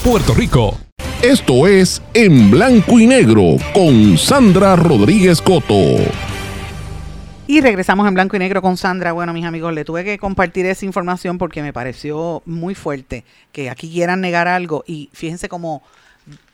Puerto 0.00 0.34
Rico. 0.34 0.78
Esto 1.22 1.66
es 1.66 2.02
En 2.12 2.50
Blanco 2.50 3.00
y 3.00 3.06
Negro 3.06 3.56
con 3.72 4.18
Sandra 4.18 4.76
Rodríguez 4.76 5.40
Coto. 5.40 5.96
Y 7.48 7.60
regresamos 7.60 8.06
en 8.08 8.14
blanco 8.14 8.34
y 8.34 8.40
negro 8.40 8.60
con 8.60 8.76
Sandra. 8.76 9.12
Bueno, 9.12 9.32
mis 9.32 9.44
amigos, 9.44 9.72
le 9.72 9.84
tuve 9.84 10.04
que 10.04 10.18
compartir 10.18 10.66
esa 10.66 10.84
información 10.84 11.38
porque 11.38 11.62
me 11.62 11.72
pareció 11.72 12.42
muy 12.44 12.74
fuerte 12.74 13.24
que 13.52 13.70
aquí 13.70 13.88
quieran 13.88 14.20
negar 14.20 14.48
algo. 14.48 14.82
Y 14.84 15.10
fíjense 15.12 15.48
cómo, 15.48 15.82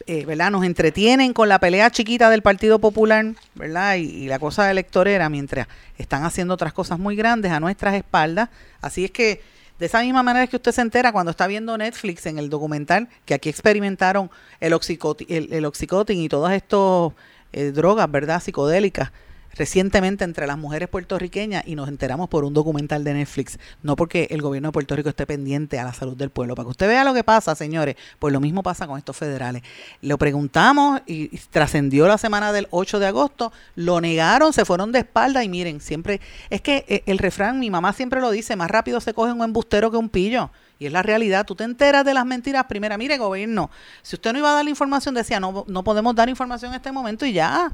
eh, 0.07 0.27
¿verdad? 0.27 0.51
Nos 0.51 0.65
entretienen 0.65 1.33
con 1.33 1.49
la 1.49 1.59
pelea 1.59 1.91
chiquita 1.91 2.29
del 2.29 2.43
Partido 2.43 2.79
Popular, 2.79 3.25
¿verdad? 3.55 3.97
Y, 3.97 4.03
y 4.03 4.27
la 4.27 4.39
cosa 4.39 4.71
electorera 4.71 5.31
mientras 5.31 5.67
están 5.97 6.25
haciendo 6.25 6.53
otras 6.53 6.75
cosas 6.75 6.99
muy 6.99 7.17
grandes 7.17 7.53
a 7.53 7.61
nuestras 7.61 7.95
espaldas. 7.95 8.51
Así 8.83 9.07
es 9.07 9.11
que 9.11 9.41
de 9.83 9.87
esa 9.87 10.01
misma 10.01 10.23
manera 10.23 10.47
que 10.47 10.55
usted 10.55 10.71
se 10.71 10.81
entera 10.81 11.11
cuando 11.11 11.33
está 11.33 11.49
viendo 11.49 11.77
Netflix 11.77 12.27
en 12.27 12.39
el 12.39 12.49
documental 12.49 13.09
que 13.25 13.35
aquí 13.35 13.49
experimentaron 13.49 14.31
el, 14.61 14.75
oxicoti 14.75 15.27
el, 15.29 15.53
el 15.53 15.65
oxicotin 15.65 16.21
y 16.21 16.29
todas 16.29 16.53
estas 16.53 17.11
eh, 17.53 17.73
drogas, 17.73 18.09
¿verdad? 18.09 18.41
Psicodélicas 18.41 19.11
recientemente 19.55 20.25
entre 20.25 20.47
las 20.47 20.59
mujeres 20.59 20.89
puertorriqueñas 20.89 21.65
y 21.67 21.75
nos 21.75 21.89
enteramos 21.89 22.29
por 22.29 22.45
un 22.45 22.55
documental 22.55 23.05
de 23.05 23.15
Netflix, 23.15 23.59
no 23.83 23.97
porque 23.97 24.29
el 24.31 24.43
gobierno 24.43 24.69
de 24.69 24.73
Puerto 24.73 24.97
Rico 24.97 25.09
esté 25.09 25.27
pendiente 25.27 25.79
a 25.79 25.85
la 25.85 25.93
salud 25.93 26.17
del 26.17 26.31
pueblo. 26.31 26.55
Para 26.55 26.67
que 26.67 26.71
usted 26.71 26.89
vea 26.89 27.05
lo 27.05 27.15
que 27.15 27.25
pasa, 27.25 27.55
señores, 27.55 27.97
pues 28.19 28.33
lo 28.33 28.41
mismo 28.41 28.63
pasa 28.63 28.87
con 28.87 28.99
estos 28.99 29.17
federales. 29.17 29.63
Lo 30.01 30.19
preguntamos 30.19 31.01
y, 31.07 31.29
trascendió 31.51 32.07
la 32.07 32.19
semana 32.19 32.53
del 32.53 32.69
8 32.71 32.99
de 32.99 33.07
agosto, 33.07 33.53
lo 33.77 34.01
negaron, 34.01 34.53
se 34.53 34.65
fueron 34.65 34.93
de 34.93 35.01
espalda 35.01 35.45
y 35.45 35.49
miren, 35.49 35.81
siempre, 35.81 36.21
es 36.51 36.61
que 36.61 36.85
eh, 36.89 37.03
el 37.07 37.19
refrán, 37.19 37.59
mi 37.59 37.71
mamá 37.71 37.93
siempre 37.93 38.21
lo 38.21 38.31
dice, 38.31 38.57
más 38.57 38.71
rápido 38.71 39.01
se 39.01 39.15
coge 39.15 39.33
un 39.33 39.43
embustero 39.43 39.91
que 39.91 39.97
un 39.97 40.09
pillo. 40.09 40.51
Y 40.79 40.87
es 40.87 40.93
la 40.93 41.03
realidad. 41.03 41.47
Tú 41.47 41.55
te 41.55 41.63
enteras 41.63 42.05
de 42.05 42.13
las 42.13 42.27
mentiras 42.27 42.65
primera. 42.65 42.99
Mire, 42.99 43.17
gobierno, 43.17 43.71
si 44.03 44.17
usted 44.17 44.33
no 44.33 44.41
iba 44.41 44.51
a 44.51 44.55
dar 44.55 44.65
la 44.65 44.71
información, 44.71 45.15
decía, 45.15 45.39
no, 45.39 45.65
no 45.69 45.85
podemos 45.85 46.13
dar 46.17 46.29
información 46.29 46.73
en 46.73 46.77
este 46.77 46.91
momento 46.91 47.25
y 47.25 47.33
ya. 47.33 47.71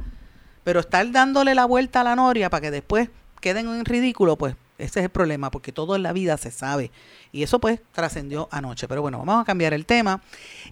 Pero 0.65 0.81
estar 0.81 1.11
dándole 1.11 1.55
la 1.55 1.65
vuelta 1.65 2.01
a 2.01 2.05
la 2.05 2.17
noria 2.17 2.51
para 2.51 2.61
que 2.63 2.71
después 2.71 3.09
queden 3.41 3.69
en 3.69 3.85
ridículo, 3.85 4.37
pues 4.37 4.57
ese 4.79 5.01
es 5.01 5.05
el 5.05 5.11
problema, 5.11 5.51
porque 5.51 5.73
todo 5.73 5.97
en 5.97 6.05
la 6.05 6.13
vida 6.13 6.37
se 6.37 6.53
sabe. 6.53 6.93
Y 7.33 7.43
eso 7.43 7.59
pues 7.59 7.81
trascendió 7.93 8.49
anoche. 8.53 8.87
Pero 8.87 9.03
bueno, 9.03 9.19
vamos 9.19 9.43
a 9.43 9.45
cambiar 9.45 9.75
el 9.75 9.85
tema. 9.85 10.23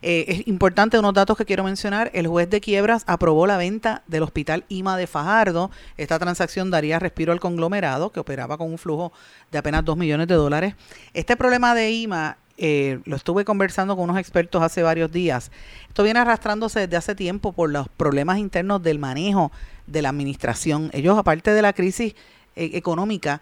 Eh, 0.01 0.24
es 0.28 0.47
importante 0.47 0.99
unos 0.99 1.12
datos 1.12 1.37
que 1.37 1.45
quiero 1.45 1.64
mencionar. 1.64 2.11
El 2.14 2.28
juez 2.28 2.49
de 2.49 2.61
quiebras 2.61 3.03
aprobó 3.09 3.49
la 3.49 3.57
venta 3.57 4.03
del 4.07 4.22
hospital 4.22 4.64
IMA 4.68 4.97
de 4.97 5.09
Fajardo. 5.09 5.72
Esta 5.97 6.20
transacción 6.20 6.70
daría 6.70 7.01
respiro 7.01 7.32
al 7.32 7.41
conglomerado 7.41 8.11
que 8.12 8.20
operaba 8.20 8.57
con 8.57 8.70
un 8.70 8.78
flujo 8.78 9.12
de 9.51 9.59
apenas 9.59 9.84
2 9.84 9.97
millones 9.97 10.28
de 10.28 10.34
dólares. 10.34 10.74
Este 11.12 11.37
problema 11.37 11.74
de 11.74 11.91
IMA 11.91 12.39
eh, 12.59 13.01
lo 13.05 13.16
estuve 13.16 13.45
conversando 13.45 13.97
con 13.97 14.05
unos 14.05 14.18
expertos 14.18 14.62
hace 14.62 14.82
varios 14.82 15.11
días. 15.11 15.51
Esto 15.89 16.05
viene 16.05 16.20
arrastrándose 16.20 16.80
desde 16.80 16.97
hace 16.97 17.14
tiempo 17.16 17.53
por 17.53 17.70
los 17.70 17.89
problemas 17.89 18.39
internos 18.39 18.82
del 18.82 19.01
manejo 19.01 19.51
de 19.87 20.03
la 20.03 20.11
administración. 20.11 20.91
Ellos, 20.93 21.18
aparte 21.18 21.53
de 21.53 21.62
la 21.62 21.72
crisis 21.72 22.14
eh, 22.55 22.70
económica, 22.74 23.41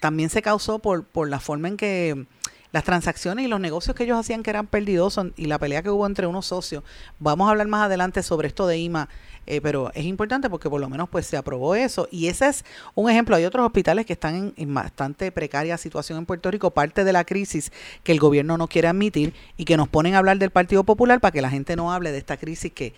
también 0.00 0.30
se 0.30 0.42
causó 0.42 0.78
por, 0.78 1.04
por 1.04 1.28
la 1.28 1.40
forma 1.40 1.68
en 1.68 1.76
que 1.76 2.26
las 2.74 2.82
transacciones 2.82 3.44
y 3.44 3.48
los 3.48 3.60
negocios 3.60 3.94
que 3.94 4.02
ellos 4.02 4.18
hacían 4.18 4.42
que 4.42 4.50
eran 4.50 4.66
perdidosos 4.66 5.28
y 5.36 5.44
la 5.44 5.60
pelea 5.60 5.80
que 5.84 5.90
hubo 5.90 6.06
entre 6.06 6.26
unos 6.26 6.46
socios. 6.46 6.82
Vamos 7.20 7.46
a 7.46 7.52
hablar 7.52 7.68
más 7.68 7.86
adelante 7.86 8.20
sobre 8.20 8.48
esto 8.48 8.66
de 8.66 8.78
IMA, 8.78 9.08
eh, 9.46 9.60
pero 9.60 9.92
es 9.94 10.04
importante 10.04 10.50
porque 10.50 10.68
por 10.68 10.80
lo 10.80 10.88
menos 10.88 11.08
pues 11.08 11.24
se 11.24 11.36
aprobó 11.36 11.76
eso 11.76 12.08
y 12.10 12.26
ese 12.26 12.48
es 12.48 12.64
un 12.96 13.08
ejemplo. 13.08 13.36
Hay 13.36 13.44
otros 13.44 13.64
hospitales 13.64 14.06
que 14.06 14.14
están 14.14 14.34
en, 14.34 14.54
en 14.56 14.74
bastante 14.74 15.30
precaria 15.30 15.78
situación 15.78 16.18
en 16.18 16.26
Puerto 16.26 16.50
Rico, 16.50 16.72
parte 16.72 17.04
de 17.04 17.12
la 17.12 17.22
crisis 17.22 17.70
que 18.02 18.10
el 18.10 18.18
gobierno 18.18 18.58
no 18.58 18.66
quiere 18.66 18.88
admitir 18.88 19.34
y 19.56 19.66
que 19.66 19.76
nos 19.76 19.88
ponen 19.88 20.16
a 20.16 20.18
hablar 20.18 20.38
del 20.38 20.50
Partido 20.50 20.82
Popular 20.82 21.20
para 21.20 21.30
que 21.30 21.42
la 21.42 21.50
gente 21.50 21.76
no 21.76 21.92
hable 21.92 22.10
de 22.10 22.18
esta 22.18 22.38
crisis 22.38 22.72
que 22.72 22.92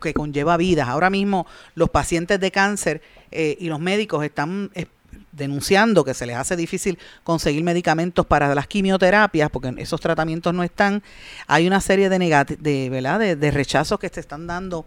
que 0.00 0.14
conlleva 0.14 0.56
vidas. 0.56 0.88
Ahora 0.88 1.10
mismo 1.10 1.46
los 1.74 1.90
pacientes 1.90 2.40
de 2.40 2.50
cáncer 2.50 3.02
eh, 3.30 3.56
y 3.58 3.68
los 3.68 3.80
médicos 3.80 4.24
están 4.24 4.70
eh, 4.74 4.86
denunciando 5.32 6.04
que 6.04 6.14
se 6.14 6.26
les 6.26 6.36
hace 6.36 6.56
difícil 6.56 6.98
conseguir 7.24 7.64
medicamentos 7.64 8.26
para 8.26 8.54
las 8.54 8.66
quimioterapias 8.66 9.50
porque 9.50 9.74
esos 9.78 10.00
tratamientos 10.00 10.54
no 10.54 10.62
están. 10.62 11.02
Hay 11.46 11.66
una 11.66 11.80
serie 11.80 12.08
de, 12.08 12.18
de, 12.58 12.90
¿verdad? 12.90 13.18
de, 13.36 13.50
rechazos 13.50 13.98
que 13.98 14.08
se 14.08 14.20
están 14.20 14.46
dando 14.46 14.84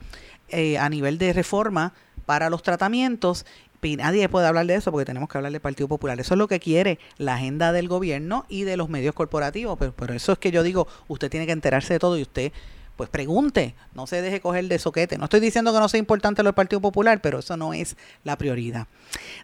eh, 0.49 0.77
a 0.77 0.89
nivel 0.89 1.17
de 1.17 1.33
reforma 1.33 1.93
para 2.25 2.49
los 2.49 2.63
tratamientos 2.63 3.45
y 3.81 3.97
nadie 3.97 4.27
puede 4.29 4.47
hablar 4.47 4.65
de 4.65 4.75
eso 4.75 4.91
porque 4.91 5.05
tenemos 5.05 5.29
que 5.29 5.37
hablar 5.37 5.51
del 5.51 5.61
Partido 5.61 5.87
Popular. 5.87 6.19
Eso 6.19 6.33
es 6.33 6.37
lo 6.39 6.47
que 6.47 6.59
quiere 6.59 6.97
la 7.17 7.35
agenda 7.35 7.71
del 7.71 7.87
gobierno 7.87 8.45
y 8.49 8.63
de 8.63 8.77
los 8.77 8.89
medios 8.89 9.13
corporativos. 9.13 9.77
Pero, 9.77 9.93
pero 9.95 10.13
eso 10.13 10.31
es 10.31 10.39
que 10.39 10.49
yo 10.51 10.63
digo, 10.63 10.87
usted 11.07 11.29
tiene 11.29 11.45
que 11.45 11.51
enterarse 11.51 11.93
de 11.93 11.99
todo 11.99 12.17
y 12.17 12.23
usted 12.23 12.51
pues 12.95 13.09
pregunte, 13.09 13.75
no 13.93 14.07
se 14.07 14.21
deje 14.21 14.39
coger 14.39 14.67
de 14.67 14.79
soquete. 14.79 15.17
No 15.17 15.25
estoy 15.25 15.39
diciendo 15.39 15.73
que 15.73 15.79
no 15.79 15.89
sea 15.89 15.99
importante 15.99 16.43
lo 16.43 16.47
del 16.47 16.55
Partido 16.55 16.79
Popular, 16.79 17.19
pero 17.21 17.39
eso 17.39 17.57
no 17.57 17.73
es 17.73 17.97
la 18.23 18.37
prioridad. 18.37 18.87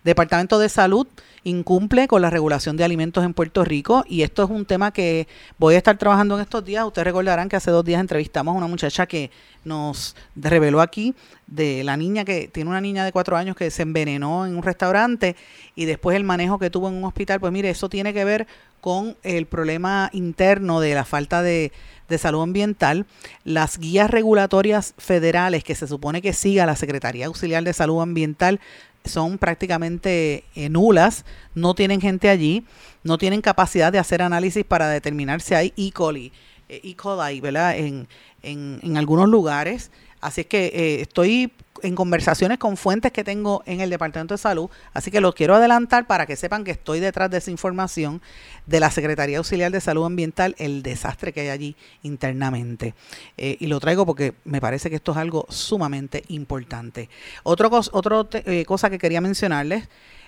Departamento 0.04 0.58
de 0.60 0.70
Salud 0.70 1.08
incumple 1.44 2.08
con 2.08 2.22
la 2.22 2.30
regulación 2.30 2.78
de 2.78 2.84
alimentos 2.84 3.26
en 3.26 3.34
Puerto 3.34 3.66
Rico 3.66 4.04
y 4.08 4.22
esto 4.22 4.44
es 4.44 4.50
un 4.50 4.66
tema 4.66 4.92
que 4.92 5.28
voy 5.58 5.76
a 5.76 5.78
estar 5.78 5.98
trabajando 5.98 6.36
en 6.36 6.42
estos 6.42 6.64
días. 6.64 6.86
Ustedes 6.86 7.06
recordarán 7.06 7.50
que 7.50 7.56
hace 7.56 7.72
dos 7.72 7.84
días 7.84 8.00
entrevistamos 8.00 8.54
a 8.54 8.58
una 8.58 8.68
muchacha 8.68 9.06
que 9.06 9.32
nos 9.64 10.16
reveló 10.36 10.82
aquí 10.82 11.14
de 11.48 11.84
la 11.84 11.98
niña 11.98 12.26
que 12.26 12.48
tiene 12.48 12.70
una 12.70 12.82
niña 12.82 13.04
de 13.04 13.12
cuatro 13.12 13.38
años 13.38 13.56
que 13.56 13.70
se 13.72 13.82
envenenó 13.82 14.46
en 14.46 14.56
un 14.56 14.64
restaurante 14.64 15.36
y 15.76 15.86
después 15.86 16.16
el 16.16 16.24
manejo 16.24 16.60
que 16.60 16.70
tuvo 16.70 16.88
en 16.88 16.96
un 16.96 17.04
hospital. 17.04 17.40
Pues 17.40 17.52
mire, 17.52 17.70
eso 17.70 17.90
tiene 17.90 18.14
que 18.14 18.24
ver 18.24 18.48
con 18.80 19.16
el 19.24 19.46
problema 19.46 20.10
interno 20.14 20.80
de 20.80 20.96
la 20.96 21.06
falta 21.06 21.42
de, 21.42 21.72
de 22.12 22.20
salud 22.20 22.44
ambiental, 22.44 23.08
las 23.44 23.80
guías 23.80 24.12
regulatorias 24.12 24.94
federales 25.00 25.64
que 25.64 25.74
se 25.74 25.88
supone 25.88 26.22
que 26.22 26.34
siga 26.34 26.68
la 26.68 26.76
Secretaría 26.76 27.26
Auxiliar 27.26 27.64
de 27.64 27.74
Salud 27.74 28.02
Ambiental 28.02 28.60
son 29.04 29.40
prácticamente 29.40 30.44
eh, 30.56 30.70
nulas, 30.70 31.26
no 31.56 31.74
tienen 31.74 32.02
gente 32.02 32.30
allí, 32.30 32.64
no 33.04 33.18
tienen 33.18 33.42
capacidad 33.42 33.92
de 33.92 33.98
hacer 33.98 34.22
análisis 34.22 34.64
para 34.64 34.88
determinar 34.90 35.42
si 35.42 35.56
hay 35.56 35.74
E. 35.76 35.92
coli, 35.92 36.32
eh, 36.70 36.82
E. 36.84 36.96
coli, 36.96 37.42
¿verdad? 37.42 37.76
En, 37.78 38.08
en, 38.44 38.80
en 38.84 38.98
algunos 38.98 39.28
lugares. 39.28 39.90
Así 40.22 40.42
es 40.42 40.48
que 40.48 40.68
eh, 40.68 41.02
estoy 41.02 41.52
en 41.84 41.96
conversaciones 41.96 42.58
con 42.58 42.78
fuentes 42.78 43.12
que 43.12 43.24
tengo 43.24 43.64
en 43.66 43.82
el 43.82 43.90
Departamento 43.90 44.34
de 44.34 44.38
Salud, 44.38 44.70
así 44.94 45.12
que 45.12 45.22
lo 45.22 45.34
quiero 45.34 45.56
adelantar 45.56 46.08
para 46.08 46.26
que 46.26 46.36
sepan 46.36 46.64
que 46.64 46.72
estoy 46.72 47.00
detrás 47.00 47.30
de 47.30 47.38
esa 47.38 47.52
información 47.52 48.22
de 48.66 48.80
la 48.80 48.92
Secretaría 48.92 49.40
Auxiliar 49.40 49.72
de 49.72 49.82
Salud 49.82 50.06
Ambiental, 50.06 50.56
el 50.58 50.84
desastre 50.84 51.34
que 51.34 51.42
hay 51.42 51.50
allí 51.50 51.76
internamente. 52.04 52.94
Eh, 53.38 53.58
y 53.60 53.68
lo 53.68 53.80
traigo 53.80 54.06
porque 54.06 54.34
me 54.46 54.62
parece 54.62 54.90
que 54.90 54.96
esto 54.98 55.12
es 55.12 55.18
algo 55.18 55.46
sumamente 55.50 56.24
importante. 56.30 57.10
Cos, 57.44 57.90
otro 57.94 58.28
eh, 58.34 58.66
cosa 58.66 58.90
que 58.90 59.00
quería 59.00 59.22
mencionarles, 59.22 59.88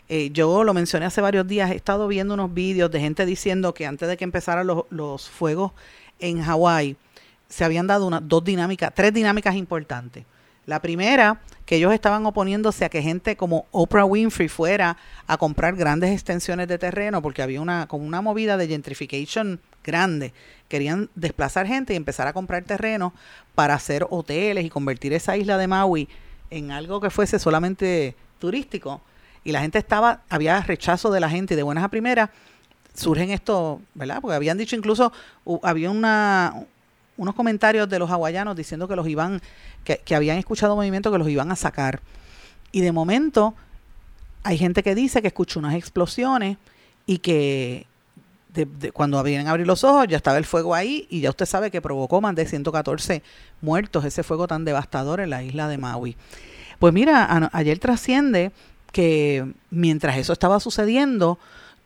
eh, 0.09 0.29
yo 0.31 0.63
lo 0.63 0.73
mencioné 0.73 1.05
hace 1.05 1.21
varios 1.21 1.47
días, 1.47 1.71
he 1.71 1.75
estado 1.75 2.07
viendo 2.07 2.33
unos 2.33 2.53
vídeos 2.53 2.91
de 2.91 2.99
gente 2.99 3.25
diciendo 3.25 3.73
que 3.73 3.85
antes 3.85 4.07
de 4.07 4.17
que 4.17 4.23
empezaran 4.23 4.67
los, 4.67 4.83
los 4.89 5.29
fuegos 5.29 5.71
en 6.19 6.41
Hawái, 6.41 6.97
se 7.54 7.64
habían 7.64 7.86
dado 7.86 8.08
una, 8.08 8.20
dos 8.20 8.43
dinámicas, 8.43 8.91
tres 8.95 9.14
dinámicas 9.14 9.56
importantes. 9.56 10.26
La 10.66 10.82
primera, 10.82 11.39
que 11.68 11.76
ellos 11.76 11.93
estaban 11.93 12.26
oponiéndose 12.26 12.84
a 12.84 12.89
que 12.89 13.04
gente 13.04 13.36
como 13.38 13.68
Oprah 13.70 14.06
Winfrey 14.06 14.47
fuera 14.47 14.97
a 15.28 15.38
comprar 15.38 15.76
grandes 15.76 16.12
extensiones 16.12 16.68
de 16.68 16.80
terreno, 16.80 17.22
porque 17.22 17.43
había 17.43 17.62
una, 17.62 17.88
como 17.88 18.06
una 18.06 18.22
movida 18.22 18.58
de 18.58 18.68
gentrification 18.68 19.60
grande. 19.84 20.34
Querían 20.68 21.12
desplazar 21.14 21.68
gente 21.68 21.93
y 21.93 21.95
empezar 21.95 22.28
a 22.28 22.34
comprar 22.34 22.64
terreno 22.64 23.14
para 23.54 23.76
hacer 23.76 24.08
hoteles 24.10 24.66
y 24.66 24.72
convertir 24.72 25.14
esa 25.14 25.38
isla 25.38 25.60
de 25.60 25.68
Maui 25.68 26.10
en 26.49 26.72
algo 26.72 27.01
que 27.01 27.12
fuese 27.12 27.38
solamente 27.38 28.16
turístico. 28.39 29.01
Y 29.43 29.51
la 29.51 29.62
gente 29.62 29.78
estaba, 29.78 30.22
había 30.28 30.60
rechazo 30.62 31.12
de 31.12 31.20
la 31.20 31.30
gente 31.30 31.54
y 31.54 31.58
de 31.58 31.64
buenas 31.64 31.84
a 31.84 31.89
primeras 31.89 32.32
surgen 32.93 33.32
esto, 33.32 33.82
¿verdad? 33.93 34.20
Porque 34.22 34.36
habían 34.36 34.58
dicho 34.58 34.76
incluso, 34.76 35.12
había 35.64 35.89
una, 35.91 36.54
unos 37.18 37.36
comentarios 37.36 37.88
de 37.89 37.99
los 37.99 38.09
hawaianos 38.09 38.55
diciendo 38.55 38.88
que 38.88 38.95
los 38.95 39.07
iban, 39.07 39.41
que, 39.84 39.97
que 40.03 40.16
habían 40.16 40.38
escuchado 40.38 40.76
movimientos 40.76 41.11
que 41.11 41.18
los 41.20 41.30
iban 41.30 41.51
a 41.51 41.55
sacar. 41.55 42.01
Y 42.72 42.82
de 42.82 42.91
momento 42.91 43.53
hay 44.43 44.57
gente 44.57 44.84
que 44.84 44.95
dice 44.95 45.22
que 45.22 45.28
escuchó 45.28 45.59
unas 45.59 45.76
explosioes 45.76 46.57
y 47.05 47.20
que 47.20 47.86
de- 48.53 48.91
cuando 48.91 49.22
vienen 49.24 49.47
a 49.47 49.51
abrir 49.51 49.66
los 49.68 49.84
ojos 49.84 50.07
ya 50.07 50.18
estaba 50.18 50.38
el 50.38 50.45
fuego 50.45 50.76
ahí 50.76 51.07
y 51.09 51.22
ya 51.22 51.30
usted 51.30 51.45
sabe 51.45 51.72
que 51.72 51.82
provocó 51.82 52.22
más 52.22 52.36
de 52.36 52.45
114 52.45 53.24
muertos 53.61 54.05
ese 54.05 54.24
fuego 54.24 54.47
tan 54.47 54.64
devastador 54.66 55.20
en 55.22 55.30
la 55.32 55.43
isla 55.43 55.68
de 55.68 55.78
Maui. 55.78 56.16
Pues 56.80 56.93
mira, 56.93 57.49
ayer 57.53 57.80
trasciende 57.80 58.51
que 58.91 59.51
mientras 59.72 60.18
eso 60.18 60.34
estaba 60.34 60.59
sucediendo, 60.59 61.39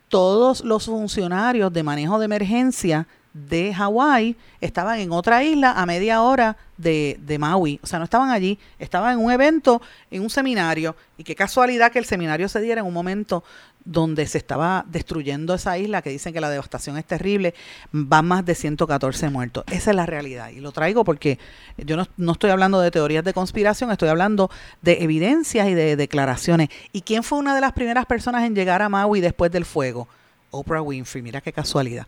todos 0.09 0.63
los 0.63 0.85
funcionarios 0.85 1.71
de 1.71 1.83
manejo 1.83 2.19
de 2.19 2.25
emergencia 2.25 3.07
de 3.45 3.73
Hawái 3.73 4.35
estaban 4.61 4.99
en 4.99 5.11
otra 5.11 5.43
isla 5.43 5.73
a 5.73 5.85
media 5.85 6.21
hora 6.21 6.57
de, 6.77 7.19
de 7.21 7.37
Maui. 7.37 7.79
O 7.83 7.87
sea, 7.87 7.99
no 7.99 8.05
estaban 8.05 8.29
allí, 8.29 8.57
estaban 8.79 9.13
en 9.13 9.25
un 9.25 9.31
evento, 9.31 9.81
en 10.09 10.21
un 10.21 10.29
seminario. 10.29 10.95
Y 11.17 11.23
qué 11.23 11.35
casualidad 11.35 11.91
que 11.91 11.99
el 11.99 12.05
seminario 12.05 12.49
se 12.49 12.61
diera 12.61 12.81
en 12.81 12.87
un 12.87 12.93
momento 12.93 13.43
donde 13.85 14.27
se 14.27 14.37
estaba 14.37 14.83
destruyendo 14.87 15.53
esa 15.53 15.77
isla, 15.77 16.01
que 16.01 16.09
dicen 16.09 16.33
que 16.33 16.41
la 16.41 16.49
devastación 16.49 16.97
es 16.97 17.05
terrible, 17.05 17.53
van 17.91 18.25
más 18.25 18.45
de 18.45 18.53
114 18.53 19.29
muertos. 19.29 19.63
Esa 19.71 19.91
es 19.91 19.95
la 19.95 20.05
realidad. 20.05 20.49
Y 20.49 20.59
lo 20.59 20.73
traigo 20.73 21.05
porque 21.05 21.39
yo 21.77 21.95
no, 21.95 22.05
no 22.17 22.33
estoy 22.33 22.49
hablando 22.49 22.81
de 22.81 22.91
teorías 22.91 23.23
de 23.23 23.33
conspiración, 23.33 23.89
estoy 23.91 24.09
hablando 24.09 24.51
de 24.81 25.03
evidencias 25.03 25.69
y 25.69 25.73
de 25.73 25.95
declaraciones. 25.95 26.67
¿Y 26.91 27.01
quién 27.01 27.23
fue 27.23 27.39
una 27.39 27.55
de 27.55 27.61
las 27.61 27.71
primeras 27.71 28.05
personas 28.05 28.43
en 28.43 28.55
llegar 28.55 28.81
a 28.81 28.89
Maui 28.89 29.21
después 29.21 29.51
del 29.51 29.63
fuego? 29.63 30.09
Oprah 30.51 30.81
Winfrey, 30.81 31.21
mira 31.21 31.39
qué 31.39 31.53
casualidad. 31.53 32.07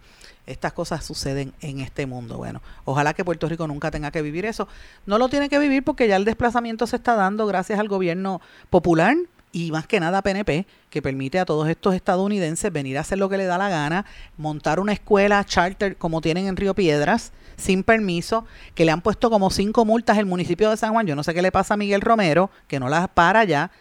Estas 0.50 0.74
cosas 0.74 1.06
suceden 1.06 1.54
en 1.62 1.80
este 1.80 2.06
mundo. 2.06 2.38
Bueno, 2.38 2.62
ojalá 2.84 3.14
que 3.14 3.24
Puerto 3.24 3.48
Rico 3.48 3.68
nunca 3.68 3.92
tenga 3.92 4.12
que 4.12 4.22
vivir 4.22 4.46
eso. 4.46 4.68
No 5.06 5.18
lo 5.18 5.30
tiene 5.30 5.48
que 5.48 5.60
vivir 5.60 5.84
porque 5.84 6.08
ya 6.08 6.16
el 6.16 6.26
desplazamiento 6.26 6.88
se 6.88 6.96
está 6.96 7.16
dando 7.16 7.46
gracias 7.46 7.80
al 7.80 7.88
gobierno 7.88 8.42
popular 8.70 9.16
y 9.52 9.72
más 9.72 9.88
que 9.88 10.00
nada 10.00 10.22
PNP, 10.22 10.68
que 10.90 11.02
permite 11.02 11.40
a 11.40 11.46
todos 11.46 11.68
estos 11.70 11.96
estadounidenses 11.96 12.72
venir 12.72 12.98
a 12.98 13.02
hacer 13.02 13.18
lo 13.18 13.30
que 13.30 13.38
le 13.38 13.46
da 13.46 13.58
la 13.58 13.70
gana, 13.70 14.06
montar 14.38 14.80
una 14.80 14.94
escuela 14.94 15.44
charter 15.44 15.98
como 15.98 16.22
tienen 16.22 16.48
en 16.48 16.56
Río 16.56 16.76
Piedras, 16.76 17.32
sin 17.56 17.84
permiso, 17.84 18.46
que 18.76 18.86
le 18.86 18.92
han 18.92 19.02
puesto 19.02 19.30
como 19.30 19.50
cinco 19.50 19.86
multas 19.86 20.18
el 20.18 20.26
municipio 20.26 20.70
de 20.70 20.78
San 20.78 20.94
Juan. 20.94 21.08
Yo 21.08 21.16
no 21.16 21.24
sé 21.24 21.34
qué 21.34 21.42
le 21.42 21.52
pasa 21.52 21.74
a 21.74 21.78
Miguel 21.78 22.02
Romero, 22.02 22.52
que 22.68 22.80
no 22.80 22.90
las 22.90 23.08
para 23.10 23.44
ya 23.44 23.72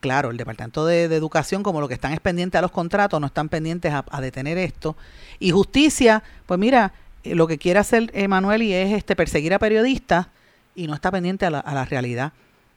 claro, 0.00 0.30
el 0.30 0.36
Departamento 0.36 0.86
de, 0.86 1.04
Educación, 1.04 1.62
como 1.62 1.80
lo 1.80 1.88
que 1.88 1.94
están 1.94 2.12
es 2.12 2.20
pendiente 2.20 2.58
a 2.58 2.62
los 2.62 2.70
contratos, 2.70 3.20
no 3.20 3.26
están 3.26 3.48
pendientes 3.48 3.92
a, 3.92 4.20
detener 4.20 4.58
esto. 4.58 4.96
Y 5.38 5.50
justicia, 5.50 6.22
pues 6.46 6.58
mira, 6.58 6.92
eh, 7.24 7.34
lo 7.34 7.46
que 7.46 7.58
quiere 7.58 7.78
hacer 7.78 8.10
Emanuel 8.14 8.62
y 8.62 8.72
es 8.72 8.92
este 8.92 9.16
perseguir 9.16 9.54
a 9.54 9.58
periodistas 9.58 10.28
y 10.74 10.86
no 10.86 10.94
está 10.94 11.10
pendiente 11.10 11.46
a 11.46 11.50
la, 11.50 11.60
a 11.60 11.74
la 11.74 11.84
realidad. 11.84 12.32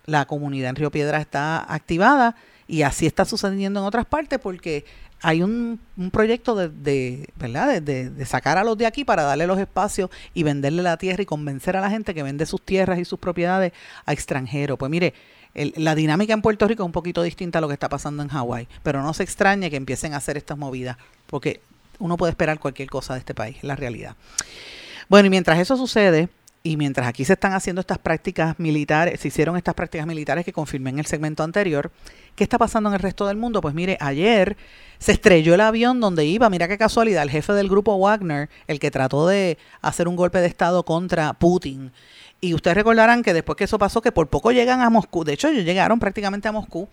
La 0.05 0.25
comunidad 0.25 0.69
en 0.71 0.75
Río 0.75 0.91
Piedra 0.91 1.19
está 1.19 1.71
activada 1.73 2.35
y 2.67 2.83
así 2.83 3.05
está 3.05 3.25
sucediendo 3.25 3.79
en 3.79 3.85
otras 3.85 4.05
partes 4.05 4.39
porque 4.39 4.85
hay 5.21 5.41
un, 5.43 5.79
un 5.97 6.11
proyecto 6.11 6.55
de, 6.55 7.29
¿verdad? 7.35 7.81
De- 7.81 8.09
de 8.09 8.25
sacar 8.25 8.57
a 8.57 8.63
los 8.63 8.77
de 8.77 8.85
aquí 8.85 9.03
para 9.03 9.23
darle 9.23 9.47
los 9.47 9.59
espacios 9.59 10.09
y 10.33 10.43
venderle 10.43 10.81
la 10.81 10.97
tierra 10.97 11.23
y 11.23 11.25
convencer 11.25 11.75
a 11.75 11.81
la 11.81 11.89
gente 11.89 12.13
que 12.13 12.23
vende 12.23 12.45
sus 12.45 12.61
tierras 12.61 12.99
y 12.99 13.05
sus 13.05 13.19
propiedades 13.19 13.73
a 14.05 14.13
extranjeros. 14.13 14.77
Pues 14.77 14.89
mire, 14.89 15.13
la 15.53 15.95
dinámica 15.95 16.33
en 16.33 16.41
Puerto 16.41 16.67
Rico 16.67 16.83
es 16.83 16.85
un 16.85 16.91
poquito 16.91 17.23
distinta 17.23 17.59
a 17.59 17.61
lo 17.61 17.67
que 17.67 17.73
está 17.73 17.89
pasando 17.89 18.23
en 18.23 18.29
Hawái, 18.29 18.67
pero 18.83 19.01
no 19.01 19.13
se 19.13 19.23
extrañe 19.23 19.69
que 19.69 19.77
empiecen 19.77 20.13
a 20.13 20.17
hacer 20.17 20.37
estas 20.37 20.57
movidas, 20.57 20.97
porque 21.25 21.61
uno 21.99 22.17
puede 22.17 22.31
esperar 22.31 22.59
cualquier 22.59 22.89
cosa 22.89 23.13
de 23.13 23.19
este 23.19 23.33
país, 23.33 23.57
es 23.57 23.63
la 23.63 23.75
realidad. 23.75 24.15
Bueno, 25.09 25.27
y 25.27 25.29
mientras 25.29 25.59
eso 25.59 25.75
sucede, 25.75 26.29
Y 26.61 26.75
mientras 26.75 27.07
aquí 27.07 27.23
se 27.23 27.33
están 27.33 27.53
haciendo 27.53 27.79
estas 27.79 27.99
prácticas 27.99 28.59
militares, 28.59 29.21
se 29.21 29.29
hicieron 29.29 29.55
estas 29.55 29.75
prácticas 29.75 30.05
militares 30.05 30.43
que 30.43 30.51
confirmé 30.51 30.89
en 30.89 30.99
el 30.99 31.05
segmento 31.05 31.41
anterior, 31.41 31.89
¿qué 32.35 32.43
está 32.43 32.57
pasando 32.57 32.89
en 32.89 32.95
el 32.95 32.99
resto 32.99 33.25
del 33.27 33.37
mundo? 33.37 33.61
Pues 33.61 33.73
mire, 33.73 33.97
ayer 34.01 34.57
se 34.97 35.13
estrelló 35.13 35.53
el 35.53 35.61
avión 35.61 36.01
donde 36.01 36.25
iba, 36.25 36.49
mira 36.49 36.67
qué 36.67 36.77
casualidad, 36.77 37.23
el 37.23 37.29
jefe 37.29 37.53
del 37.53 37.69
grupo 37.69 37.97
Wagner, 37.97 38.49
el 38.67 38.79
que 38.79 38.91
trató 38.91 39.25
de 39.25 39.57
hacer 39.81 40.09
un 40.09 40.17
golpe 40.17 40.39
de 40.39 40.47
Estado 40.47 40.83
contra 40.83 41.31
Putin. 41.31 41.93
Y 42.41 42.53
ustedes 42.53 42.77
recordarán 42.77 43.21
que 43.21 43.33
después 43.33 43.57
que 43.57 43.65
eso 43.65 43.77
pasó, 43.77 44.01
que 44.01 44.11
por 44.11 44.27
poco 44.27 44.51
llegan 44.51 44.81
a 44.81 44.89
Moscú, 44.89 45.23
de 45.23 45.33
hecho 45.33 45.49
ellos 45.49 45.65
llegaron 45.65 45.99
prácticamente 45.99 46.47
a 46.47 46.51
Moscú, 46.51 46.87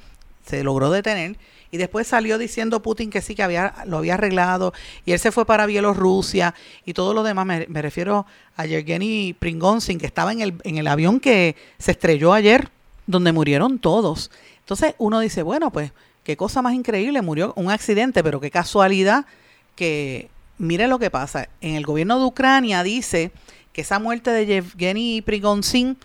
se 0.45 0.63
logró 0.63 0.91
detener 0.91 1.37
y 1.71 1.77
después 1.77 2.07
salió 2.07 2.39
diciendo 2.39 2.81
Putin 2.81 3.11
que 3.11 3.21
sí 3.21 3.35
que 3.35 3.43
había 3.43 3.75
lo 3.87 3.99
había 3.99 4.15
arreglado 4.15 4.73
y 5.05 5.13
él 5.13 5.19
se 5.19 5.33
fue 5.33 5.45
para 5.45 5.67
Bielorrusia 5.67 6.55
y 6.85 6.95
todo 6.95 7.15
lo 7.15 7.23
demás. 7.23 7.47
Me, 7.47 7.67
me 7.69 7.83
refiero 7.83 8.27
a 8.57 8.65
Yevgeny 8.65 9.35
Pringonsin 9.39 9.99
que 9.99 10.07
estaba 10.07 10.33
en 10.33 10.41
el, 10.41 10.55
en 10.63 10.79
el 10.79 10.87
avión 10.87 11.19
que 11.19 11.57
se 11.79 11.91
estrelló 11.91 12.33
ayer 12.33 12.71
donde 13.07 13.33
murieron 13.33 13.79
todos. 13.79 14.31
Entonces 14.61 14.95
uno 14.99 15.21
dice 15.21 15.43
bueno 15.43 15.73
pues 15.73 15.93
qué 16.23 16.37
cosa 16.37 16.63
más 16.63 16.75
increíble 16.75 17.23
murió 17.23 17.53
un 17.57 17.71
accidente 17.71 18.23
pero 18.23 18.41
qué 18.41 18.51
casualidad 18.51 19.27
que 19.75 20.31
mire 20.59 20.87
lo 20.87 20.99
que 20.99 21.11
pasa 21.11 21.49
en 21.61 21.75
el 21.75 21.85
gobierno 21.85 22.19
de 22.19 22.25
Ucrania 22.25 22.83
dice 22.85 23.33
que 23.77 23.83
esa 23.83 23.99
muerte 23.99 24.31
de 24.31 24.47
Yevgeny 24.47 25.21
Prigozhin 25.21 25.99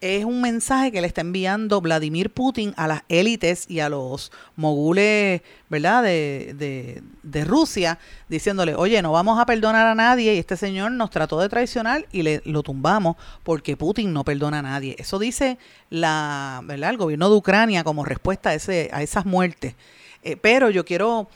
es 0.00 0.24
un 0.24 0.40
mensaje 0.40 0.92
que 0.92 1.00
le 1.00 1.08
está 1.08 1.22
enviando 1.22 1.80
Vladimir 1.80 2.30
Putin 2.30 2.72
a 2.76 2.86
las 2.86 3.02
élites 3.08 3.68
y 3.68 3.80
a 3.80 3.88
los 3.88 4.30
mogules, 4.54 5.42
¿verdad?, 5.68 6.04
de, 6.04 6.54
de, 6.56 7.02
de, 7.24 7.44
Rusia, 7.44 7.98
diciéndole, 8.28 8.76
oye, 8.76 9.02
no 9.02 9.10
vamos 9.10 9.40
a 9.40 9.44
perdonar 9.44 9.88
a 9.88 9.96
nadie 9.96 10.34
y 10.34 10.38
este 10.38 10.56
señor 10.56 10.92
nos 10.92 11.10
trató 11.10 11.40
de 11.40 11.48
traicionar 11.48 12.06
y 12.12 12.22
le 12.22 12.42
lo 12.44 12.62
tumbamos 12.62 13.16
porque 13.42 13.76
Putin 13.76 14.12
no 14.12 14.22
perdona 14.22 14.60
a 14.60 14.62
nadie. 14.62 14.94
Eso 14.96 15.18
dice 15.18 15.58
la, 15.90 16.60
¿verdad? 16.62 16.90
el 16.90 16.96
gobierno 16.96 17.28
de 17.28 17.34
Ucrania 17.34 17.82
como 17.82 18.04
respuesta 18.04 18.50
a, 18.50 18.54
ese, 18.54 18.88
a 18.92 19.02
esas 19.02 19.26
muertes. 19.26 19.74
Eh, 20.22 20.36
pero 20.36 20.70
yo 20.70 20.84
quiero 20.84 21.28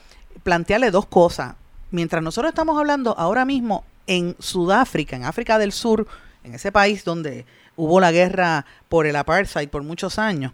plantearle 0.45 0.93
dos 0.93 1.07
cosas. 1.07 1.57
Mientras 1.91 2.23
nosotros 2.23 2.51
estamos 2.51 2.79
hablando 2.79 3.19
ahora 3.19 3.45
mismo 3.45 3.83
en 4.11 4.35
Sudáfrica, 4.41 5.15
en 5.15 5.25
África 5.25 5.57
del 5.57 5.71
Sur, 5.71 6.09
en 6.43 6.55
ese 6.55 6.73
país 6.73 7.05
donde 7.05 7.47
hubo 7.77 8.01
la 8.01 8.11
guerra 8.11 8.67
por 8.89 9.07
el 9.07 9.15
apartheid 9.15 9.69
por 9.69 9.85
muchos 9.85 10.19
años, 10.19 10.53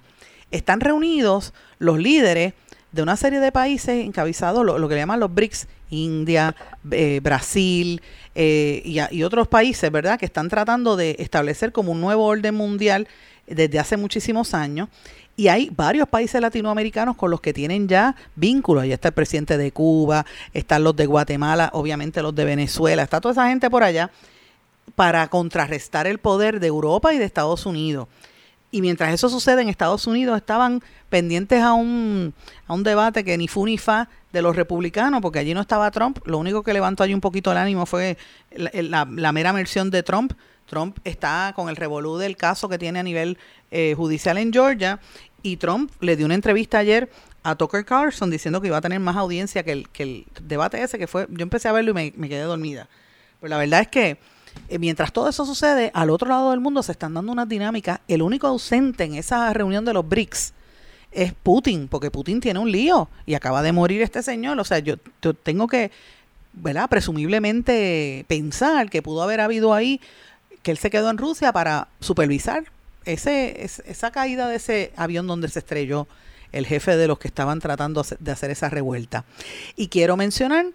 están 0.51 0.79
reunidos 0.81 1.55
los 1.79 1.99
líderes 1.99 2.53
de 2.93 3.03
una 3.03 3.17
serie 3.17 3.41
de 3.41 3.53
países 3.53 4.05
encabezados, 4.05 4.63
lo, 4.63 4.89
que 4.89 4.95
le 4.95 5.01
llaman 5.01 5.21
los 5.21 5.35
BRICS, 5.35 5.69
India, 5.89 6.55
eh, 6.91 7.21
Brasil 7.23 8.03
eh, 8.35 8.83
y, 8.85 8.99
y, 9.11 9.23
otros 9.23 9.49
países, 9.49 9.91
¿verdad?, 9.91 10.19
que 10.19 10.27
están 10.27 10.51
tratando 10.51 10.95
de 10.95 11.17
establecer 11.19 11.73
como 11.73 11.93
un 11.93 12.01
nuevo 12.03 12.27
orden 12.27 12.55
mundial 12.55 13.09
desde 13.47 13.79
hace 13.79 13.97
muchísimos 13.97 14.53
años. 14.53 14.91
Y 15.37 15.49
hay 15.49 15.71
varios 15.71 16.09
países 16.09 16.41
latinoamericanos 16.41 17.15
con 17.17 17.31
los 17.31 17.43
que 17.43 17.53
tienen 17.53 17.89
ya 17.89 18.17
vínculos. 18.37 18.85
Ahí 18.85 18.93
está 18.93 19.09
el 19.09 19.15
presidente 19.15 19.59
de 19.59 19.71
Cuba, 19.71 20.25
están 20.55 20.83
los 20.83 20.97
de 20.97 21.05
Guatemala, 21.05 21.71
obviamente 21.75 22.23
los 22.23 22.35
de 22.35 22.47
Venezuela, 22.47 23.03
está 23.03 23.21
toda 23.21 23.33
esa 23.33 23.49
gente 23.49 23.69
por 23.69 23.83
allá 23.83 24.11
para 24.95 25.29
contrarrestar 25.29 26.07
el 26.07 26.19
poder 26.19 26.59
de 26.59 26.69
Europa 26.69 27.13
y 27.13 27.19
de 27.19 27.25
Estados 27.25 27.67
Unidos. 27.67 28.09
Y 28.71 28.81
mientras 28.81 29.13
eso 29.13 29.29
sucede 29.29 29.63
en 29.63 29.69
Estados 29.69 30.07
Unidos 30.07 30.37
estaban 30.37 30.83
pendientes 31.09 31.63
a 31.63 31.75
un, 31.75 32.35
a 32.67 32.75
un 32.75 32.83
debate 32.83 33.23
que 33.23 33.37
ni 33.39 33.47
fu 33.47 33.65
ni 33.67 33.79
fa 33.79 34.09
de 34.33 34.43
los 34.43 34.57
republicanos, 34.57 35.21
porque 35.21 35.39
allí 35.39 35.55
no 35.55 35.61
estaba 35.61 35.91
Trump. 35.91 36.19
Lo 36.25 36.39
único 36.39 36.63
que 36.63 36.73
levantó 36.73 37.03
allí 37.03 37.15
un 37.15 37.21
poquito 37.21 37.53
el 37.53 37.59
ánimo 37.59 37.87
fue 37.87 38.17
la, 38.53 38.71
la, 38.73 39.09
la 39.11 39.33
mera 39.33 39.53
versión 39.53 39.91
de 39.91 40.03
Trump. 40.03 40.33
Trump 40.67 40.99
está 41.05 41.53
con 41.57 41.69
el 41.69 41.77
revolú 41.77 42.19
del 42.19 42.37
caso 42.37 42.69
que 42.69 42.79
tiene 42.79 42.99
a 42.99 43.03
nivel 43.03 43.39
eh, 43.71 43.95
judicial 43.97 44.39
en 44.39 44.53
Georgia 44.53 45.01
y 45.43 45.57
Trump 45.57 45.91
le 46.01 46.17
dio 46.17 46.27
una 46.27 46.35
entrevista 46.35 46.79
ayer 46.79 47.09
a 47.43 47.55
Tucker 47.55 47.85
Carlson 47.85 48.31
diciendo 48.31 48.61
que 48.61 48.67
iba 48.67 48.77
a 48.77 48.81
tener 48.81 48.99
más 48.99 49.17
audiencia 49.17 49.63
que 49.63 49.73
el, 49.73 49.89
que 49.91 50.03
el 50.03 50.27
debate 50.43 50.83
ese 50.83 50.99
que 50.99 51.07
fue, 51.07 51.27
yo 51.31 51.43
empecé 51.43 51.69
a 51.69 51.73
verlo 51.73 51.93
y 51.93 52.13
me, 52.17 52.29
quedé 52.29 52.43
dormida. 52.43 52.89
Pero 53.41 53.51
la 53.51 53.59
verdad 53.59 53.83
es 53.83 53.89
que 53.89 54.19
eh, 54.69 54.79
mientras 54.81 55.13
todo 55.13 55.29
eso 55.29 55.47
sucede, 55.47 55.93
al 55.95 56.11
otro 56.11 56.29
lado 56.29 56.51
del 56.51 56.59
mundo 56.59 56.83
se 56.83 56.91
están 56.91 57.15
dando 57.15 57.31
unas 57.31 57.49
dinámicas. 57.49 58.01
El 58.09 58.23
único 58.23 58.49
ausente 58.49 59.05
en 59.05 59.15
esa 59.15 59.53
reunión 59.53 59.85
de 59.85 59.93
los 59.93 60.09
BRICS 60.09 60.55
es 61.13 61.33
Putin, 61.33 61.87
porque 61.87 62.11
Putin 62.11 62.41
tiene 62.41 62.59
un 62.59 62.73
lío 62.73 63.09
y 63.25 63.35
acaba 63.35 63.63
de 63.63 63.71
morir 63.71 64.03
este 64.03 64.25
señor. 64.25 64.59
O 64.59 64.65
sea, 64.65 64.81
yo, 64.81 64.97
yo 65.23 65.33
tengo 65.33 65.69
que, 65.69 65.93
¿verdad? 66.53 66.89
Presumiblemente 66.89 68.25
pensar 68.27 68.91
que 68.91 69.03
pudo 69.03 69.23
haber 69.23 69.41
habido 69.41 69.73
ahí, 69.73 70.01
que 70.67 70.73
él 70.73 70.79
se 70.79 70.91
quedó 70.91 71.11
en 71.11 71.17
Rusia 71.17 71.53
para 71.53 71.87
supervisar 72.01 72.65
ese, 73.05 73.63
esa 73.63 74.11
caída 74.11 74.49
de 74.49 74.57
ese 74.57 74.93
avión 74.97 75.29
donde 75.29 75.47
se 75.47 75.61
estrelló 75.61 76.09
el 76.51 76.67
jefe 76.67 76.97
de 76.97 77.07
los 77.07 77.21
que 77.21 77.29
estaban 77.29 77.61
tratando 77.61 78.05
de 78.19 78.33
hacer 78.33 78.51
esa 78.51 78.69
revuelta. 78.69 79.25
Y 79.77 79.87
quiero 79.87 80.17
mencionar 80.17 80.67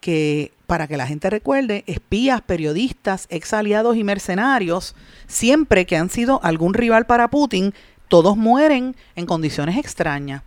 que 0.00 0.52
para 0.68 0.86
que 0.86 0.96
la 0.96 1.08
gente 1.08 1.28
recuerde, 1.30 1.82
espías, 1.88 2.42
periodistas, 2.42 3.26
ex 3.28 3.52
aliados 3.52 3.96
y 3.96 4.04
mercenarios, 4.04 4.94
siempre 5.26 5.84
que 5.84 5.96
han 5.96 6.10
sido 6.10 6.38
algún 6.44 6.72
rival 6.72 7.06
para 7.06 7.26
Putin, 7.26 7.74
todos 8.06 8.36
mueren 8.36 8.94
en 9.16 9.26
condiciones 9.26 9.76
extrañas. 9.76 10.44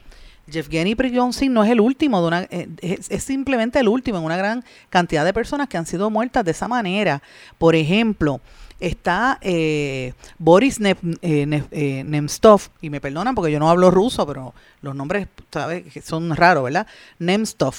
Yevgeny 0.48 0.96
Prigozhin 0.96 1.54
no 1.54 1.66
es 1.66 1.72
el 1.72 1.82
último, 1.82 2.22
de 2.22 2.28
una, 2.28 2.42
es, 2.44 3.10
es, 3.10 3.24
simplemente 3.24 3.80
el 3.80 3.90
último 3.90 4.20
en 4.20 4.24
una 4.24 4.38
gran 4.38 4.64
cantidad 4.90 5.26
de 5.26 5.34
personas 5.34 5.68
que 5.68 5.78
han 5.78 5.86
sido 5.86 6.10
muertas 6.10 6.46
de 6.46 6.52
esa 6.52 6.70
manera. 6.70 7.22
Por 7.58 7.76
ejemplo, 7.76 8.40
está 8.80 9.40
eh, 9.42 10.14
Boris 10.38 10.80
ne, 10.80 10.96
eh, 11.22 11.64
eh, 11.72 12.04
Nemstov, 12.06 12.62
y 12.82 12.90
me 12.90 13.02
perdonan 13.02 13.36
porque 13.36 13.52
yo 13.52 13.60
no 13.60 13.70
hablo 13.70 13.92
ruso, 13.92 14.26
pero 14.28 14.54
los 14.82 14.96
nombres 14.96 15.28
¿sabes? 15.52 15.86
son 16.04 16.36
raros, 16.36 16.64
¿verdad? 16.64 16.88
Nemstov 17.20 17.76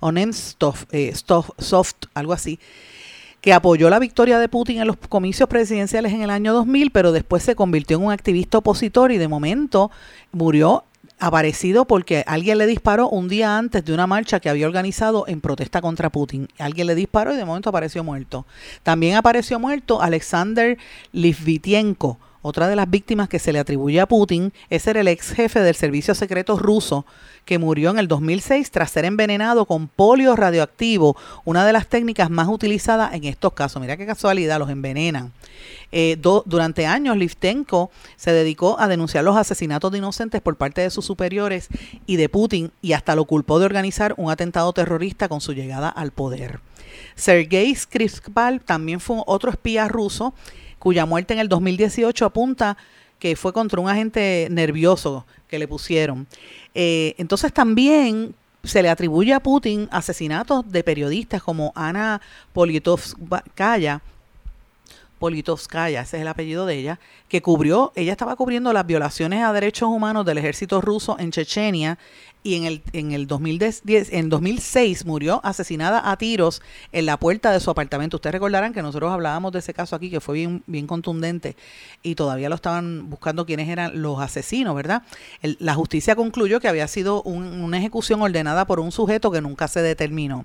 o 0.00 0.12
Nemstov, 0.12 0.86
eh, 0.92 1.14
Soft, 1.14 2.06
algo 2.14 2.32
así, 2.32 2.58
que 3.40 3.52
apoyó 3.52 3.90
la 3.90 3.98
victoria 3.98 4.38
de 4.38 4.48
Putin 4.48 4.80
en 4.80 4.86
los 4.86 4.96
comicios 4.96 5.48
presidenciales 5.48 6.12
en 6.12 6.22
el 6.22 6.30
año 6.30 6.52
2000, 6.52 6.90
pero 6.90 7.12
después 7.12 7.42
se 7.42 7.54
convirtió 7.54 7.96
en 7.96 8.04
un 8.04 8.12
activista 8.12 8.58
opositor 8.58 9.12
y 9.12 9.18
de 9.18 9.28
momento 9.28 9.90
murió 10.32 10.84
aparecido 11.18 11.86
porque 11.86 12.24
alguien 12.26 12.58
le 12.58 12.66
disparó 12.66 13.08
un 13.08 13.28
día 13.28 13.56
antes 13.56 13.84
de 13.84 13.94
una 13.94 14.06
marcha 14.06 14.40
que 14.40 14.48
había 14.48 14.66
organizado 14.66 15.26
en 15.28 15.40
protesta 15.40 15.80
contra 15.80 16.10
Putin. 16.10 16.48
Alguien 16.58 16.86
le 16.86 16.94
disparó 16.94 17.32
y 17.32 17.36
de 17.36 17.44
momento 17.44 17.70
apareció 17.70 18.04
muerto. 18.04 18.46
También 18.82 19.16
apareció 19.16 19.58
muerto 19.58 20.02
Alexander 20.02 20.76
Livvitienko, 21.12 22.18
otra 22.46 22.68
de 22.68 22.76
las 22.76 22.88
víctimas 22.88 23.28
que 23.28 23.40
se 23.40 23.52
le 23.52 23.58
atribuye 23.58 24.00
a 24.00 24.06
Putin 24.06 24.52
es 24.70 24.86
el 24.86 25.08
ex 25.08 25.32
jefe 25.32 25.60
del 25.60 25.74
servicio 25.74 26.14
secreto 26.14 26.56
ruso 26.56 27.04
que 27.44 27.58
murió 27.58 27.90
en 27.90 27.98
el 27.98 28.06
2006 28.06 28.70
tras 28.70 28.90
ser 28.90 29.04
envenenado 29.04 29.66
con 29.66 29.88
polio 29.88 30.36
radioactivo, 30.36 31.16
una 31.44 31.66
de 31.66 31.72
las 31.72 31.88
técnicas 31.88 32.30
más 32.30 32.48
utilizadas 32.48 33.14
en 33.14 33.24
estos 33.24 33.52
casos. 33.52 33.82
Mira 33.82 33.96
qué 33.96 34.06
casualidad, 34.06 34.60
los 34.60 34.70
envenenan. 34.70 35.32
Eh, 35.90 36.18
durante 36.20 36.86
años, 36.86 37.16
Liftenko 37.16 37.90
se 38.16 38.32
dedicó 38.32 38.78
a 38.78 38.86
denunciar 38.86 39.24
los 39.24 39.36
asesinatos 39.36 39.90
de 39.90 39.98
inocentes 39.98 40.40
por 40.40 40.56
parte 40.56 40.82
de 40.82 40.90
sus 40.90 41.04
superiores 41.04 41.68
y 42.06 42.16
de 42.16 42.28
Putin 42.28 42.70
y 42.80 42.92
hasta 42.92 43.16
lo 43.16 43.24
culpó 43.24 43.58
de 43.58 43.66
organizar 43.66 44.14
un 44.16 44.30
atentado 44.30 44.72
terrorista 44.72 45.28
con 45.28 45.40
su 45.40 45.52
llegada 45.52 45.88
al 45.88 46.12
poder. 46.12 46.60
Sergei 47.16 47.74
Skripal 47.74 48.60
también 48.60 49.00
fue 49.00 49.22
otro 49.26 49.50
espía 49.50 49.88
ruso 49.88 50.34
cuya 50.86 51.04
muerte 51.04 51.34
en 51.34 51.40
el 51.40 51.48
2018 51.48 52.24
apunta 52.24 52.76
que 53.18 53.34
fue 53.34 53.52
contra 53.52 53.80
un 53.80 53.88
agente 53.88 54.46
nervioso 54.52 55.26
que 55.48 55.58
le 55.58 55.66
pusieron. 55.66 56.28
Eh, 56.76 57.16
entonces 57.18 57.52
también 57.52 58.36
se 58.62 58.84
le 58.84 58.88
atribuye 58.88 59.32
a 59.34 59.40
Putin 59.40 59.88
asesinatos 59.90 60.70
de 60.70 60.84
periodistas 60.84 61.42
como 61.42 61.72
Ana 61.74 62.20
Politovskaya, 62.52 64.00
Politovskaya, 65.18 66.02
ese 66.02 66.18
es 66.18 66.22
el 66.22 66.28
apellido 66.28 66.66
de 66.66 66.76
ella, 66.76 67.00
que 67.28 67.42
cubrió, 67.42 67.90
ella 67.96 68.12
estaba 68.12 68.36
cubriendo 68.36 68.72
las 68.72 68.86
violaciones 68.86 69.42
a 69.42 69.52
derechos 69.52 69.88
humanos 69.88 70.24
del 70.24 70.38
ejército 70.38 70.80
ruso 70.80 71.16
en 71.18 71.32
Chechenia 71.32 71.98
y 72.46 72.54
en 72.54 72.64
el, 72.64 72.82
en 72.92 73.10
el 73.10 73.26
2010, 73.26 73.82
en 74.12 74.28
2006 74.28 75.04
murió 75.04 75.40
asesinada 75.42 76.12
a 76.12 76.16
tiros 76.16 76.62
en 76.92 77.04
la 77.04 77.16
puerta 77.16 77.50
de 77.50 77.58
su 77.58 77.70
apartamento. 77.70 78.18
Ustedes 78.18 78.34
recordarán 78.34 78.72
que 78.72 78.82
nosotros 78.82 79.10
hablábamos 79.10 79.50
de 79.50 79.58
ese 79.58 79.74
caso 79.74 79.96
aquí 79.96 80.10
que 80.10 80.20
fue 80.20 80.36
bien, 80.36 80.62
bien 80.68 80.86
contundente 80.86 81.56
y 82.04 82.14
todavía 82.14 82.48
lo 82.48 82.54
estaban 82.54 83.10
buscando 83.10 83.46
quiénes 83.46 83.68
eran 83.68 84.00
los 84.00 84.20
asesinos, 84.20 84.76
¿verdad? 84.76 85.02
La 85.42 85.74
justicia 85.74 86.14
concluyó 86.14 86.60
que 86.60 86.68
había 86.68 86.86
sido 86.86 87.20
un, 87.24 87.46
una 87.60 87.78
ejecución 87.78 88.22
ordenada 88.22 88.64
por 88.64 88.78
un 88.78 88.92
sujeto 88.92 89.32
que 89.32 89.40
nunca 89.40 89.66
se 89.66 89.82
determinó. 89.82 90.44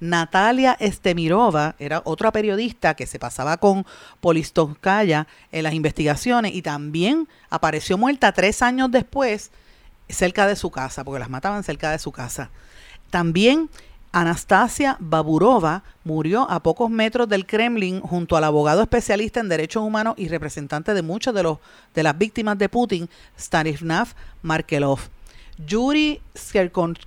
Natalia 0.00 0.74
Estemirova 0.80 1.74
era 1.78 2.00
otra 2.06 2.32
periodista 2.32 2.94
que 2.94 3.06
se 3.06 3.18
pasaba 3.18 3.58
con 3.58 3.84
Polistovskaya 4.22 5.26
en 5.52 5.64
las 5.64 5.74
investigaciones 5.74 6.54
y 6.54 6.62
también 6.62 7.28
apareció 7.50 7.98
muerta 7.98 8.32
tres 8.32 8.62
años 8.62 8.90
después 8.90 9.50
cerca 10.12 10.46
de 10.46 10.56
su 10.56 10.70
casa, 10.70 11.04
porque 11.04 11.18
las 11.18 11.30
mataban 11.30 11.64
cerca 11.64 11.90
de 11.90 11.98
su 11.98 12.12
casa. 12.12 12.50
También 13.10 13.68
Anastasia 14.12 14.96
Baburova 15.00 15.82
murió 16.04 16.48
a 16.50 16.62
pocos 16.62 16.90
metros 16.90 17.28
del 17.28 17.46
Kremlin 17.46 18.00
junto 18.00 18.36
al 18.36 18.44
abogado 18.44 18.82
especialista 18.82 19.40
en 19.40 19.48
derechos 19.48 19.82
humanos 19.82 20.14
y 20.18 20.28
representante 20.28 20.92
de 20.92 21.02
muchos 21.02 21.34
de 21.34 21.42
los 21.42 21.58
de 21.94 22.02
las 22.02 22.16
víctimas 22.16 22.58
de 22.58 22.68
Putin, 22.68 23.08
Stanislav 23.38 24.08
Markelov. 24.42 25.00
Yuri 25.66 26.20
Skerkon, 26.36 26.98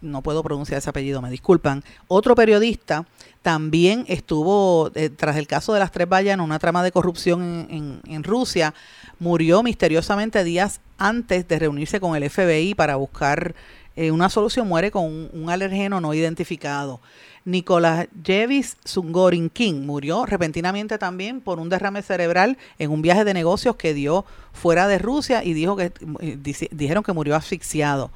no 0.00 0.22
puedo 0.22 0.42
pronunciar 0.42 0.78
ese 0.78 0.90
apellido, 0.90 1.22
me 1.22 1.30
disculpan, 1.30 1.84
otro 2.08 2.34
periodista 2.34 3.06
también 3.42 4.04
estuvo 4.08 4.90
eh, 4.94 5.08
tras 5.10 5.36
el 5.36 5.46
caso 5.46 5.72
de 5.72 5.80
las 5.80 5.92
tres 5.92 6.08
vallas 6.08 6.34
en 6.34 6.40
una 6.40 6.58
trama 6.58 6.82
de 6.82 6.92
corrupción 6.92 7.66
en, 7.70 8.00
en- 8.06 8.24
Rusia, 8.24 8.74
murió 9.18 9.62
misteriosamente 9.62 10.44
días 10.44 10.80
antes 10.98 11.48
de 11.48 11.58
reunirse 11.58 12.00
con 12.00 12.16
el 12.16 12.28
FBI 12.28 12.74
para 12.74 12.96
buscar 12.96 13.54
eh, 13.96 14.10
una 14.10 14.28
solución, 14.28 14.68
muere 14.68 14.90
con 14.90 15.28
un, 15.32 15.50
alergeno 15.50 16.00
no 16.00 16.12
identificado. 16.14 17.00
Nicolás 17.46 18.08
Jevis 18.22 18.76
Sungorin 18.84 19.48
King 19.48 19.86
murió 19.86 20.26
repentinamente 20.26 20.98
también 20.98 21.40
por 21.40 21.58
un 21.58 21.70
derrame 21.70 22.02
cerebral 22.02 22.58
en 22.78 22.90
un 22.90 23.00
viaje 23.00 23.24
de 23.24 23.32
negocios 23.32 23.76
que 23.76 23.94
dio 23.94 24.26
fuera 24.52 24.86
de 24.86 24.98
Rusia 24.98 25.42
y 25.42 25.54
dijo 25.54 25.76
que 25.76 25.92
eh, 26.20 26.68
dijeron 26.70 27.02
que 27.02 27.14
murió 27.14 27.34
asfixiado. 27.36 28.10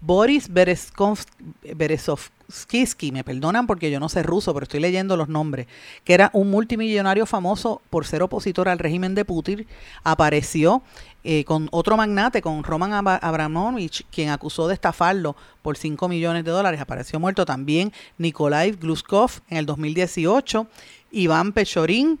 Boris 0.00 0.48
Berezovsky, 1.74 3.12
me 3.12 3.24
perdonan 3.24 3.66
porque 3.66 3.90
yo 3.90 3.98
no 4.00 4.08
sé 4.08 4.22
ruso, 4.22 4.54
pero 4.54 4.64
estoy 4.64 4.80
leyendo 4.80 5.16
los 5.16 5.28
nombres, 5.28 5.66
que 6.04 6.14
era 6.14 6.30
un 6.32 6.50
multimillonario 6.50 7.26
famoso 7.26 7.82
por 7.90 8.06
ser 8.06 8.22
opositor 8.22 8.68
al 8.68 8.78
régimen 8.78 9.14
de 9.14 9.24
Putin, 9.24 9.66
apareció 10.04 10.82
eh, 11.24 11.44
con 11.44 11.68
otro 11.72 11.96
magnate, 11.96 12.40
con 12.42 12.62
Roman 12.62 12.92
Abra- 12.92 13.16
Abramovich, 13.16 14.06
quien 14.10 14.30
acusó 14.30 14.68
de 14.68 14.74
estafarlo 14.74 15.36
por 15.62 15.76
5 15.76 16.08
millones 16.08 16.44
de 16.44 16.52
dólares, 16.52 16.80
apareció 16.80 17.18
muerto 17.18 17.44
también 17.44 17.92
Nikolai 18.18 18.70
Gluskov 18.72 19.32
en 19.50 19.58
el 19.58 19.66
2018, 19.66 20.66
Iván 21.10 21.52
Pechorin, 21.52 22.20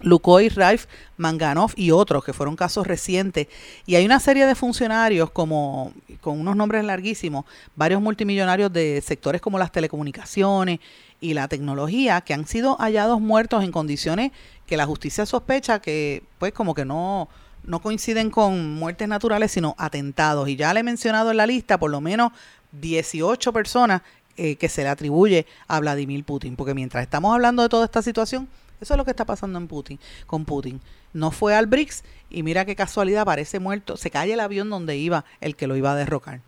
Lukoy, 0.00 0.48
Raif, 0.48 0.86
Manganov 1.16 1.72
y 1.76 1.90
otros, 1.90 2.24
que 2.24 2.32
fueron 2.32 2.56
casos 2.56 2.86
recientes. 2.86 3.48
Y 3.86 3.96
hay 3.96 4.06
una 4.06 4.20
serie 4.20 4.46
de 4.46 4.54
funcionarios 4.54 5.30
como 5.30 5.92
con 6.20 6.40
unos 6.40 6.56
nombres 6.56 6.84
larguísimos, 6.84 7.44
varios 7.74 8.00
multimillonarios 8.00 8.72
de 8.72 9.02
sectores 9.04 9.40
como 9.40 9.58
las 9.58 9.72
telecomunicaciones 9.72 10.80
y 11.20 11.34
la 11.34 11.48
tecnología, 11.48 12.20
que 12.20 12.34
han 12.34 12.46
sido 12.46 12.76
hallados 12.76 13.20
muertos 13.20 13.64
en 13.64 13.72
condiciones 13.72 14.30
que 14.66 14.76
la 14.76 14.86
justicia 14.86 15.26
sospecha 15.26 15.80
que, 15.80 16.22
pues, 16.38 16.52
como 16.52 16.74
que 16.74 16.84
no, 16.84 17.28
no 17.64 17.80
coinciden 17.80 18.30
con 18.30 18.74
muertes 18.74 19.08
naturales, 19.08 19.50
sino 19.50 19.74
atentados. 19.78 20.48
Y 20.48 20.56
ya 20.56 20.72
le 20.72 20.80
he 20.80 20.84
mencionado 20.84 21.30
en 21.32 21.38
la 21.38 21.46
lista 21.46 21.78
por 21.78 21.90
lo 21.90 22.00
menos 22.00 22.32
18 22.72 23.52
personas 23.52 24.02
eh, 24.36 24.56
que 24.56 24.68
se 24.68 24.82
le 24.82 24.88
atribuye 24.88 25.46
a 25.66 25.80
Vladimir 25.80 26.22
Putin. 26.24 26.54
Porque 26.54 26.74
mientras 26.74 27.02
estamos 27.02 27.34
hablando 27.34 27.62
de 27.62 27.68
toda 27.68 27.84
esta 27.84 28.02
situación, 28.02 28.48
eso 28.80 28.94
es 28.94 28.98
lo 28.98 29.04
que 29.04 29.10
está 29.10 29.24
pasando 29.24 29.58
en 29.58 29.68
Putin, 29.68 29.98
con 30.26 30.44
Putin. 30.44 30.80
No 31.12 31.30
fue 31.30 31.54
al 31.54 31.66
BRICS 31.66 32.04
y 32.30 32.42
mira 32.42 32.64
qué 32.64 32.76
casualidad, 32.76 33.24
parece 33.24 33.58
muerto. 33.58 33.96
Se 33.96 34.10
cae 34.10 34.32
el 34.32 34.40
avión 34.40 34.70
donde 34.70 34.96
iba 34.96 35.24
el 35.40 35.56
que 35.56 35.66
lo 35.66 35.76
iba 35.76 35.92
a 35.92 35.96
derrocar. 35.96 36.40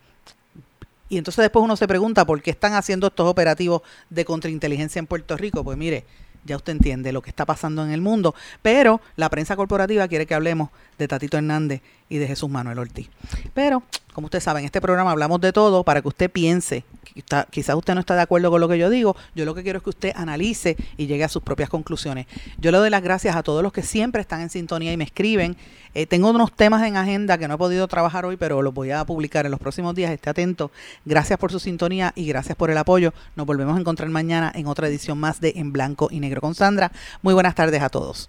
Y 1.09 1.19
entonces 1.19 1.43
después 1.43 1.65
uno 1.65 1.77
se 1.77 1.89
pregunta 1.89 2.25
por 2.25 2.41
qué 2.41 2.51
están 2.51 2.75
haciendo 2.75 3.09
estos 3.09 3.27
operativos 3.27 3.83
de 4.11 4.25
contrainteligencia 4.25 5.01
en 5.01 5.07
Puerto 5.07 5.37
Rico. 5.37 5.65
Pues 5.65 5.77
mire, 5.77 6.05
ya 6.45 6.57
usted 6.57 6.73
entiende 6.73 7.13
lo 7.13 7.21
que 7.21 7.31
está 7.31 7.45
pasando 7.45 7.85
en 7.85 7.91
el 7.91 8.01
mundo. 8.01 8.35
Pero 8.63 9.01
la 9.17 9.29
prensa 9.29 9.57
corporativa 9.57 10.07
quiere 10.09 10.27
que 10.27 10.35
hablemos 10.35 10.71
de 10.99 11.09
Tatito 11.09 11.37
Hernández 11.37 11.83
y 12.09 12.19
de 12.19 12.29
Jesús 12.29 12.49
Manuel 12.49 12.79
Ortiz. 12.79 13.09
Pero, 13.55 13.83
como 14.15 14.27
usted 14.27 14.41
sabe, 14.41 14.61
en 14.61 14.67
este 14.67 14.81
programa 14.81 15.11
hablamos 15.13 15.41
de 15.41 15.53
todo 15.53 15.85
para 15.85 16.03
que 16.03 16.09
usted 16.09 16.31
piense. 16.31 16.85
Quizá- 17.15 17.47
Quizás 17.51 17.75
usted 17.77 17.95
no 17.95 18.01
está 18.01 18.15
de 18.15 18.23
acuerdo 18.23 18.51
con 18.51 18.61
lo 18.61 18.69
que 18.69 18.79
yo 18.79 18.89
digo. 18.91 19.17
Yo 19.35 19.45
lo 19.45 19.55
que 19.55 19.63
quiero 19.63 19.79
es 19.79 19.83
que 19.83 19.91
usted 19.91 20.13
analice 20.15 20.77
y 20.97 21.07
llegue 21.07 21.25
a 21.25 21.29
sus 21.29 21.43
propias 21.43 21.69
conclusiones. 21.69 22.27
Yo 22.59 22.71
le 22.71 22.79
doy 22.79 22.91
las 22.91 23.03
gracias 23.03 23.35
a 23.37 23.43
todos 23.43 23.63
los 23.63 23.73
que 23.73 23.83
siempre 23.83 24.21
están 24.21 24.41
en 24.41 24.51
sintonía 24.51 24.93
y 24.93 24.97
me 24.97 25.05
escriben. 25.05 25.57
Eh, 25.95 26.07
tengo 26.07 26.31
unos 26.31 26.53
temas 26.53 26.87
en 26.87 26.97
agenda 26.97 27.37
que 27.37 27.49
no 27.49 27.55
he 27.55 27.59
podido 27.59 27.89
trabajar 27.89 28.25
hoy, 28.25 28.37
pero 28.37 28.63
los 28.63 28.73
voy 28.73 28.93
a 28.93 29.05
publicar 29.05 29.45
en 29.45 29.51
los 29.51 29.59
próximos 29.61 29.95
días. 29.95 30.13
Esté 30.13 30.31
atento. 30.31 30.71
Gracias 31.05 31.39
por 31.39 31.51
su 31.51 31.59
sintonía 31.59 32.13
y 32.15 32.27
gracias 32.27 32.57
por 32.57 32.71
el 32.71 32.79
apoyo. 32.79 33.13
Nos 33.35 33.47
volvemos 33.47 33.77
a 33.77 33.81
encontrar 33.81 34.09
mañana 34.11 34.53
en 34.55 34.67
otra 34.69 34.87
edición 34.87 35.19
más 35.19 35.41
de 35.41 35.53
En 35.57 35.73
Blanco 35.73 36.09
y 36.11 36.21
Negro 36.21 36.41
con 36.41 36.55
Sandra. 36.55 36.93
Muy 37.23 37.35
buenas 37.35 37.55
tardes 37.57 37.83
a 37.83 37.89
todos. 37.89 38.29